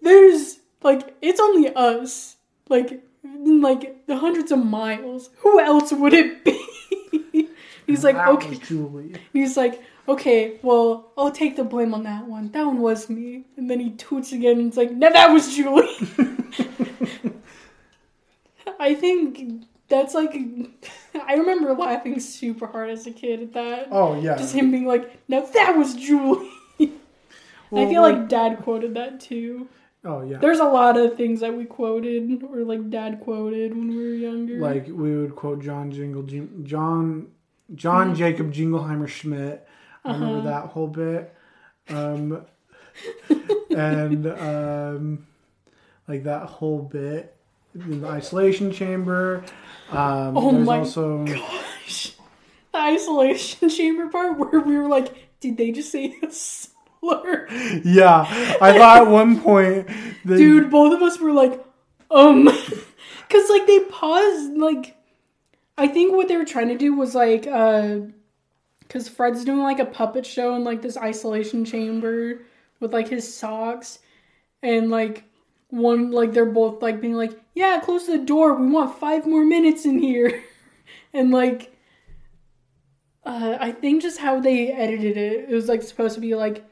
[0.00, 2.36] "There's like it's only us.
[2.68, 5.30] Like like the hundreds of miles.
[5.38, 7.48] Who else would it be?"
[7.86, 9.14] he's like, That "Okay." Julie.
[9.32, 12.50] He's like, "Okay, well, I'll take the blame on that one.
[12.52, 15.54] That one was me." And then he toots again, and it's like, "No, that was
[15.54, 15.88] Julie."
[18.78, 20.34] I think that's like
[21.26, 23.88] I remember laughing super hard as a kid at that.
[23.90, 24.36] Oh yeah.
[24.36, 26.50] Just him being like, "Now that was Julie."
[27.70, 29.68] Well, I feel like Dad quoted that too.
[30.02, 30.38] oh yeah.
[30.38, 34.14] There's a lot of things that we quoted or like Dad quoted when we were
[34.14, 34.54] younger.
[34.58, 37.28] Like we would quote John Jingle, Jing- John,
[37.74, 39.68] John Jacob Jingleheimer Schmidt.
[40.02, 40.48] I remember Uh-huh.
[40.48, 41.34] that whole bit.
[41.90, 42.40] Um,
[43.70, 45.26] and um,
[46.06, 47.36] like that whole bit
[47.74, 49.44] the isolation chamber.
[49.90, 52.12] Um, Oh there's my also gosh,
[52.72, 57.48] the isolation chamber part where we were like, "Did they just say a slur?"
[57.84, 58.56] yeah.
[58.60, 59.88] I thought at one point,
[60.24, 61.64] they, Dude, both of us were like,
[62.10, 62.44] um,
[63.28, 64.52] because like they paused.
[64.56, 64.96] Like,
[65.76, 68.00] I think what they were trying to do was like, uh,
[68.80, 72.40] because Fred's doing like a puppet show in like this isolation chamber
[72.80, 73.98] with like his socks,
[74.62, 75.24] and like
[75.70, 78.54] one like they're both like being like, yeah, close the door.
[78.54, 80.42] We want five more minutes in here,
[81.12, 81.74] and like.
[83.24, 86.64] Uh, I think just how they edited it, it was like supposed to be like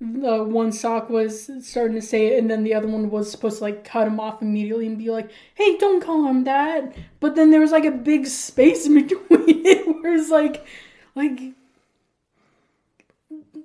[0.00, 3.58] the one sock was starting to say it, and then the other one was supposed
[3.58, 7.34] to like cut him off immediately and be like, "Hey, don't call him that." But
[7.34, 10.66] then there was like a big space in between it, where it's like,
[11.14, 11.40] like,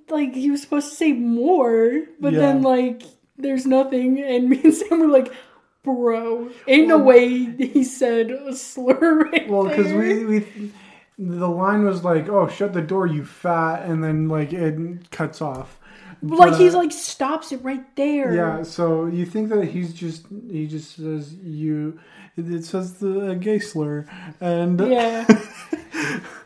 [0.08, 3.02] like he was supposed to say more, but then like
[3.36, 5.32] there's nothing, and me and Sam were like,
[5.82, 10.72] "Bro, ain't no way he said a slur right Well, because we, we,
[11.18, 15.40] the line was like, "Oh, shut the door, you fat," and then like it cuts
[15.40, 15.78] off.
[16.22, 18.32] But, like he's like stops it right there.
[18.32, 21.98] Yeah, so you think that he's just he just says you
[22.36, 24.06] it says the gay slur
[24.40, 25.26] and Yeah.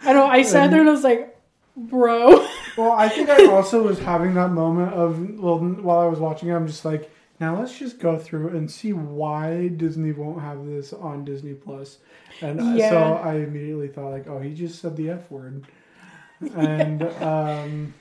[0.03, 0.27] I know.
[0.27, 1.36] I sat there and I was like,
[1.77, 2.47] bro.
[2.77, 6.49] well I think I also was having that moment of well while I was watching
[6.49, 10.65] it I'm just like now let's just go through and see why Disney won't have
[10.65, 11.99] this on Disney Plus.
[12.41, 12.89] And Yeah.
[12.91, 15.67] so I immediately thought like oh he just said the f word
[16.57, 17.95] and um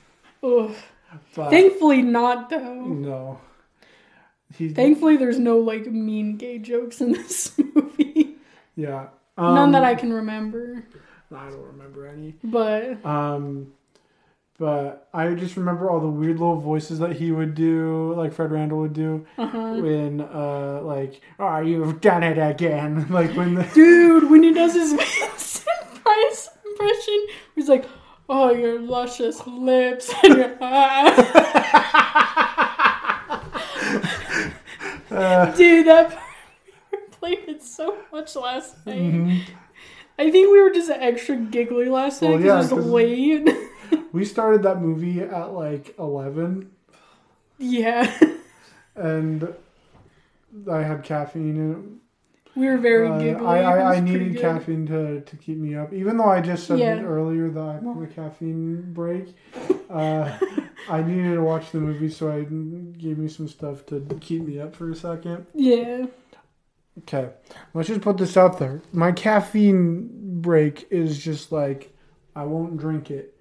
[1.32, 2.74] Thankfully, not though.
[2.86, 3.40] no
[4.56, 8.36] he Thankfully, there's no like mean gay jokes in this movie.
[8.76, 9.08] yeah
[9.38, 10.84] None Um, that I can remember.
[11.34, 13.72] I don't remember any But Um,
[14.58, 18.50] but I just remember all the weird little voices that he would do, like Fred
[18.52, 19.74] Randall would do, uh huh.
[19.74, 24.72] when uh, like, "Oh, you've done it again!" Like when the Dude, when he does
[24.74, 27.84] his Vincent Price impression, he's like,
[28.30, 30.56] "Oh, your luscious lips and your
[35.10, 36.22] uh, Dude, that part,
[36.92, 38.98] we played it so much last night.
[38.98, 39.40] mhm.
[40.18, 43.48] I think we were just extra giggly last night Well, because yeah, it was late.
[44.12, 46.70] we started that movie at like eleven,
[47.58, 48.18] yeah,
[48.94, 49.54] and
[50.70, 52.00] I had caffeine in
[52.54, 53.46] we were very Uh, giggly.
[53.46, 55.92] I, I, I needed caffeine to, to keep me up.
[55.92, 57.02] Even though I just said Yeah.
[57.02, 59.36] earlier that I'm on a caffeine break,
[59.90, 60.38] uh,
[60.88, 62.44] I needed to watch the movie, so I
[62.98, 65.44] gave me some stuff to keep me up for a second.
[65.54, 66.06] Yeah.
[67.00, 67.30] Okay,
[67.74, 68.80] let's just put this out there.
[68.92, 71.92] My caffeine break is just like
[72.34, 73.34] I won't drink it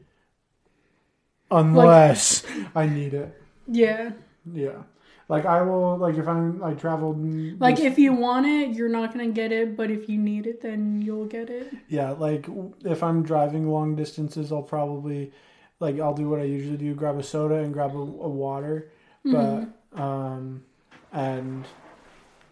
[1.52, 2.44] unless
[2.76, 3.42] I need it.
[3.68, 4.12] Yeah.
[4.54, 4.84] Yeah,
[5.28, 5.98] like I will.
[5.98, 7.18] Like if I'm I traveled
[7.60, 10.46] Like this- if you want it, you're not gonna get it, but if you need
[10.46, 11.74] it, then you'll get it.
[11.88, 12.48] Yeah, like
[12.84, 15.32] if I'm driving long distances, I'll probably
[15.80, 18.92] like I'll do what I usually do: grab a soda and grab a, a water,
[19.24, 20.64] but um,
[21.12, 21.66] and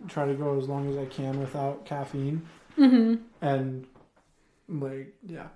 [0.08, 2.41] try to go as long as I can without caffeine.
[2.78, 3.16] Mm-hmm.
[3.41, 3.86] And
[4.68, 5.47] like, yeah.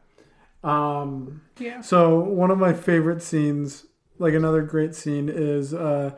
[0.63, 1.81] Um, Yeah.
[1.81, 3.85] so one of my favorite scenes,
[4.19, 6.11] like another great scene, is uh,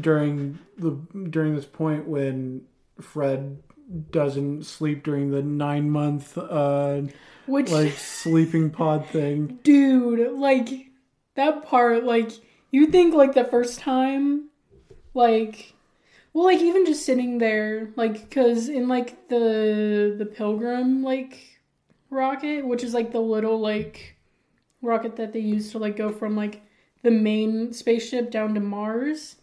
[0.00, 0.92] during the
[1.30, 2.62] during this point when
[3.00, 3.62] Fred
[4.10, 7.02] doesn't sleep during the nine month uh,
[7.46, 9.58] Which like sleeping pod thing.
[9.62, 10.68] dude, like
[11.34, 12.30] that part, like
[12.70, 14.48] you think like the first time,
[15.14, 15.74] like,
[16.36, 21.60] well, like even just sitting there, like, cause in like the the pilgrim like
[22.10, 24.16] rocket, which is like the little like
[24.82, 26.62] rocket that they use to like go from like
[27.02, 29.36] the main spaceship down to Mars.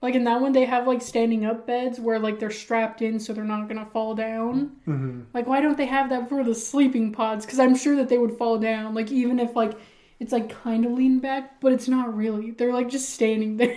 [0.00, 3.20] Like in that one, they have like standing up beds where like they're strapped in
[3.20, 4.76] so they're not gonna fall down.
[4.86, 7.44] hmm Like, why don't they have that for the sleeping pods?
[7.44, 8.94] Because I'm sure that they would fall down.
[8.94, 9.78] Like, even if like
[10.18, 12.52] it's like kind of lean back, but it's not really.
[12.52, 13.76] They're like just standing there.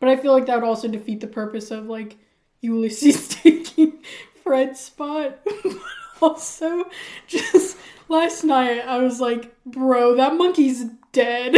[0.00, 2.16] But I feel like that would also defeat the purpose of like
[2.60, 3.98] Ulysses taking
[4.42, 5.38] Fred's spot.
[6.22, 6.84] also,
[7.26, 7.76] just
[8.08, 11.56] last night I was like, bro, that monkey's dead.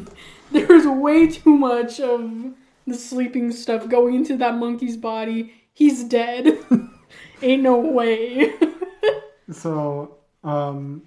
[0.52, 2.54] There's way too much of
[2.86, 5.54] the sleeping stuff going into that monkey's body.
[5.72, 6.58] He's dead.
[7.42, 8.52] Ain't no way.
[9.50, 11.02] So, um,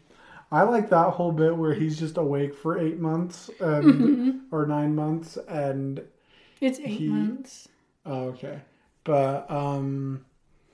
[0.51, 4.95] I like that whole bit where he's just awake for eight months and, or nine
[4.95, 6.01] months, and
[6.61, 7.67] it's eight He- months.
[8.05, 8.59] oh, okay,
[9.03, 10.25] but um,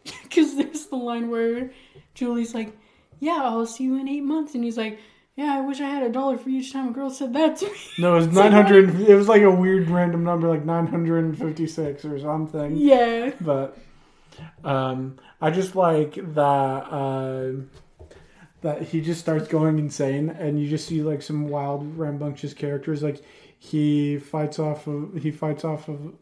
[0.23, 1.71] Because there's the line where
[2.15, 2.75] Julie's like,
[3.19, 4.55] Yeah, I'll see you in eight months.
[4.55, 4.99] And he's like,
[5.35, 7.65] Yeah, I wish I had a dollar for each time a girl said that to
[7.65, 7.77] me.
[7.99, 8.99] no, it was nine hundred.
[9.01, 12.75] It was like a weird random number, like nine hundred and fifty-six or something.
[12.77, 13.31] Yeah.
[13.41, 13.77] but
[14.63, 16.43] um, I just like that
[16.91, 17.51] uh,
[18.61, 23.03] that he just starts going insane, and you just see like some wild, rambunctious characters.
[23.03, 23.21] Like
[23.63, 26.13] he fights off of he fights off of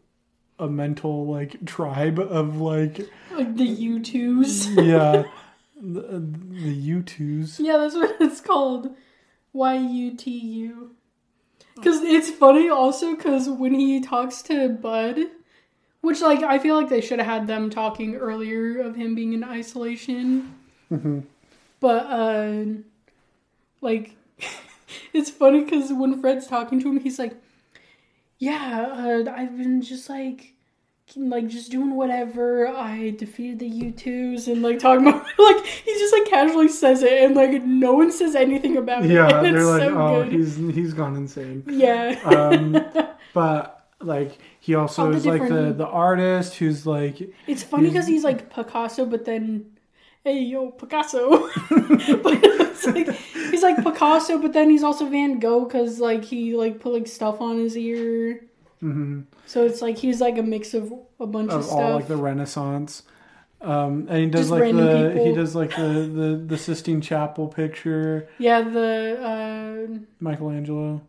[0.58, 4.76] a mental like tribe of like Like the U2s.
[4.86, 5.22] yeah
[5.80, 7.58] the, the U2s.
[7.58, 8.94] Yeah, that's what it's called.
[9.54, 10.90] Y U T U.
[11.76, 15.16] Because it's funny also because when he talks to Bud,
[16.02, 19.32] which like I feel like they should have had them talking earlier of him being
[19.32, 20.54] in isolation.
[20.92, 21.22] Mhm.
[21.80, 22.64] But uh,
[23.80, 24.14] like
[25.12, 27.34] it's funny because when Fred's talking to him, he's like,
[28.38, 28.86] "Yeah,
[29.26, 30.54] uh, I've been just like."
[31.16, 32.68] Like just doing whatever.
[32.68, 37.24] I defeated the U2s and like talking about like he just like casually says it
[37.24, 39.10] and like no one says anything about it.
[39.10, 40.32] Yeah, they're it's like, so oh, good.
[40.32, 41.64] he's he's gone insane.
[41.66, 42.16] Yeah.
[42.24, 42.80] Um,
[43.34, 48.06] but like he also All is like the the artist who's like it's funny because
[48.06, 49.66] he's like Picasso, but then,
[50.24, 51.48] hey yo, Picasso.
[51.70, 53.08] but it's like,
[53.50, 57.06] he's like Picasso, but then he's also Van Gogh because like he like put like
[57.06, 58.44] stuff on his ear.
[58.82, 61.78] mhm, So it's like he's like a mix of a bunch of, of stuff.
[61.78, 63.02] all like the Renaissance.
[63.62, 67.46] Um, and he does Just like the he does like the, the the Sistine Chapel
[67.48, 68.26] picture.
[68.38, 71.02] yeah, the uh, Michelangelo.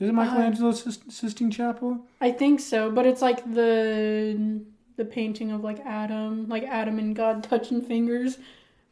[0.00, 2.00] Is it Michelangelo's Sis- Sistine Chapel?
[2.20, 4.60] I think so, but it's like the
[4.96, 8.38] the painting of like Adam, like Adam and God touching fingers,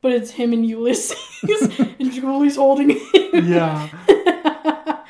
[0.00, 1.16] but it's him and Ulysses,
[2.00, 3.00] and Julie's holding him.
[3.46, 3.88] Yeah.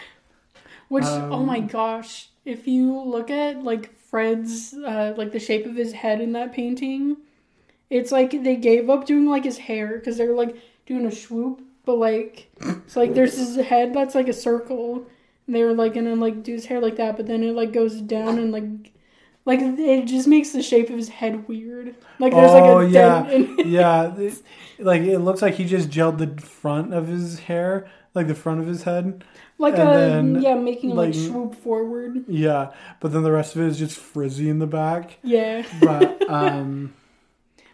[0.89, 5.65] Which oh Um, my gosh, if you look at like Fred's uh, like the shape
[5.67, 7.17] of his head in that painting,
[7.91, 11.63] it's like they gave up doing like his hair because they're like doing a swoop,
[11.85, 15.07] but like it's like there's his head that's like a circle.
[15.47, 17.73] And they were like gonna like do his hair like that, but then it like
[17.73, 18.92] goes down and like
[19.45, 21.95] like it just makes the shape of his head weird.
[22.19, 23.23] Like there's Oh, like a yeah.
[23.23, 24.15] dent in yeah.
[24.19, 24.43] it-
[24.79, 28.61] like it looks like he just gelled the front of his hair, like the front
[28.61, 29.25] of his head.
[29.59, 32.25] like and a then, yeah, making him like like- swoop forward.
[32.27, 35.19] Yeah, but then the rest of it is just frizzy in the back.
[35.23, 35.65] Yeah.
[35.81, 36.95] But um,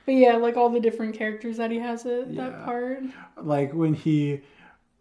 [0.04, 2.50] But yeah, like all the different characters that he has at Yeah.
[2.50, 3.02] that part.
[3.40, 4.40] like when he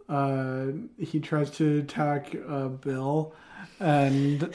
[0.07, 3.33] uh he tries to attack uh Bill,
[3.81, 4.49] and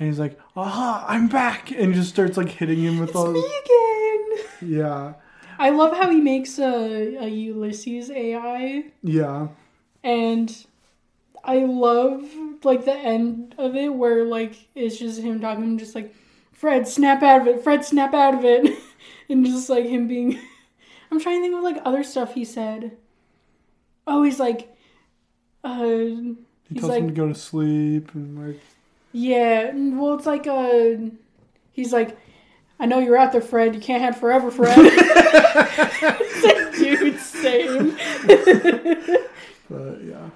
[0.00, 3.30] and he's like, "Aha, I'm back!" and just starts like hitting him with It's all.
[3.32, 4.46] me again.
[4.62, 5.12] Yeah,
[5.58, 9.48] I love how he makes a, a Ulysses AI, yeah,
[10.02, 10.66] and
[11.44, 12.24] I love
[12.64, 16.14] like the end of it where like it's just him talking, just like
[16.52, 17.62] Fred, snap out of it.
[17.62, 18.76] Fred, snap out of it,
[19.28, 20.38] and just like him being.
[21.12, 22.96] I'm trying to think of like other stuff he said.
[24.06, 24.76] Oh, he's like,
[25.64, 28.60] uh, he tells like- him to go to sleep and like.
[29.12, 30.96] Yeah, well, it's like uh
[31.72, 32.16] he's like,
[32.78, 33.74] I know you're out there, Fred.
[33.74, 34.76] You can't have forever, Fred.
[36.76, 37.96] dude, same.
[39.70, 40.30] But yeah,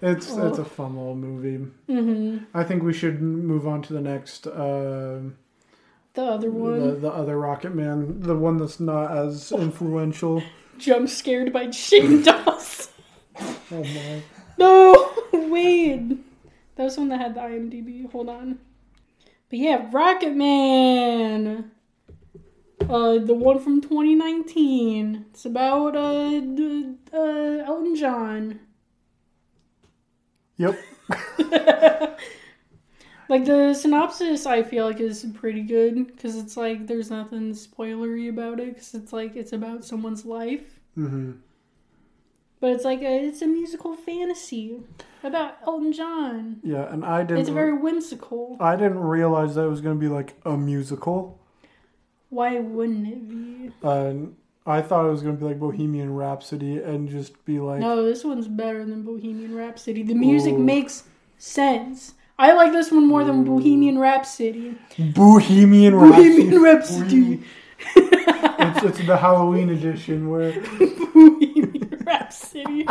[0.00, 0.46] it's Oh.
[0.48, 1.66] it's a fun little movie.
[1.88, 4.46] hmm I think we should move on to the next.
[4.46, 5.18] Uh,
[6.14, 10.42] The other one, the, the other Rocket Man, the one that's not as influential.
[10.78, 12.92] jump scared by Shane Dawson.
[13.40, 14.22] Oh my!
[14.58, 15.10] No,
[15.48, 16.18] wait.
[16.78, 18.08] That was the one that had the IMDb.
[18.12, 18.60] Hold on.
[19.50, 21.72] But yeah, Rocket Man.
[22.88, 25.26] Uh, the one from 2019.
[25.30, 26.40] It's about uh,
[27.12, 28.60] uh Elton John.
[30.56, 30.78] Yep.
[33.28, 38.30] Like the synopsis, I feel like is pretty good because it's like there's nothing spoilery
[38.30, 41.32] about it because it's like it's about someone's life, hmm
[42.60, 44.80] but it's like a, it's a musical fantasy
[45.22, 46.60] about Elton John.
[46.62, 47.40] Yeah, and I didn't.
[47.40, 48.56] It's very whimsical.
[48.60, 51.38] I didn't realize that it was going to be like a musical.
[52.30, 53.72] Why wouldn't it be?
[53.82, 54.12] Uh,
[54.66, 58.04] I thought it was going to be like Bohemian Rhapsody and just be like, No,
[58.04, 60.02] this one's better than Bohemian Rhapsody.
[60.02, 60.58] The music Ooh.
[60.58, 61.04] makes
[61.38, 62.14] sense.
[62.38, 64.76] I like this one more than Bohemian Rhapsody.
[64.98, 66.28] Bohemian Rhapsody.
[66.28, 67.42] Bohemian Rhapsody.
[67.96, 70.52] it's, it's the Halloween edition where
[72.54, 72.86] Rhapsody.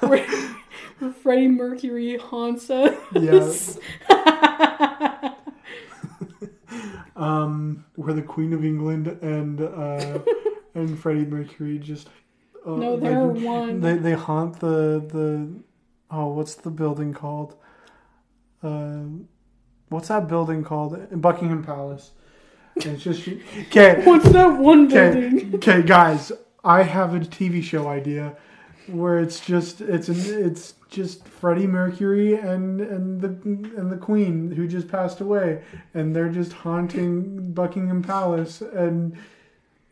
[0.00, 2.94] Where Freddie Mercury haunts us.
[3.14, 3.78] Yes.
[7.16, 10.20] Um where the Queen of England and uh
[10.74, 12.08] and Freddie Mercury just
[12.64, 13.80] uh, No, they- they're one.
[13.80, 15.48] They they haunt the the
[16.10, 17.56] oh what's the building called?
[18.62, 19.00] Uh,
[19.88, 20.96] what's that building called?
[21.20, 22.12] Buckingham Palace.
[22.76, 23.28] It's just
[23.66, 24.00] okay.
[24.04, 25.56] What's that one building?
[25.56, 26.32] okay, guys.
[26.64, 28.36] I have a TV show idea
[28.92, 30.16] where it's just it's an,
[30.46, 33.28] it's just Freddie Mercury and and the
[33.78, 35.62] and the Queen who just passed away,
[35.94, 39.16] and they're just haunting Buckingham Palace, and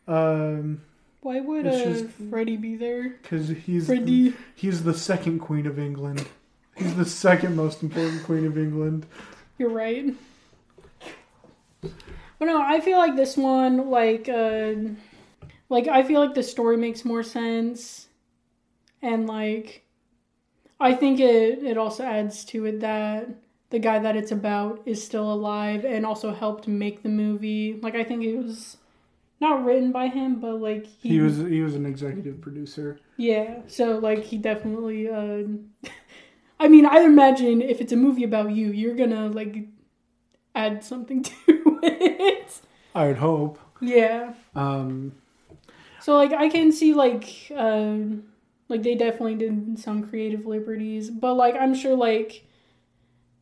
[0.07, 0.81] um,
[1.21, 3.09] Why would uh, just- Freddie be there?
[3.21, 4.33] because he's Freddie.
[4.55, 6.27] he's the second Queen of England.
[6.75, 9.05] He's the second most important Queen of England.
[9.57, 10.13] You're right.
[11.81, 14.73] But no, I feel like this one, like, uh,
[15.69, 18.07] like I feel like the story makes more sense,
[19.01, 19.83] and like,
[20.79, 23.27] I think it it also adds to it that
[23.69, 27.79] the guy that it's about is still alive and also helped make the movie.
[27.81, 28.77] Like, I think it was
[29.39, 32.99] not written by him, but like He was he was an executive producer.
[33.17, 35.09] yeah, so like he definitely.
[35.09, 35.43] Uh,
[36.59, 39.67] I mean, I imagine if it's a movie about you, you're gonna like
[40.55, 42.59] add something to it.
[42.95, 43.59] I would hope.
[43.81, 44.33] Yeah.
[44.55, 45.13] Um,
[46.01, 48.23] So like I can see like um
[48.69, 52.45] like they definitely did some creative liberties, but like I'm sure like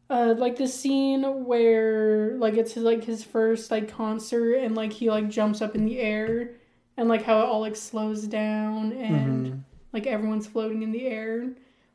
[0.09, 4.93] uh like the scene where like it's his, like his first like concert and like
[4.93, 6.51] he like jumps up in the air
[6.95, 9.59] and like how it all like slows down and mhm.
[9.91, 11.49] like everyone's floating in the air.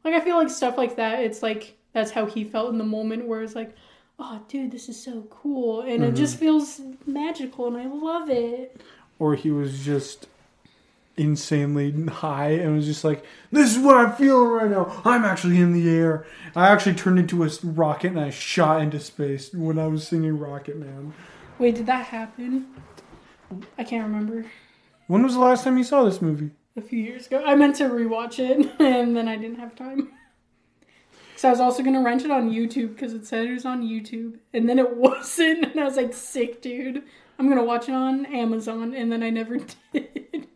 [0.05, 2.85] Like I feel like stuff like that, it's like that's how he felt in the
[2.85, 3.75] moment where it's like,
[4.19, 8.79] oh dude, this is so cool and it just feels magical and I love it.
[9.19, 10.27] or he was just
[11.17, 15.03] insanely high and was just like, "This is what I'm feeling right now.
[15.05, 16.27] I'm actually in the air.
[16.57, 20.39] I actually turned into a rocket and I shot into space when I was singing
[20.39, 21.13] Rocket Man."
[21.59, 22.67] Wait, did that happen?
[23.79, 24.47] I can't remember.
[25.07, 26.51] When was the last time you saw this movie?
[26.77, 27.43] A few years ago.
[27.45, 30.11] I meant to rewatch it and then I didn't have time.
[31.37, 33.83] So I was also gonna rent it on YouTube because it said it was on
[33.83, 37.03] YouTube, and then it wasn't, and I was like, "Sick, dude!
[37.37, 39.59] I'm gonna watch it on Amazon," and then I never
[39.93, 40.47] did.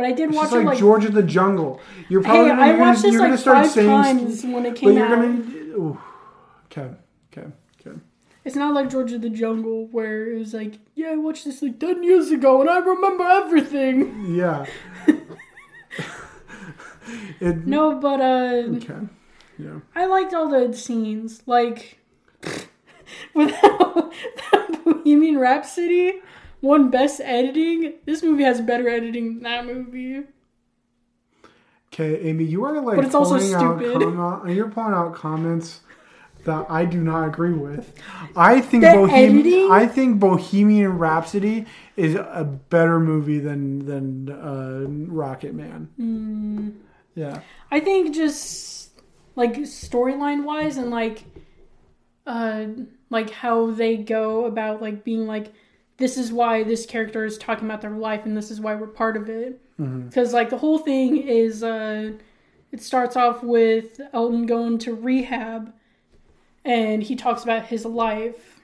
[0.00, 1.78] But I did It's watch just it like, like George of the Jungle.
[2.08, 4.64] You're probably Hey, gonna, I you're gonna, watched this like start five saying, times when
[4.64, 5.10] it came you're out.
[5.10, 5.98] gonna.
[6.66, 6.90] Okay,
[7.30, 7.46] okay,
[7.86, 7.98] okay.
[8.46, 11.60] It's not like George of the Jungle where it was like, yeah, I watched this
[11.60, 14.34] like 10 years ago and I remember everything.
[14.34, 14.64] Yeah.
[17.40, 19.00] it, No, but uh, Okay.
[19.58, 19.80] Yeah.
[19.94, 21.42] I liked all the scenes.
[21.44, 21.98] Like,
[23.34, 24.14] without
[24.84, 26.22] Bohemian Rhapsody,
[26.60, 30.22] one best editing, this movie has better editing than that movie.
[31.92, 34.02] Okay, Amy, you are like But it's also pulling out stupid.
[34.02, 35.80] comma- you're pulling out comments
[36.44, 37.92] that I do not agree with.
[38.36, 39.70] I think Bohemian?
[39.70, 45.88] I think Bohemian Rhapsody is a better movie than than uh, Rocket Man.
[45.96, 46.70] Hmm.
[47.14, 47.40] Yeah.
[47.70, 48.90] I think just
[49.36, 51.24] like storyline wise and like
[52.26, 52.66] uh
[53.10, 55.52] like how they go about like being like
[56.00, 58.86] this is why this character is talking about their life and this is why we're
[58.88, 59.60] part of it.
[59.76, 62.12] Because like the whole thing is uh
[62.72, 65.72] it starts off with Elton going to rehab
[66.64, 68.60] and he talks about his life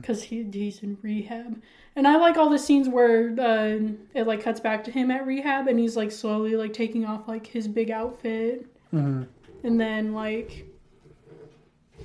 [0.00, 1.60] because he, he's in rehab.
[1.96, 3.78] And i like all the scenes where uh,
[4.14, 7.26] it like cuts back to him at rehab and he's like slowly like taking off
[7.28, 8.66] like his big outfit.
[8.92, 9.26] Mhm.
[9.64, 10.66] and then like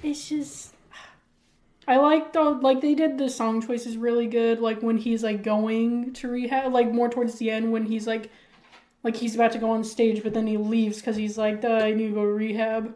[0.03, 0.73] it's just
[1.89, 5.43] i like the like they did the song choices really good like when he's like
[5.43, 8.31] going to rehab like more towards the end when he's like
[9.03, 11.91] like he's about to go on stage but then he leaves because he's like i
[11.91, 12.93] need to go to rehab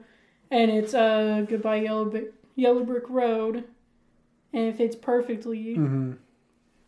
[0.51, 3.63] and it's uh goodbye yellow brick yellow brick road
[4.53, 6.17] and it fits perfectly Mhm.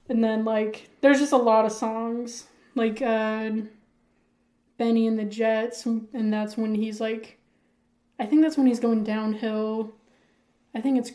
[0.09, 2.45] and then like there's just a lot of songs
[2.75, 3.51] like uh
[4.77, 7.39] Bennie and the Jets and that's when he's like
[8.19, 9.93] I think that's when he's going downhill.
[10.73, 11.11] I think it's.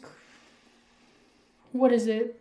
[1.73, 2.41] What is it?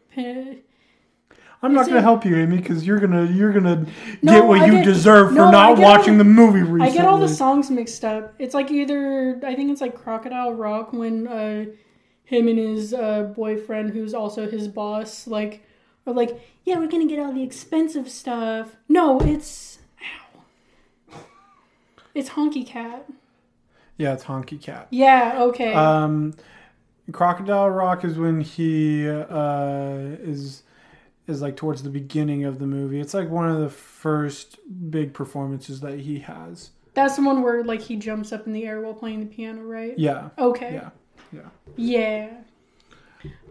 [1.61, 3.86] I'm not Is going to help you, Amy, because you're gonna you're gonna
[4.21, 6.61] No, get what I you get- deserve for no, I not watching the- the movie
[6.61, 6.88] recently.
[6.88, 8.34] I get all the songs mixed up.
[8.39, 11.65] It's like either I think it's like Crocodile Rock when uh,
[12.23, 15.63] him and his uh, boyfriend, who's also his boss, like
[16.07, 18.77] are like, yeah, we're gonna get all the expensive stuff.
[18.88, 19.80] No, it's
[21.11, 21.17] ow,
[22.15, 23.05] it's Honky Cat.
[23.97, 24.88] Yeah, it's Honky Cat.
[24.91, 25.73] Yeah, okay.
[25.73, 26.36] Um,
[27.12, 30.64] Crocodile Rock is when he uh, is
[31.28, 32.99] is like towards the beginning of the movie.
[32.99, 34.57] It's like one of the first
[34.89, 36.72] big performances that he has.
[36.95, 39.62] That's the one where like he jumps up in the air while playing the piano,
[39.62, 39.97] right?
[39.97, 40.74] Yeah, Okay.
[40.74, 40.89] yeah,
[41.32, 41.49] yeah.
[41.76, 42.30] Yeah.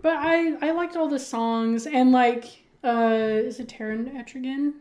[0.03, 2.45] But I I liked all the songs and like
[2.85, 4.75] uh is it Taron Etrigan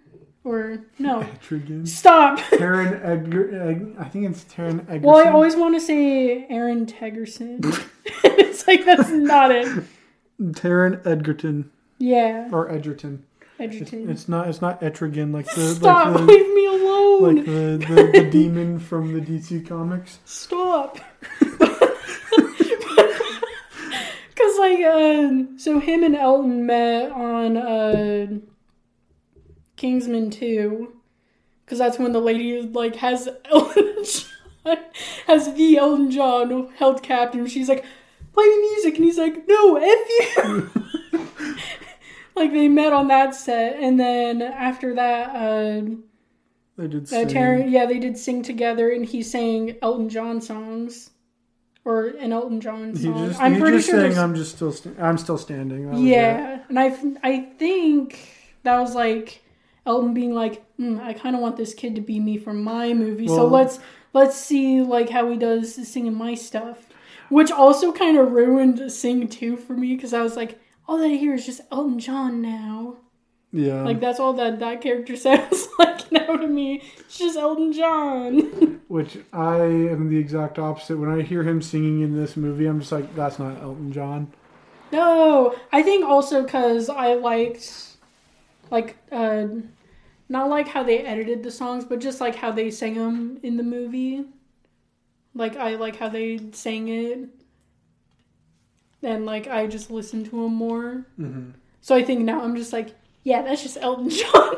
[0.47, 1.21] or no?
[1.41, 1.87] Etrigan.
[1.87, 2.39] Stop.
[2.51, 3.95] Taron Edgar.
[3.99, 5.01] I think it's Taron Egerton.
[5.01, 7.59] Well, I always want to say Aaron Tegerson.
[8.23, 9.83] it's like that's not it.
[10.41, 13.25] Taron Edgerton Yeah, or Edgerton.
[13.59, 14.09] It's, Edgerton.
[14.09, 14.47] it's not.
[14.47, 16.07] It's not Etrigan like the Stop!
[16.15, 17.35] like the, Leave me alone.
[17.35, 20.19] like the, the, the demon from the DC comics.
[20.25, 20.99] Stop.
[24.35, 28.27] Cause like uh, so him and Elton met on uh,
[29.77, 30.97] Kingsman two,
[31.65, 34.77] cause that's when the lady like has Elton John
[35.27, 37.49] has the Elton John held captive.
[37.49, 37.85] She's like,
[38.33, 40.69] play the music, and he's like, no, f you.
[42.35, 45.81] like they met on that set, and then after that, uh,
[46.77, 47.11] They did.
[47.13, 47.25] uh.
[47.25, 51.11] Taron, yeah, they did sing together, and he sang Elton John songs,
[51.85, 53.27] or an Elton John song.
[53.29, 54.01] just, I'm pretty just sure.
[54.01, 58.19] saying, "I'm just still, sta- I'm still standing." That yeah, and I, I think
[58.63, 59.41] that was like
[59.87, 62.93] Elton being like, mm, I kind of want this kid to be me for my
[62.93, 63.79] movie, so let's
[64.13, 66.87] let's see like how he does singing my stuff,
[67.29, 71.05] which also kind of ruined Sing Two for me because I was like, all that
[71.05, 72.97] I hear is just Elton John now.
[73.51, 73.81] yeah.
[73.81, 76.83] Like that's all that that character sounds like now to me.
[76.99, 78.81] It's just Elton John.
[78.87, 80.97] Which I am the exact opposite.
[80.97, 84.31] When I hear him singing in this movie, I'm just like, "That's not Elton John."
[84.93, 87.97] No, I think also because I liked,
[88.71, 89.47] like, uh,
[90.29, 93.57] not like how they edited the songs, but just like how they sang them in
[93.57, 94.25] the movie.
[95.33, 97.29] Like I like how they sang it,
[99.03, 101.05] and like I just listened to them more.
[101.19, 101.51] Mm-hmm.
[101.81, 104.55] So I think now I'm just like, yeah, that's just Elton John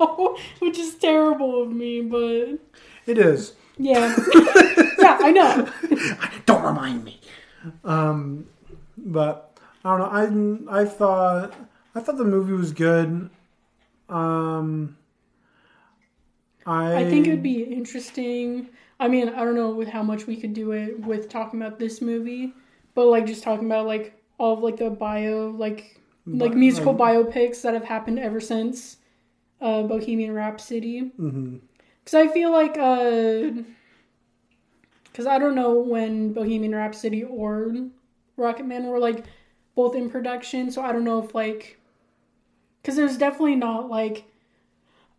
[0.00, 2.58] now, which is terrible of me, but
[3.06, 3.54] It is.
[3.78, 4.14] yeah,
[4.98, 5.68] yeah, I know.
[6.46, 7.20] Don't remind me.
[7.84, 8.46] Um,
[8.98, 10.70] but I don't know.
[10.72, 11.54] I I thought
[11.94, 13.30] I thought the movie was good.
[14.08, 14.96] Um,
[16.66, 18.68] I I think it would be interesting.
[18.98, 21.78] I mean, I don't know with how much we could do it with talking about
[21.78, 22.52] this movie,
[22.94, 27.16] but like just talking about like all of like the bio, like like musical like-
[27.16, 28.96] biopics that have happened ever since
[29.60, 31.12] uh, Bohemian Rhapsody.
[32.04, 32.74] Because I feel like,
[35.04, 37.74] because I don't know when Bohemian Rhapsody or
[38.36, 39.24] Rocket Man were like
[39.74, 41.78] both in production, so I don't know if like,
[42.82, 44.24] because there's definitely not like,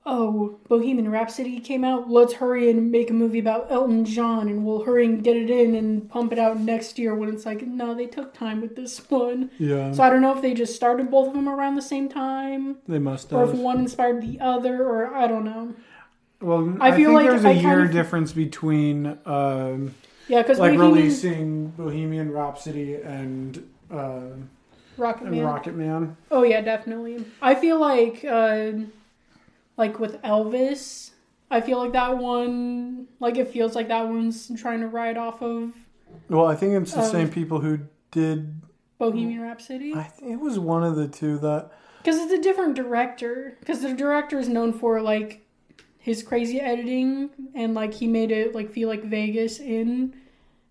[0.09, 4.65] oh, Bohemian Rhapsody came out, let's hurry and make a movie about Elton John, and
[4.65, 7.13] we'll hurry and get it in and pump it out next year.
[7.13, 10.33] When it's like, no, they took time with this one, Yeah, so I don't know
[10.35, 13.39] if they just started both of them around the same time, they must have.
[13.39, 15.75] or if one inspired the other, or I don't know.
[16.41, 19.93] well, I I, feel think like there's I a kind year of- difference between um,
[20.29, 23.61] Yeah, because like Bohemian releasing Bohemian Rhapsody and
[23.91, 24.21] uh,
[24.97, 25.43] Rocket and Man.
[25.45, 26.17] Rocket Man.
[26.31, 27.23] Oh yeah, definitely.
[27.41, 28.71] I feel like uh
[29.77, 31.11] like with Elvis,
[31.49, 35.41] I feel like that one like it feels like that one's trying to ride off
[35.41, 35.73] of
[36.29, 37.79] Well, I think it's the Um, same people who
[38.11, 38.53] did.
[38.99, 41.69] Bohemian Rhapsody I think it was one of the two that.
[41.99, 45.45] because it's a different director because the director is known for like
[45.99, 50.15] his crazy editing and like he made it like feel like Vegas in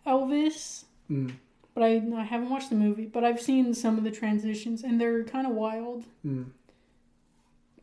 [0.07, 0.85] Elvis.
[1.11, 1.33] Mm,
[1.75, 5.01] But I I haven't watched the movie, but I've seen some of the transitions and
[5.01, 6.05] they're kind of wild.
[6.27, 6.47] mm.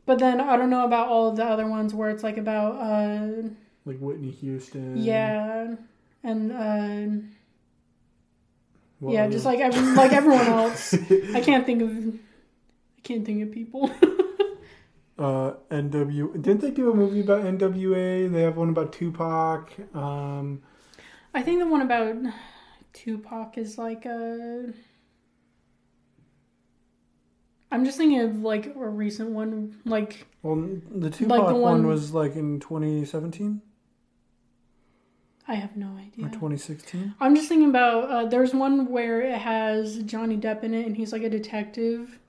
[0.06, 2.76] But then I don't know about all of the other ones where it's like about
[2.76, 3.48] uh
[3.86, 4.98] Like Whitney Houston.
[4.98, 5.76] yeah
[6.24, 7.24] and uh
[9.10, 10.94] yeah just like every, like everyone else.
[11.34, 13.90] I can't think of I can't think of people.
[15.20, 16.34] uh, NW.
[16.42, 18.32] Didn't they do a movie about NWA?
[18.32, 19.72] They have one about Tupac.
[19.94, 20.62] Um,
[21.34, 22.16] I think the one about
[22.94, 24.74] Tupac is like a
[27.74, 30.56] I'm just thinking of like a recent one like well,
[30.92, 33.62] the Tupac the one one- was like in 2017.
[35.48, 36.28] I I have no idea.
[36.28, 37.16] or 2016?
[37.20, 40.96] I'm just thinking about uh, there's one where it has Johnny Depp in it, and
[40.96, 42.20] he's like a detective.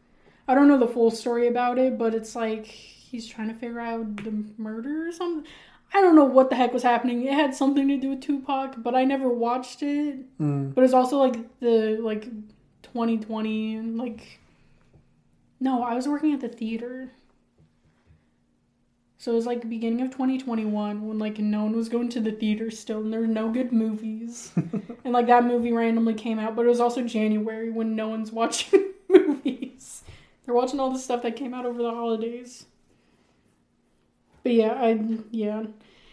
[0.49, 3.81] I don't know the full story about it, but it's like he's trying to figure
[3.81, 5.47] out the murder or something.
[5.93, 7.25] I don't know what the heck was happening.
[7.25, 10.39] It had something to do with Tupac, but I never watched it.
[10.41, 10.75] Mm.
[10.75, 12.25] But it's also like the like
[12.83, 14.41] 2020 and like
[15.65, 17.11] no, I was working at the theater.
[19.17, 22.21] So it was like the beginning of 2021 when like no one was going to
[22.21, 24.53] the theater still and there were no good movies.
[24.57, 28.31] and like that movie randomly came out, but it was also January when no one's
[28.41, 30.03] watching movies.
[30.45, 32.67] They're watching all the stuff that came out over the holidays.
[34.43, 35.63] But yeah, I yeah.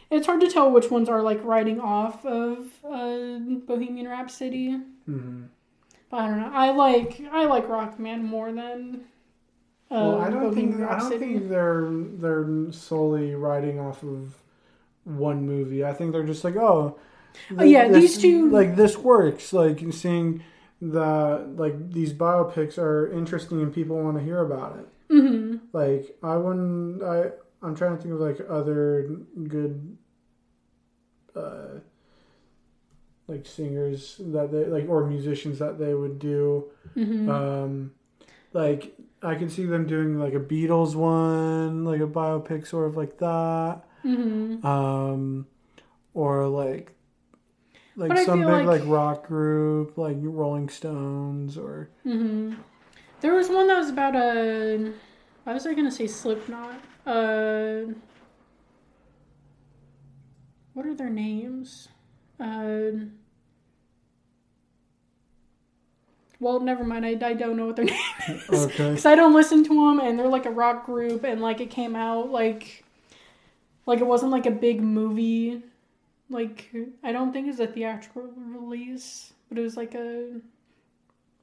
[0.10, 4.80] It's hard to tell which ones are like writing off of uh, Bohemian Rhapsody.
[5.06, 5.44] hmm
[6.10, 6.52] But I don't know.
[6.54, 9.02] I like I like Rockman more than
[9.92, 14.36] Well, I don't Bohemian think I don't think they're they're solely writing off of
[15.04, 15.84] one movie.
[15.84, 16.98] I think they're just like, oh,
[17.58, 19.52] Oh, yeah, this- these two- like this works.
[19.54, 20.44] Like seeing
[20.82, 24.88] that like these biopics are interesting and people want to hear about it.
[25.14, 27.04] hmm Like I wouldn't.
[27.04, 27.32] I
[27.62, 29.08] I'm trying to think of like other
[29.48, 29.98] good,
[31.36, 31.80] uh,
[33.28, 36.66] like singers that they like or musicians that they would do.
[36.96, 37.92] hmm Um,
[38.54, 42.98] like I can see them doing like a Beatles one, like a biopic sort of
[42.98, 43.82] like that.
[44.02, 45.48] hmm Um,
[46.14, 46.94] or like
[47.96, 52.54] like But some big like- like rock group, like Rolling Stones or hmm
[53.22, 54.94] There was one that was about a.
[55.44, 56.80] Why was I gonna say Slipknot?
[57.06, 57.94] Uh,
[60.74, 61.90] what are their names?
[62.40, 63.06] Uh,
[66.42, 67.06] well, never mind.
[67.06, 68.50] I, I don't know what their name is.
[68.52, 68.90] okay.
[68.90, 71.70] because I don't listen to them, and they're like a rock group, and like it
[71.70, 72.84] came out like,
[73.86, 75.62] like it wasn't like a big movie,
[76.30, 76.70] like
[77.04, 80.42] I don't think it was a theatrical release, but it was like a,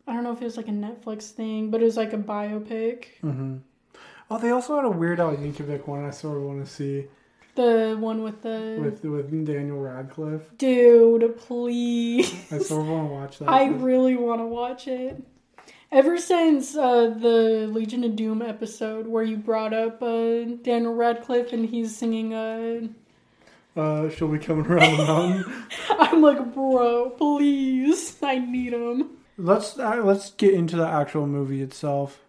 [0.06, 2.18] I don't know if it was like a Netflix thing, but it was like a
[2.18, 3.04] biopic.
[3.22, 3.58] Mm-hmm.
[4.30, 6.04] Oh, they also had a Weird Al Yankovic one.
[6.04, 7.06] I sort of want to see
[7.58, 10.42] The one with the with with Daniel Radcliffe.
[10.58, 12.32] dude, please.
[12.52, 13.48] I sort of want to watch that.
[13.48, 15.20] I really want to watch it.
[15.90, 21.52] Ever since uh, the Legion of Doom episode where you brought up uh, Daniel Radcliffe
[21.52, 22.86] and he's singing, uh,
[23.74, 25.52] uh, she'll be coming around the mountain.
[25.98, 29.16] I'm like, bro, please, I need him.
[29.36, 32.20] Let's uh, let's get into the actual movie itself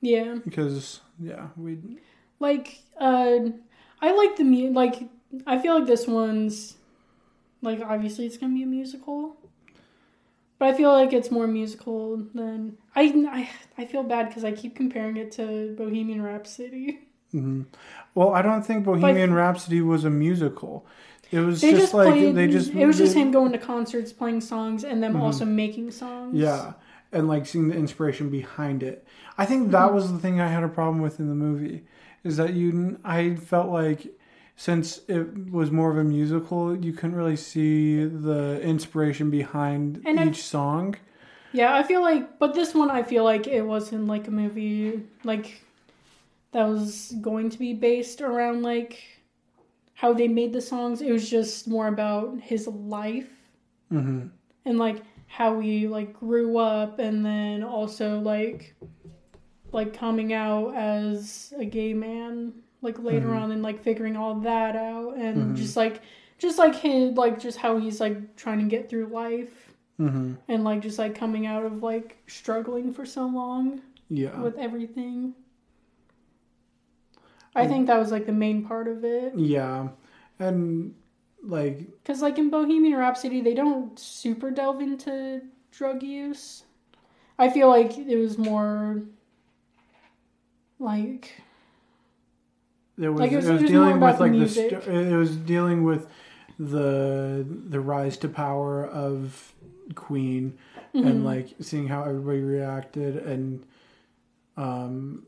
[0.00, 1.76] Yeah, because yeah, we
[2.40, 3.50] like, uh,
[4.02, 5.08] I like the mu- like.
[5.46, 6.76] I feel like this one's
[7.62, 9.36] like obviously it's gonna be a musical,
[10.58, 13.02] but I feel like it's more musical than I.
[13.78, 17.00] I, I feel bad because I keep comparing it to Bohemian Rhapsody.
[17.32, 17.66] mhm.
[18.14, 20.84] well, I don't think Bohemian Rhapsody was a musical.
[21.30, 22.34] It was just, just, like played.
[22.34, 25.20] they just it was just him going to concerts, playing songs, and them Mhm.
[25.22, 26.36] also making songs.
[26.36, 26.74] Yeah,
[27.10, 29.06] and like seeing the inspiration behind it.
[29.38, 31.84] I think that was the thing I had a problem with in the movie
[32.24, 34.06] is that you I felt like
[34.56, 40.20] since it was more of a musical, you couldn't really see the inspiration behind And
[40.20, 40.96] I- each song.
[41.54, 45.02] Yeah, I feel like, but this one, I feel like it wasn't like a movie
[45.24, 45.62] like
[46.52, 49.02] that was going to be based around like
[49.94, 51.02] how they made the songs.
[51.02, 53.30] It was just more about his life
[53.88, 54.28] hmm
[54.64, 58.74] and like how he like grew up, and then also like
[59.72, 63.42] like coming out as a gay man like later Mhm.
[63.42, 65.56] on and like figuring all that out and Mhm.
[65.56, 66.00] just like
[66.38, 70.64] just like his like just how he's like trying to get through life hmm and
[70.64, 75.34] like just like coming out of like struggling for so long Yeah, with everything.
[77.54, 79.34] I think that was like the main part of it.
[79.38, 79.88] yeah,
[80.38, 80.94] and
[81.42, 86.64] like Because, like in Bohemian Rhapsody, they don't super delve into drug use.
[87.38, 89.02] I feel like it was more
[90.82, 91.40] like.
[92.98, 94.82] it was, Like, it was- it was it was dealing with the like the music.
[94.82, 96.06] st- it was dealing with
[96.58, 99.52] the the rise to power of
[99.94, 100.58] Queen
[100.94, 101.24] and Mhm.
[101.24, 103.64] like seeing how everybody reacted and
[104.56, 105.24] um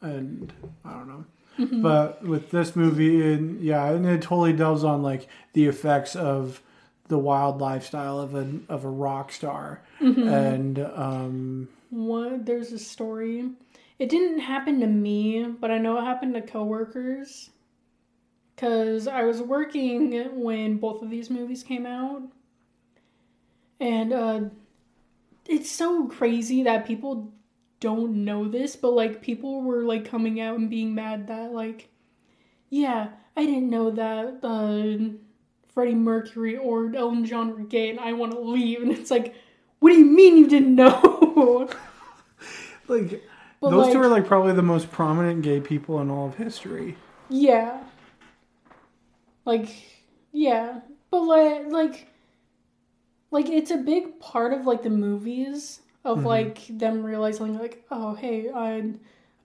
[0.00, 0.52] and
[0.84, 1.24] I don't know.
[1.58, 1.82] Mhm.
[1.82, 6.62] But with this movie and yeah, and it totally delves on like the effects of
[7.08, 10.26] the wild lifestyle of a of a rock star Mhm.
[10.32, 13.50] and um One, there's a story.
[14.02, 17.50] It didn't happen to me, but I know it happened to coworkers.
[18.56, 22.22] Cause I was working when both of these movies came out,
[23.78, 24.40] and uh,
[25.48, 27.32] it's so crazy that people
[27.78, 31.88] don't know this, but like people were like coming out and being mad that like,
[32.70, 35.14] yeah, I didn't know that uh,
[35.72, 38.82] Freddie Mercury or Elton John were gay and I want to leave.
[38.82, 39.36] And it's like,
[39.78, 41.70] what do you mean you didn't know?
[42.88, 43.22] Like
[43.62, 46.34] But, those two like- are like probably the most prominent gay people in all of
[46.36, 46.96] history.
[47.30, 47.78] yeah.
[49.44, 49.68] Like,
[50.32, 50.80] yeah.
[51.10, 52.06] But like, like,
[53.30, 56.26] like it's a big part of like the movies of Mm-hmm.
[56.26, 58.92] like them realizing like, oh hey, I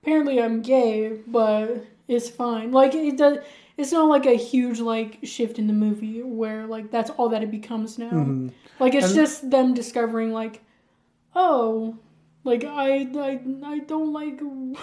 [0.02, 2.72] apparently I'm gay, but it's fine.
[2.72, 3.40] Like it does.
[3.78, 7.44] It's not like a huge like shift in the movie where like that's all that
[7.44, 8.10] it becomes now.
[8.12, 8.52] Mhm.
[8.80, 10.64] Like it's And- just them discovering like,
[11.36, 11.96] oh,
[12.48, 14.76] like I I, I don't like women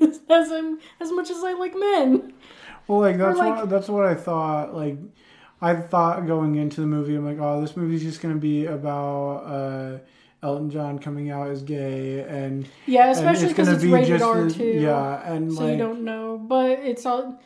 [0.30, 0.50] as
[1.00, 2.32] as much as I like men.
[2.88, 4.74] Well, like that's like- what that's what I thought.
[4.74, 4.96] Like
[5.60, 9.44] I thought going into the movie, I'm like, oh, this movie's just gonna be about
[9.46, 9.98] uh,
[10.42, 14.64] Elton John coming out as gay, and Yeah, especially because gonna it's rated R too.
[14.64, 17.40] Yeah, and so like you don't know, but it's all.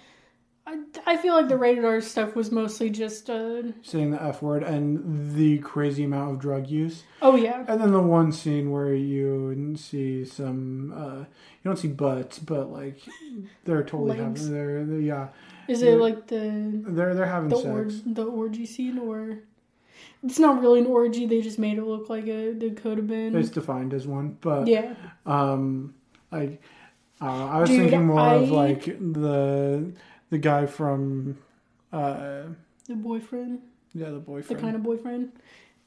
[0.69, 3.31] I, I feel like the rated R stuff was mostly just.
[3.31, 7.81] Uh, saying the f word and the crazy amount of drug use, oh yeah, and
[7.81, 11.27] then the one scene where you see some, uh, you
[11.65, 12.99] don't see butts, but like
[13.65, 14.41] they're totally Legs.
[14.41, 15.29] having, they're, they're yeah,
[15.69, 15.91] is Yeah.
[15.91, 17.67] it like the they're they're having the sex.
[17.67, 19.39] or, the orgy scene or?
[20.25, 21.27] It's not really an orgy.
[21.27, 22.49] They just made it look like a.
[22.57, 23.37] It could have been.
[23.37, 24.95] It's defined as one, but yeah.
[25.25, 25.95] Um,
[26.33, 26.59] I,
[27.21, 29.93] uh, I was Dude, thinking more of like the
[30.31, 31.39] the guy from,
[31.93, 32.43] uh,
[32.89, 33.61] The boyfriend,
[33.95, 34.59] yeah, the boyfriend.
[34.59, 35.33] the kind of boyfriend,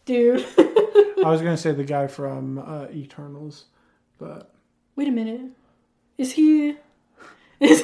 [0.05, 0.45] dude.
[0.57, 3.65] I was gonna say the guy from uh, Eternals,
[4.17, 4.53] but
[4.95, 5.41] Wait a minute.
[6.17, 6.75] Is he?
[7.59, 7.83] Is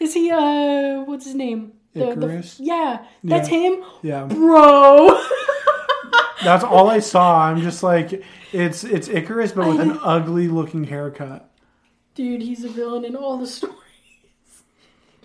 [0.00, 0.30] is he?
[0.30, 1.72] Uh, what's his name?
[1.94, 2.58] Icarus?
[2.58, 3.56] yeah, that's Yeah.
[3.58, 5.08] him, yeah, bro.
[6.42, 7.42] that's all I saw.
[7.46, 8.22] I'm just like,
[8.52, 11.50] it's it's Icarus, but with an ugly looking haircut.
[12.14, 13.76] Dude, he's a villain in all the stories.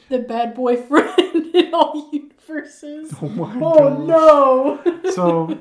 [0.09, 1.17] The bad boyfriend
[1.55, 3.13] in all universes.
[3.21, 4.83] Oh my Oh gosh.
[4.85, 5.11] no!
[5.11, 5.57] So,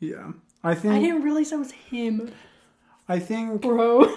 [0.00, 0.32] yeah,
[0.62, 2.30] I think I didn't realize that was him,
[3.08, 4.14] I think bro.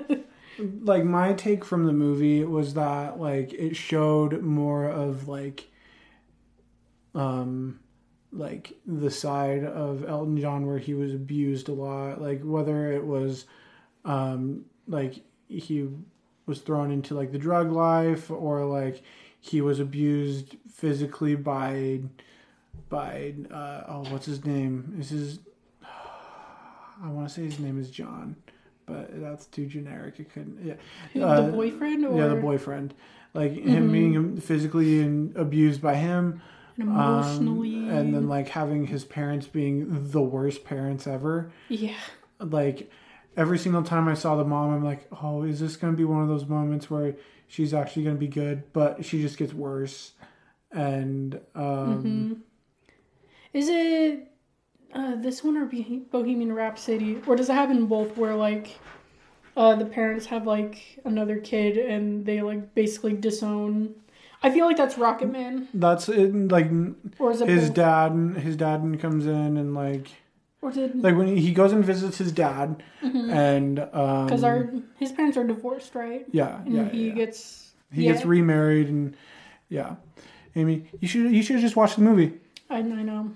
[0.58, 5.68] like my take from the movie was that like it showed more of like
[7.14, 7.78] um
[8.32, 13.04] like the side of Elton John where he was abused a lot like whether it
[13.04, 13.46] was
[14.04, 15.16] um like
[15.48, 15.88] he
[16.46, 19.02] was thrown into like the drug life or like
[19.40, 22.00] he was abused physically by
[22.88, 25.40] by uh oh what's his name this is
[25.82, 28.36] I want to say his name is John
[28.86, 30.18] but that's too generic.
[30.20, 30.64] It couldn't.
[31.12, 32.94] Yeah, Uh, the boyfriend, or yeah, the boyfriend,
[33.34, 36.40] like him being physically and abused by him,
[36.78, 41.50] and um, emotionally, and then like having his parents being the worst parents ever.
[41.68, 41.94] yeah,
[42.38, 42.90] Like
[43.36, 46.22] every single time I saw the mom, I'm like, oh, is this gonna be one
[46.22, 47.14] of those moments where
[47.46, 50.12] she's actually gonna be good, but she just gets worse,
[50.72, 52.32] and um, hmm
[53.52, 54.32] Is it
[54.94, 58.16] uh, this one or Bohemian Rhapsody, or does it happen both?
[58.16, 58.78] Where like
[59.56, 63.94] uh, the parents have like another kid and they like basically disown.
[64.42, 66.32] I feel like that's Rocket Man, that's it.
[66.50, 66.70] Like
[67.18, 67.74] or is it his both?
[67.74, 70.08] dad, his dad comes in and like.
[70.66, 74.68] Or did like when he goes and visits his dad and um because our
[74.98, 76.26] his parents are divorced, right?
[76.32, 77.14] yeah And yeah, he yeah.
[77.14, 79.16] gets he yeah, gets remarried and
[79.68, 79.94] yeah
[80.56, 82.32] amy you should you should just watch the movie
[82.68, 83.30] I, I know.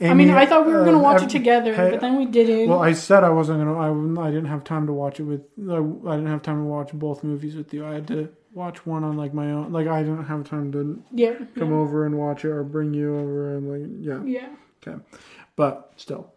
[0.00, 2.00] amy, I mean, I thought we were gonna uh, watch ev- it together, hey, but
[2.00, 2.68] then we didn't.
[2.68, 5.42] well i said i wasn't gonna i, I didn't have time to watch it with
[5.70, 5.76] I,
[6.10, 9.04] I didn't have time to watch both movies with you i had to watch one
[9.04, 12.18] on like my own like i didn't have time to yeah, come yeah, over and
[12.18, 14.48] watch it or bring you over and like yeah yeah.
[14.86, 15.02] Okay.
[15.56, 16.32] But still,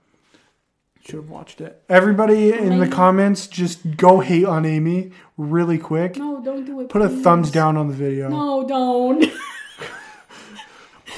[1.02, 1.84] should have watched it.
[1.90, 6.18] Everybody in the comments, just go hate on Amy really quick.
[6.18, 6.90] No, don't do it.
[6.90, 7.24] Put a please.
[7.24, 8.30] thumbs down on the video.
[8.30, 9.26] No, don't.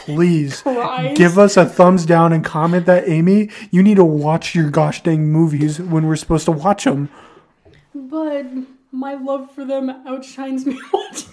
[0.06, 0.61] Please.
[0.61, 1.15] Christ.
[1.15, 5.03] Give us a thumbs down and comment that, Amy, you need to watch your gosh
[5.03, 7.10] dang movies when we're supposed to watch them.
[7.94, 8.48] But
[8.91, 11.31] my love for them outshines me watching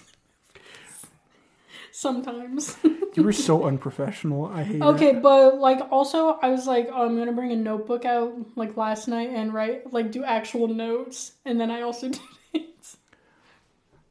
[1.98, 2.76] sometimes.
[3.14, 4.46] You were so unprofessional.
[4.46, 5.22] I hate okay, it.
[5.22, 9.08] but like also I was like, oh, I'm gonna bring a notebook out like last
[9.08, 12.20] night and write like do actual notes, and then I also did
[12.52, 12.96] it.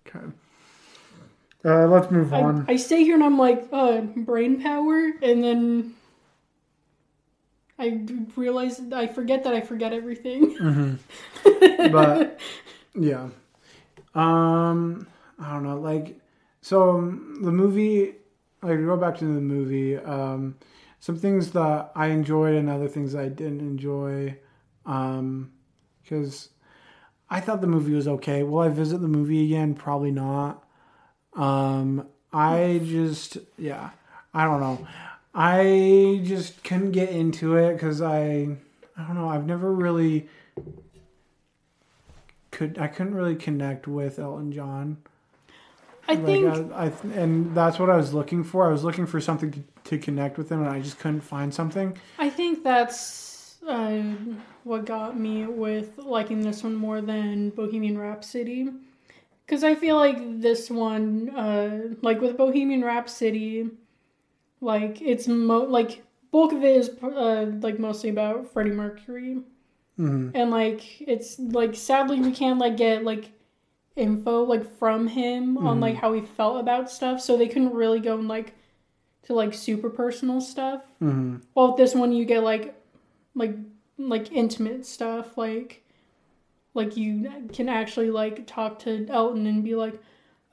[0.07, 0.25] Okay.
[1.63, 2.65] Uh, let's move I, on.
[2.67, 5.93] I stay here and I'm like, uh, brain power, and then
[7.79, 8.01] I
[8.35, 10.99] realize I forget that I forget everything.
[11.43, 12.39] but
[12.99, 13.29] yeah
[14.15, 15.05] um
[15.39, 16.19] i don't know like
[16.67, 18.15] so um, the movie
[18.61, 20.55] like go back to the movie um
[20.99, 24.35] some things that i enjoyed and other things i didn't enjoy
[24.85, 25.51] um
[26.01, 26.49] because
[27.29, 30.63] i thought the movie was okay will i visit the movie again probably not
[31.35, 33.91] um I just yeah,
[34.33, 34.87] I don't know.
[35.33, 38.57] I just couldn't get into it because I
[38.97, 39.29] I don't know.
[39.29, 40.27] I've never really
[42.51, 44.97] could I couldn't really connect with Elton John.
[46.09, 48.67] I Like think I, I and that's what I was looking for.
[48.67, 51.53] I was looking for something to, to connect with him, and I just couldn't find
[51.53, 51.97] something.
[52.17, 54.01] I think that's uh,
[54.63, 58.69] what got me with liking this one more than Bohemian Rhapsody.
[59.45, 63.69] Because I feel like this one, uh, like with Bohemian Rhapsody,
[64.61, 69.39] like it's mo like bulk of it is uh, like mostly about Freddie Mercury,
[69.99, 70.31] Mhm.
[70.35, 73.31] and like it's like sadly we can't like get like
[73.97, 77.99] info like from him on like how he felt about stuff, so they couldn't really
[77.99, 78.53] go and like
[79.23, 80.83] to like super personal stuff.
[80.99, 82.75] hmm Well, with this one, you get like,
[83.35, 83.55] like,
[83.97, 85.37] like intimate stuff.
[85.37, 85.83] Like,
[86.73, 89.99] like you can actually like talk to Elton and be like,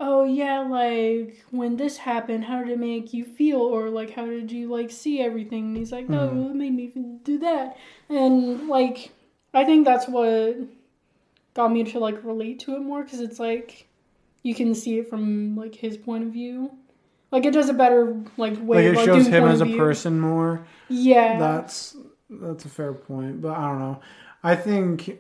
[0.00, 4.26] "Oh yeah, like when this happened, how did it make you feel?" Or like, "How
[4.26, 6.92] did you like see everything?" And he's like, "Oh, it made me
[7.24, 7.76] do that."
[8.08, 9.12] And like,
[9.52, 10.56] I think that's what
[11.54, 13.86] got me to like relate to it more because it's like
[14.42, 16.70] you can see it from like his point of view.
[17.30, 18.86] Like it does a better like Like way.
[18.86, 19.76] it like, shows him as a view.
[19.76, 20.66] person more.
[20.88, 21.38] Yeah.
[21.38, 21.96] That's
[22.30, 24.00] that's a fair point, but I don't know.
[24.42, 25.18] I think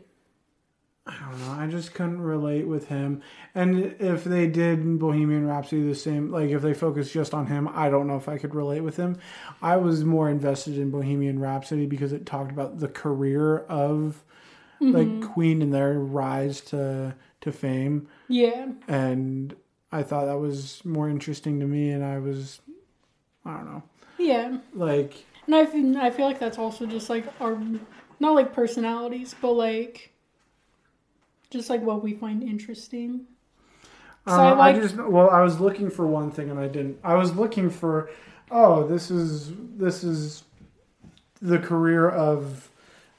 [1.06, 1.52] I don't know.
[1.62, 3.20] I just couldn't relate with him.
[3.54, 7.68] And if they did Bohemian Rhapsody the same, like if they focused just on him,
[7.74, 9.18] I don't know if I could relate with him.
[9.60, 14.24] I was more invested in Bohemian Rhapsody because it talked about the career of
[14.92, 18.68] like Queen and their rise to to fame, yeah.
[18.88, 19.54] and
[19.92, 21.90] I thought that was more interesting to me.
[21.90, 22.60] And I was,
[23.44, 23.82] I don't know,
[24.18, 24.58] Yeah.
[24.74, 27.58] like And I feel, I feel like that's also just like our,
[28.18, 30.10] not like personalities, but like,
[31.50, 33.26] just like what we find interesting.
[34.26, 36.66] So Uh, I I, like- just well, I was looking for one thing and I
[36.68, 36.98] didn't.
[37.04, 38.08] I was looking for,
[38.50, 40.44] oh, this is this is
[41.42, 42.70] the career of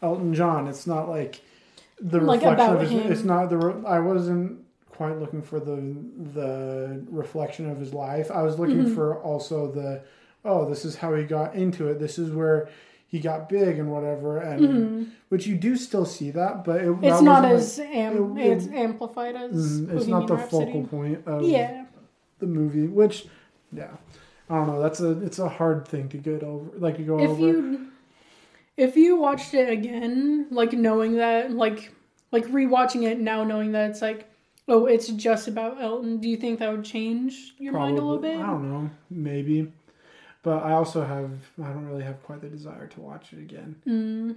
[0.02, 0.68] Elton John.
[0.68, 1.42] It's not like
[2.00, 2.90] the Like reflection of his.
[2.92, 3.12] him.
[3.12, 3.58] It's not the.
[3.58, 4.60] re- I wasn't
[4.90, 5.76] quite looking for the
[6.34, 8.32] the reflection of his life.
[8.32, 8.96] I was looking Mm-hmm.
[8.96, 10.02] for also the,
[10.44, 12.00] oh, this is how he got into it.
[12.00, 12.70] This is where
[13.08, 17.04] he got big and whatever, and which you do still see that, but it, Mm-hmm.
[17.06, 20.66] It's that not as am, it- it's amplified as mm, it's not the Rhapsody.
[20.66, 21.86] focal point of Yeah.
[22.40, 23.28] the movie, which
[23.72, 23.92] yeah,
[24.50, 24.82] I don't know.
[24.82, 27.40] That's a it's a hard thing to get over, like to go If over.
[27.42, 27.88] you
[28.78, 31.92] if you watched it again, like knowing that, like
[32.32, 34.30] like rewatching it now, knowing that it's like,
[34.68, 36.18] oh, it's just about Elton.
[36.18, 38.38] Do you think that would change your mind a little bit?
[38.38, 39.72] I don't know, maybe,
[40.44, 41.32] but I also have
[41.64, 44.36] I don't really have quite the desire to watch it again, Mm.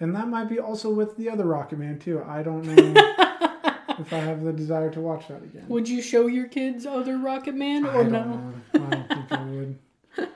[0.00, 2.22] and that might be also with the other Rocket Man too.
[2.26, 2.74] I don't know
[3.98, 5.64] if I have the desire to watch that again.
[5.68, 8.54] Would you show your kids other Rocket Man I or don't no?
[8.74, 9.78] I don't think I would.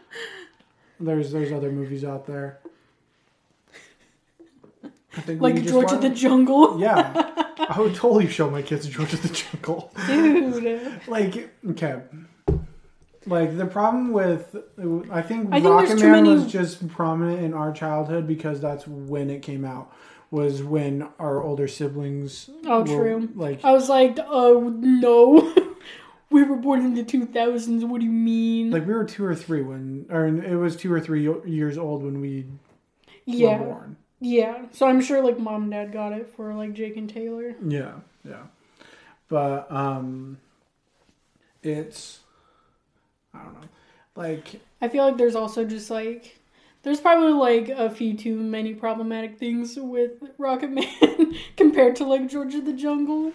[0.99, 2.59] There's there's other movies out there.
[5.17, 9.13] I think Like George of the Jungle, Yeah, I would totally show my kids George
[9.13, 9.93] of the Jungle.
[10.07, 11.01] dude.
[11.09, 12.03] Like, okay,
[13.27, 14.55] like the problem with
[15.11, 18.87] I think, I think Rocket Man many- was just prominent in our childhood because that's
[18.87, 19.93] when it came out.
[20.33, 22.51] Was when our older siblings.
[22.67, 23.29] Oh, were, true.
[23.37, 25.55] Like, I was like, oh no,
[26.31, 27.85] we were born in the two thousands.
[27.85, 28.71] What do you mean?
[28.73, 32.03] like we were two or three when, or it was two or three years old
[32.03, 32.47] when we
[33.25, 33.97] yeah, were born.
[34.21, 34.67] Yeah.
[34.73, 37.55] So I'm sure like mom and dad got it for like Jake and Taylor.
[37.67, 37.93] Yeah,
[38.25, 38.45] yeah.
[39.29, 40.39] But um
[41.63, 42.21] it's
[43.35, 43.69] I don't know.
[44.15, 46.39] Like I feel like there's also just like
[46.83, 52.29] there's probably like a few too many problematic things with Rocket Man compared to like
[52.29, 53.33] George of the Jungle.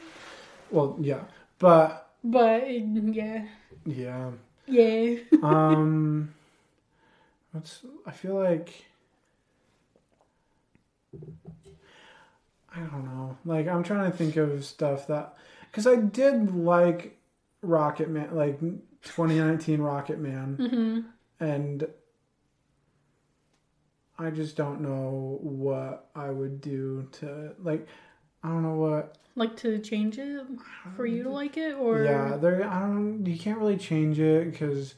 [0.72, 1.22] well, yeah.
[1.60, 3.45] But But yeah,
[3.86, 4.32] yeah.
[4.68, 5.16] yeah.
[5.44, 6.34] Um
[7.52, 8.86] what's I feel like
[12.74, 13.38] I don't know.
[13.46, 15.36] Like I'm trying to think of stuff that
[15.72, 17.18] cuz I did like
[17.62, 18.60] Rocket Man like
[19.04, 21.88] 2019 Rocket Man hmm and
[24.18, 27.88] I just don't know what I would do to like
[28.44, 30.46] I don't know what Like to change it
[30.96, 34.52] for you to like it, or yeah there I don't you can't really change it
[34.52, 34.96] because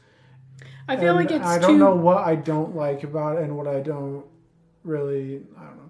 [0.88, 1.78] I feel like it's I don't too.
[1.80, 4.26] know what I don't like about it and what I don't
[4.84, 5.83] really I don't know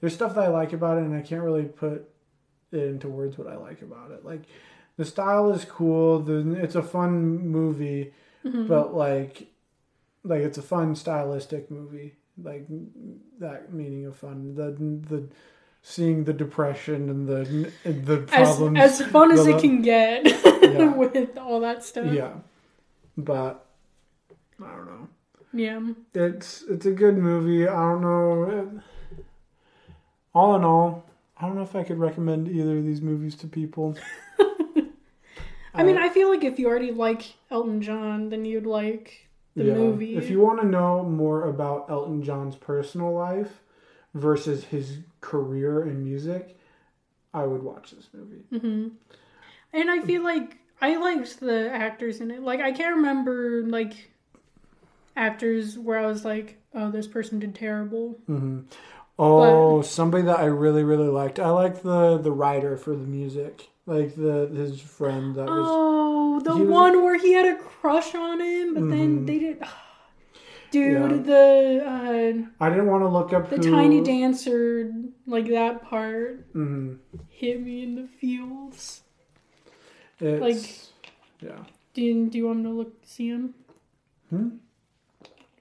[0.00, 2.08] there's stuff that I like about it and I can't really put
[2.72, 4.42] it into words what I like about it like
[4.96, 8.12] the style is cool the it's a fun movie
[8.44, 8.68] Mhm.
[8.68, 9.48] but like
[10.24, 12.66] like it's a fun stylistic movie like
[13.38, 14.70] that meaning of fun the
[15.14, 15.28] the
[15.82, 20.24] seeing the depression and the the problems as fun as it can get
[20.62, 20.94] Yeah.
[20.94, 22.12] with all that stuff.
[22.12, 22.32] yeah
[23.16, 23.66] but
[24.62, 25.08] I don't know.
[25.52, 25.80] Yeah.
[26.14, 27.66] It's it's a good movie.
[27.66, 28.80] I don't know.
[30.34, 31.04] All in all,
[31.36, 33.96] I don't know if I could recommend either of these movies to people.
[35.74, 39.64] I mean, I feel like if you already like Elton John, then you'd like the
[39.64, 39.74] Yeah.
[39.74, 40.16] movie.
[40.16, 43.62] If you want to know more about Elton John's personal life
[44.14, 46.56] versus his career in music,
[47.32, 48.44] I would watch this movie.
[48.58, 48.88] hmm
[49.72, 52.42] And I feel like I liked the actors in it.
[52.42, 54.10] Like I can't remember like
[55.16, 58.18] actors where I was like, oh, this person did terrible.
[58.26, 58.60] hmm
[59.22, 61.38] Oh, somebody that I really really liked.
[61.38, 65.66] I liked the the writer for the music, like the his friend that was.
[65.68, 69.26] Oh, the he was- one where he had a crush on him, but then Mhm.
[69.26, 69.60] they did.
[69.60, 69.68] Not
[70.70, 71.16] Dude, Yeah.
[71.16, 74.90] the uh, I didn't want to look up the who, tiny dancer,
[75.26, 76.98] like that part, Mhm.
[77.28, 79.02] hit me in the feels.
[80.20, 81.64] It's, Like- yeah.
[81.94, 83.54] Do you, do you want me to look see him?
[84.30, 84.48] Hmm?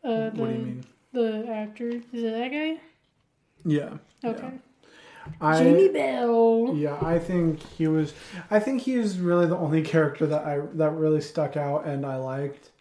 [0.03, 0.83] Uh, the what do you mean?
[1.11, 2.79] the actor is it that guy?
[3.65, 3.97] Yeah.
[4.23, 4.51] Okay,
[5.41, 6.73] I Jamie Bell.
[6.75, 8.13] Yeah, I think he was.
[8.51, 12.05] I think he is really the only character that I that really stuck out and
[12.05, 12.71] I liked.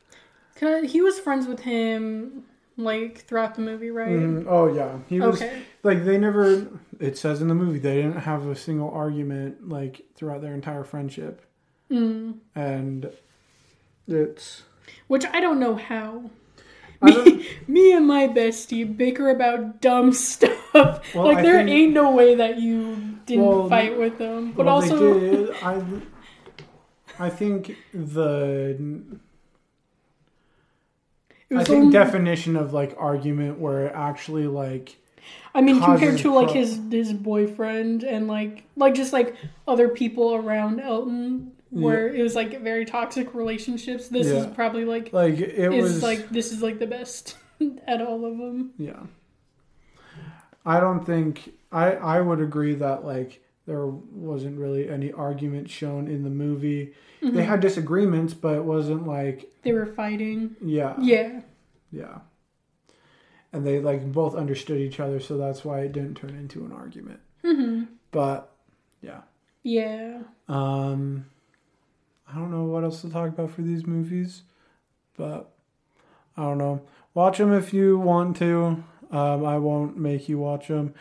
[0.57, 2.45] Cause he was friends with him
[2.77, 4.09] like throughout the movie, right?
[4.09, 4.47] Mhm.
[4.49, 5.63] Oh yeah, he was Okay.
[5.83, 6.67] like they never.
[6.99, 10.83] It says in the movie they didn't have a single argument like throughout their entire
[10.85, 11.43] friendship,
[11.91, 12.39] Mm.
[12.57, 13.11] and
[14.09, 14.63] it's.
[15.07, 16.31] Which I don't know how.
[17.01, 21.15] Me, me and my bestie bicker about dumb stuff.
[21.15, 24.53] Well, like I there think- ain't no way that you didn't Well, fight with them.
[24.53, 25.51] But well, also, they did.
[25.63, 25.83] I.
[27.21, 28.77] I think the
[31.51, 34.97] I think only- definition of like argument where it actually like
[35.55, 39.35] I mean, compared to like pro- his his boyfriend and like like just like
[39.67, 44.09] other people around Elton, where it was like very toxic relationships.
[44.09, 47.37] This is probably like like it is was like this is like the best
[47.87, 48.73] at all of them.
[48.79, 49.01] Yeah.
[50.65, 56.09] I don't think I I would agree that like there wasn't really any argument shown
[56.09, 56.95] in the movie.
[57.23, 57.37] Mm-hmm.
[57.37, 60.57] They had disagreements, but it wasn't like They were fighting.
[60.63, 60.95] yeah.
[61.01, 61.41] Yeah.
[61.93, 62.19] Yeah.
[63.53, 66.73] And they like both understood each other, so that's why it didn't turn into an
[66.73, 67.21] argument.
[67.43, 68.51] hmm But
[69.03, 69.23] yeah.
[69.63, 70.21] Yeah.
[70.49, 71.27] Um
[72.31, 74.43] I don't know what else to talk about for these movies,
[75.17, 75.51] but
[76.37, 76.83] I don't know.
[77.15, 78.85] Watch them if you want to.
[79.11, 80.95] Um, I won't make you watch them.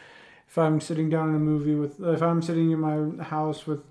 [0.48, 3.82] If I'm sitting down in a movie with, if I'm sitting in my house with,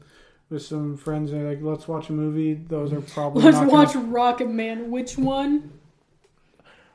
[0.48, 2.54] with some friends and they're like, let's watch a movie.
[2.54, 4.90] Those are probably Let's not watch Gonna, Rocket Man.
[4.90, 5.72] Which one?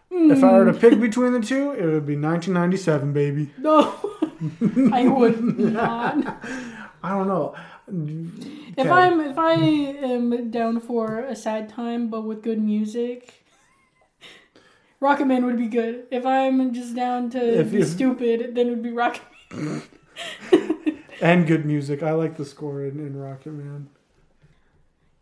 [0.09, 3.51] if I were to pick between the two, it would be 1997, baby.
[3.57, 3.95] No,
[4.91, 6.17] I would not.
[7.03, 7.55] I don't know.
[8.77, 8.89] If.
[8.89, 13.43] I'm if I am down for a sad time but with good music,
[14.99, 16.05] Rocket Man would be good.
[16.11, 19.21] If I'm just down to If be stupid, then it would be Rocket.
[21.21, 22.03] and good music.
[22.03, 23.89] I like the score in, in Rocket Man.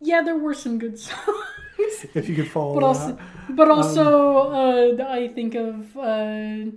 [0.02, 1.18] Yeah, there were some good songs,
[2.14, 2.86] If you could follow but that.
[2.86, 3.20] also
[3.50, 4.38] but also
[5.00, 6.72] uh, I think of uh,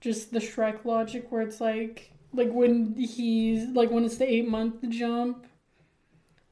[0.00, 4.48] just the Shrek logic where it's like like when he's like when it's the eight
[4.48, 5.46] month jump.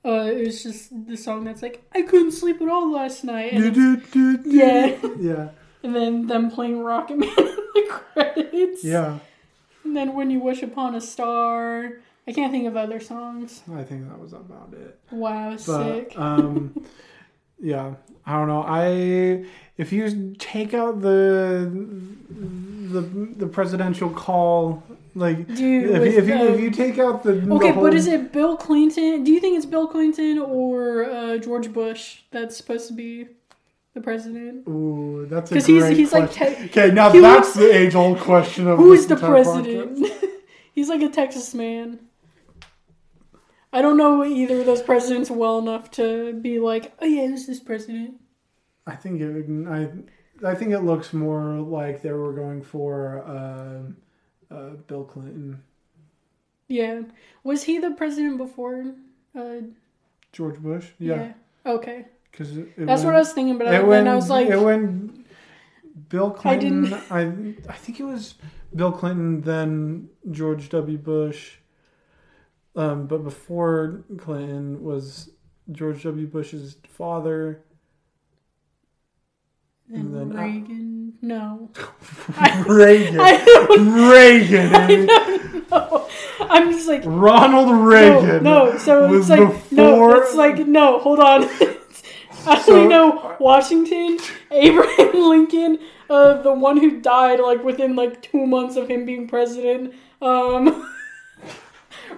[0.04, 3.52] Uh, it was just the song that's like I couldn't sleep at all last night,
[3.52, 5.48] and, it's- yeah, Yeah.
[5.84, 8.82] and then them playing Rocket Man in the credits.
[8.82, 9.18] Yeah.
[9.84, 13.62] And then when you wish upon a star, I can't think of other songs.
[13.72, 14.98] I think that was about it.
[15.10, 16.14] Wow, But sick.
[16.18, 16.84] um
[17.60, 17.94] yeah,
[18.26, 18.64] I don't know.
[18.66, 19.44] I
[19.78, 21.70] if you take out the
[22.92, 23.00] the
[23.36, 24.82] the presidential call
[25.14, 28.06] like Dude, if, if you if you take out the the Okay, whole, but is
[28.06, 29.24] it Bill Clinton?
[29.24, 33.28] Do you think it's Bill Clinton or uh, George Bush that's supposed to be
[33.94, 34.66] the president?
[34.68, 36.56] Ooh, that's a 'Cause he's- great he's like question.
[36.56, 40.06] te- okay, now that's the age old question of who's the president?
[40.74, 41.98] He's like a Texas man.
[43.74, 47.46] I don't know either of those presidents well enough to be like, oh yeah, who's
[47.46, 48.14] this president?
[48.86, 49.90] I think it would- I
[50.44, 53.96] I think it looks more like they were going for um
[54.50, 55.62] uh, Bill Clinton,
[56.68, 57.02] Yeah,
[57.44, 58.84] was he the president before?
[59.34, 59.62] Uh,
[60.32, 60.88] George Bush.
[60.98, 61.14] yeah.
[61.14, 61.32] Yeah,
[61.74, 63.56] Okay, because that's what I was thinking.
[63.56, 65.26] But I, then went, I was like, it went
[66.10, 66.92] Bill Clinton.
[67.10, 68.34] I didn't- I I think it was
[68.74, 70.98] Bill Clinton, then George W.
[70.98, 71.56] Bush.
[72.74, 75.30] Um, but before Clinton was
[75.70, 76.26] George W.
[76.26, 77.62] Bush's father.
[79.92, 81.12] And and then- Reagan.
[81.24, 81.70] No,
[82.66, 83.20] Reagan.
[83.20, 83.36] I
[83.78, 84.74] Reagan.
[84.74, 86.08] I don't know.
[86.40, 88.42] I'm just like Ronald Reagan.
[88.42, 88.78] No, no.
[88.78, 90.10] So it's like no.
[90.16, 90.98] It's like no.
[90.98, 91.44] Hold on.
[92.46, 94.18] I So- only know Washington,
[94.50, 95.78] Abraham Lincoln,
[96.10, 100.88] uh, the one who died like within like two months of him being president, um,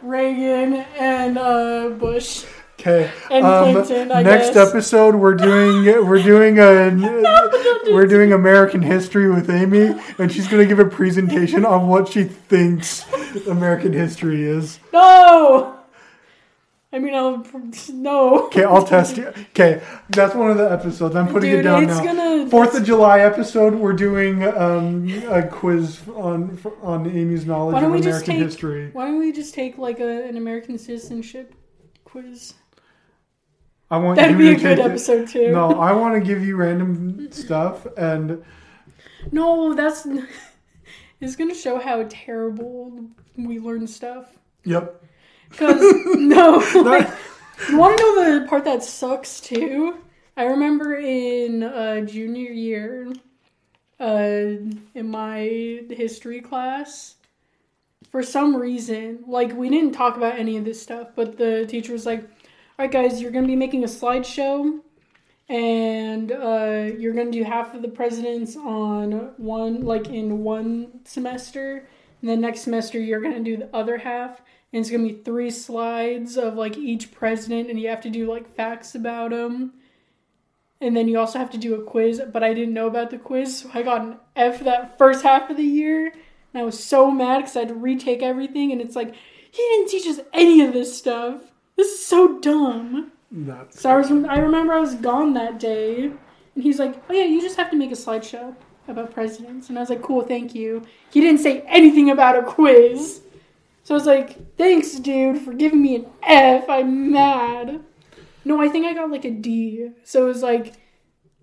[0.02, 2.44] Reagan and uh, Bush.
[2.86, 3.10] Okay.
[3.30, 4.68] And um, Clinton, I next guess.
[4.68, 6.90] episode, we're doing we're doing a
[7.86, 12.24] we're doing American history with Amy, and she's gonna give a presentation on what she
[12.24, 13.10] thinks
[13.46, 14.80] American history is.
[14.92, 15.78] No.
[16.92, 17.42] I mean, I'll
[17.90, 18.46] no.
[18.48, 19.28] Okay, I'll test you.
[19.28, 21.16] Okay, that's one of the episodes.
[21.16, 22.04] I'm putting it down now.
[22.04, 23.74] gonna Fourth of July episode.
[23.74, 28.26] We're doing um, a quiz on on Amy's knowledge Why of don't we American just
[28.26, 28.38] take?
[28.38, 28.90] history.
[28.92, 31.54] Why don't we just take like a, an American citizenship
[32.04, 32.52] quiz?
[33.94, 34.84] I want That'd you be a to good it.
[34.86, 35.52] episode too.
[35.52, 38.42] No, I want to give you random stuff, and
[39.30, 40.06] No, that's
[41.20, 43.06] it's gonna show how terrible
[43.36, 44.36] we learn stuff.
[44.64, 45.00] yep.
[45.52, 45.80] Cause
[46.16, 47.08] no, like,
[47.68, 49.98] you want to know the part that sucks too?
[50.36, 53.12] I remember in uh, junior year,
[54.00, 54.56] uh,
[54.96, 57.14] in my history class,
[58.10, 61.92] for some reason, like we didn't talk about any of this stuff, but the teacher
[61.92, 62.28] was like,
[62.78, 64.80] "All right, guys, you're gonna be making a slideshow."
[65.48, 71.86] And uh, you're gonna do half of the presidents on one, like in one semester,
[72.20, 74.40] and then next semester you're gonna do the other half
[74.74, 78.28] and it's gonna be three slides of like each president, and you have to do
[78.28, 79.72] like facts about them.
[80.80, 83.18] And then you also have to do a quiz, but I didn't know about the
[83.18, 86.82] quiz, so I got an F that first half of the year, and I was
[86.82, 89.14] so mad because I had to retake everything, and it's like
[89.48, 91.40] he didn't teach us any of this stuff.
[91.76, 93.12] This is so dumb.
[93.30, 96.04] That's So I was, I remember I was gone that day,
[96.54, 98.54] and he's like, "Oh yeah, you just have to make a slideshow
[98.86, 102.42] about presidents," and I was like, "Cool, thank you." He didn't say anything about a
[102.42, 103.22] quiz,
[103.82, 106.68] so I was like, "Thanks, dude, for giving me an F.
[106.68, 107.80] I'm mad."
[108.44, 110.74] No, I think I got like a D, so it was like,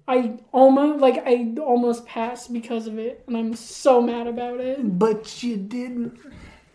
[0.08, 4.98] I almost like I almost passed because of it, and I'm so mad about it.
[4.98, 6.18] But you didn't.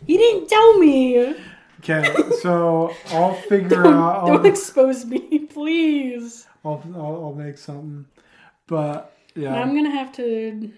[0.06, 1.34] He didn't tell me.
[1.80, 4.26] Okay, so I'll figure Don't, out.
[4.26, 6.46] don't I'll, expose me, please.
[6.64, 8.06] I'll, I'll, I'll make something.
[8.66, 10.70] But yeah, I'm gonna have to.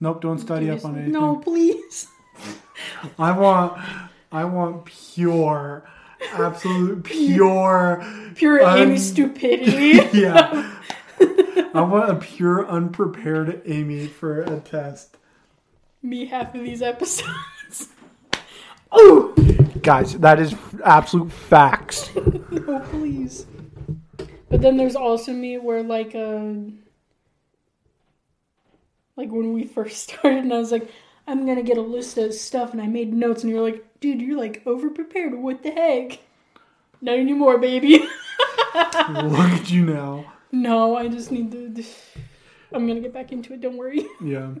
[0.00, 0.20] nope.
[0.22, 1.12] Don't study up on anything.
[1.12, 2.08] No, please.
[3.18, 3.80] I want,
[4.32, 5.84] I want pure,
[6.32, 8.04] absolute pure.
[8.34, 10.00] Pure Um, Amy stupidity.
[10.18, 10.72] Yeah,
[11.74, 15.16] I want a pure, unprepared Amy for a test.
[16.02, 17.88] Me half of these episodes.
[18.90, 19.32] oh
[19.84, 22.10] Guys, that is absolute facts.
[22.50, 23.44] no, please.
[24.48, 26.52] But then there's also me where like uh
[29.14, 30.90] like when we first started and I was like,
[31.28, 34.22] I'm gonna get a list of stuff and I made notes and you're like, dude,
[34.22, 35.34] you're like over prepared.
[35.34, 36.18] What the heck?
[37.02, 37.98] Not anymore, baby.
[38.74, 40.32] Look at you now.
[40.50, 41.84] no, I just need to.
[42.72, 43.60] I'm gonna get back into it.
[43.60, 44.06] Don't worry.
[44.22, 44.52] Yeah.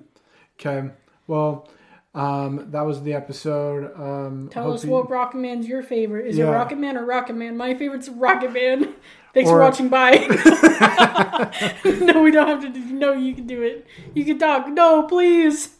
[0.60, 0.90] Okay.
[1.26, 1.66] Well,
[2.14, 3.92] um, that was the episode.
[3.98, 6.26] Um, Tell us you- what Rocket Man's your favorite.
[6.26, 6.50] Is it Yeah.
[6.50, 7.56] Rocket Man or Rocket Man?
[7.56, 8.94] My favorite's Rocket Man.
[9.34, 9.88] Thanks Or- for watching.
[9.88, 10.26] Bye.
[11.84, 12.68] no, we don't have to.
[12.68, 13.86] Do, no, you can do it.
[14.14, 14.68] You can talk.
[14.68, 15.70] No, please,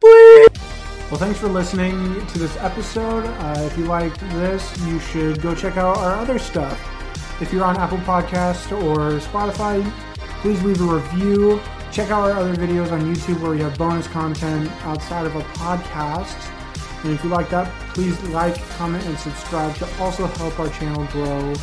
[0.00, 0.48] please.
[1.10, 3.24] Well, thanks for listening to this episode.
[3.24, 6.78] Uh, if you liked this, you should go check out our other stuff.
[7.40, 9.82] If you're on Apple Podcast or Spotify,
[10.42, 11.58] please leave a review.
[11.90, 15.40] Check out our other videos on YouTube where we have bonus content outside of a
[15.40, 16.36] podcast.
[17.02, 21.04] And if you like that, please like, comment, and subscribe to also help our channel
[21.06, 21.54] grow.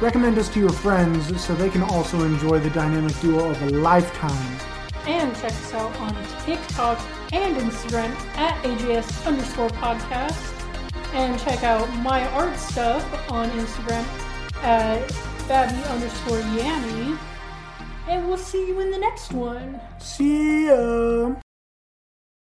[0.00, 3.70] Recommend us to your friends so they can also enjoy the dynamic duo of a
[3.70, 4.58] lifetime.
[5.06, 6.14] And check us out on
[6.44, 7.00] TikTok
[7.32, 10.58] and Instagram at AJS underscore podcast.
[11.12, 14.04] And check out my art stuff on Instagram
[14.62, 15.08] at
[15.48, 17.18] Babby underscore Yammy.
[18.08, 19.80] And we'll see you in the next one.
[19.98, 21.34] See ya!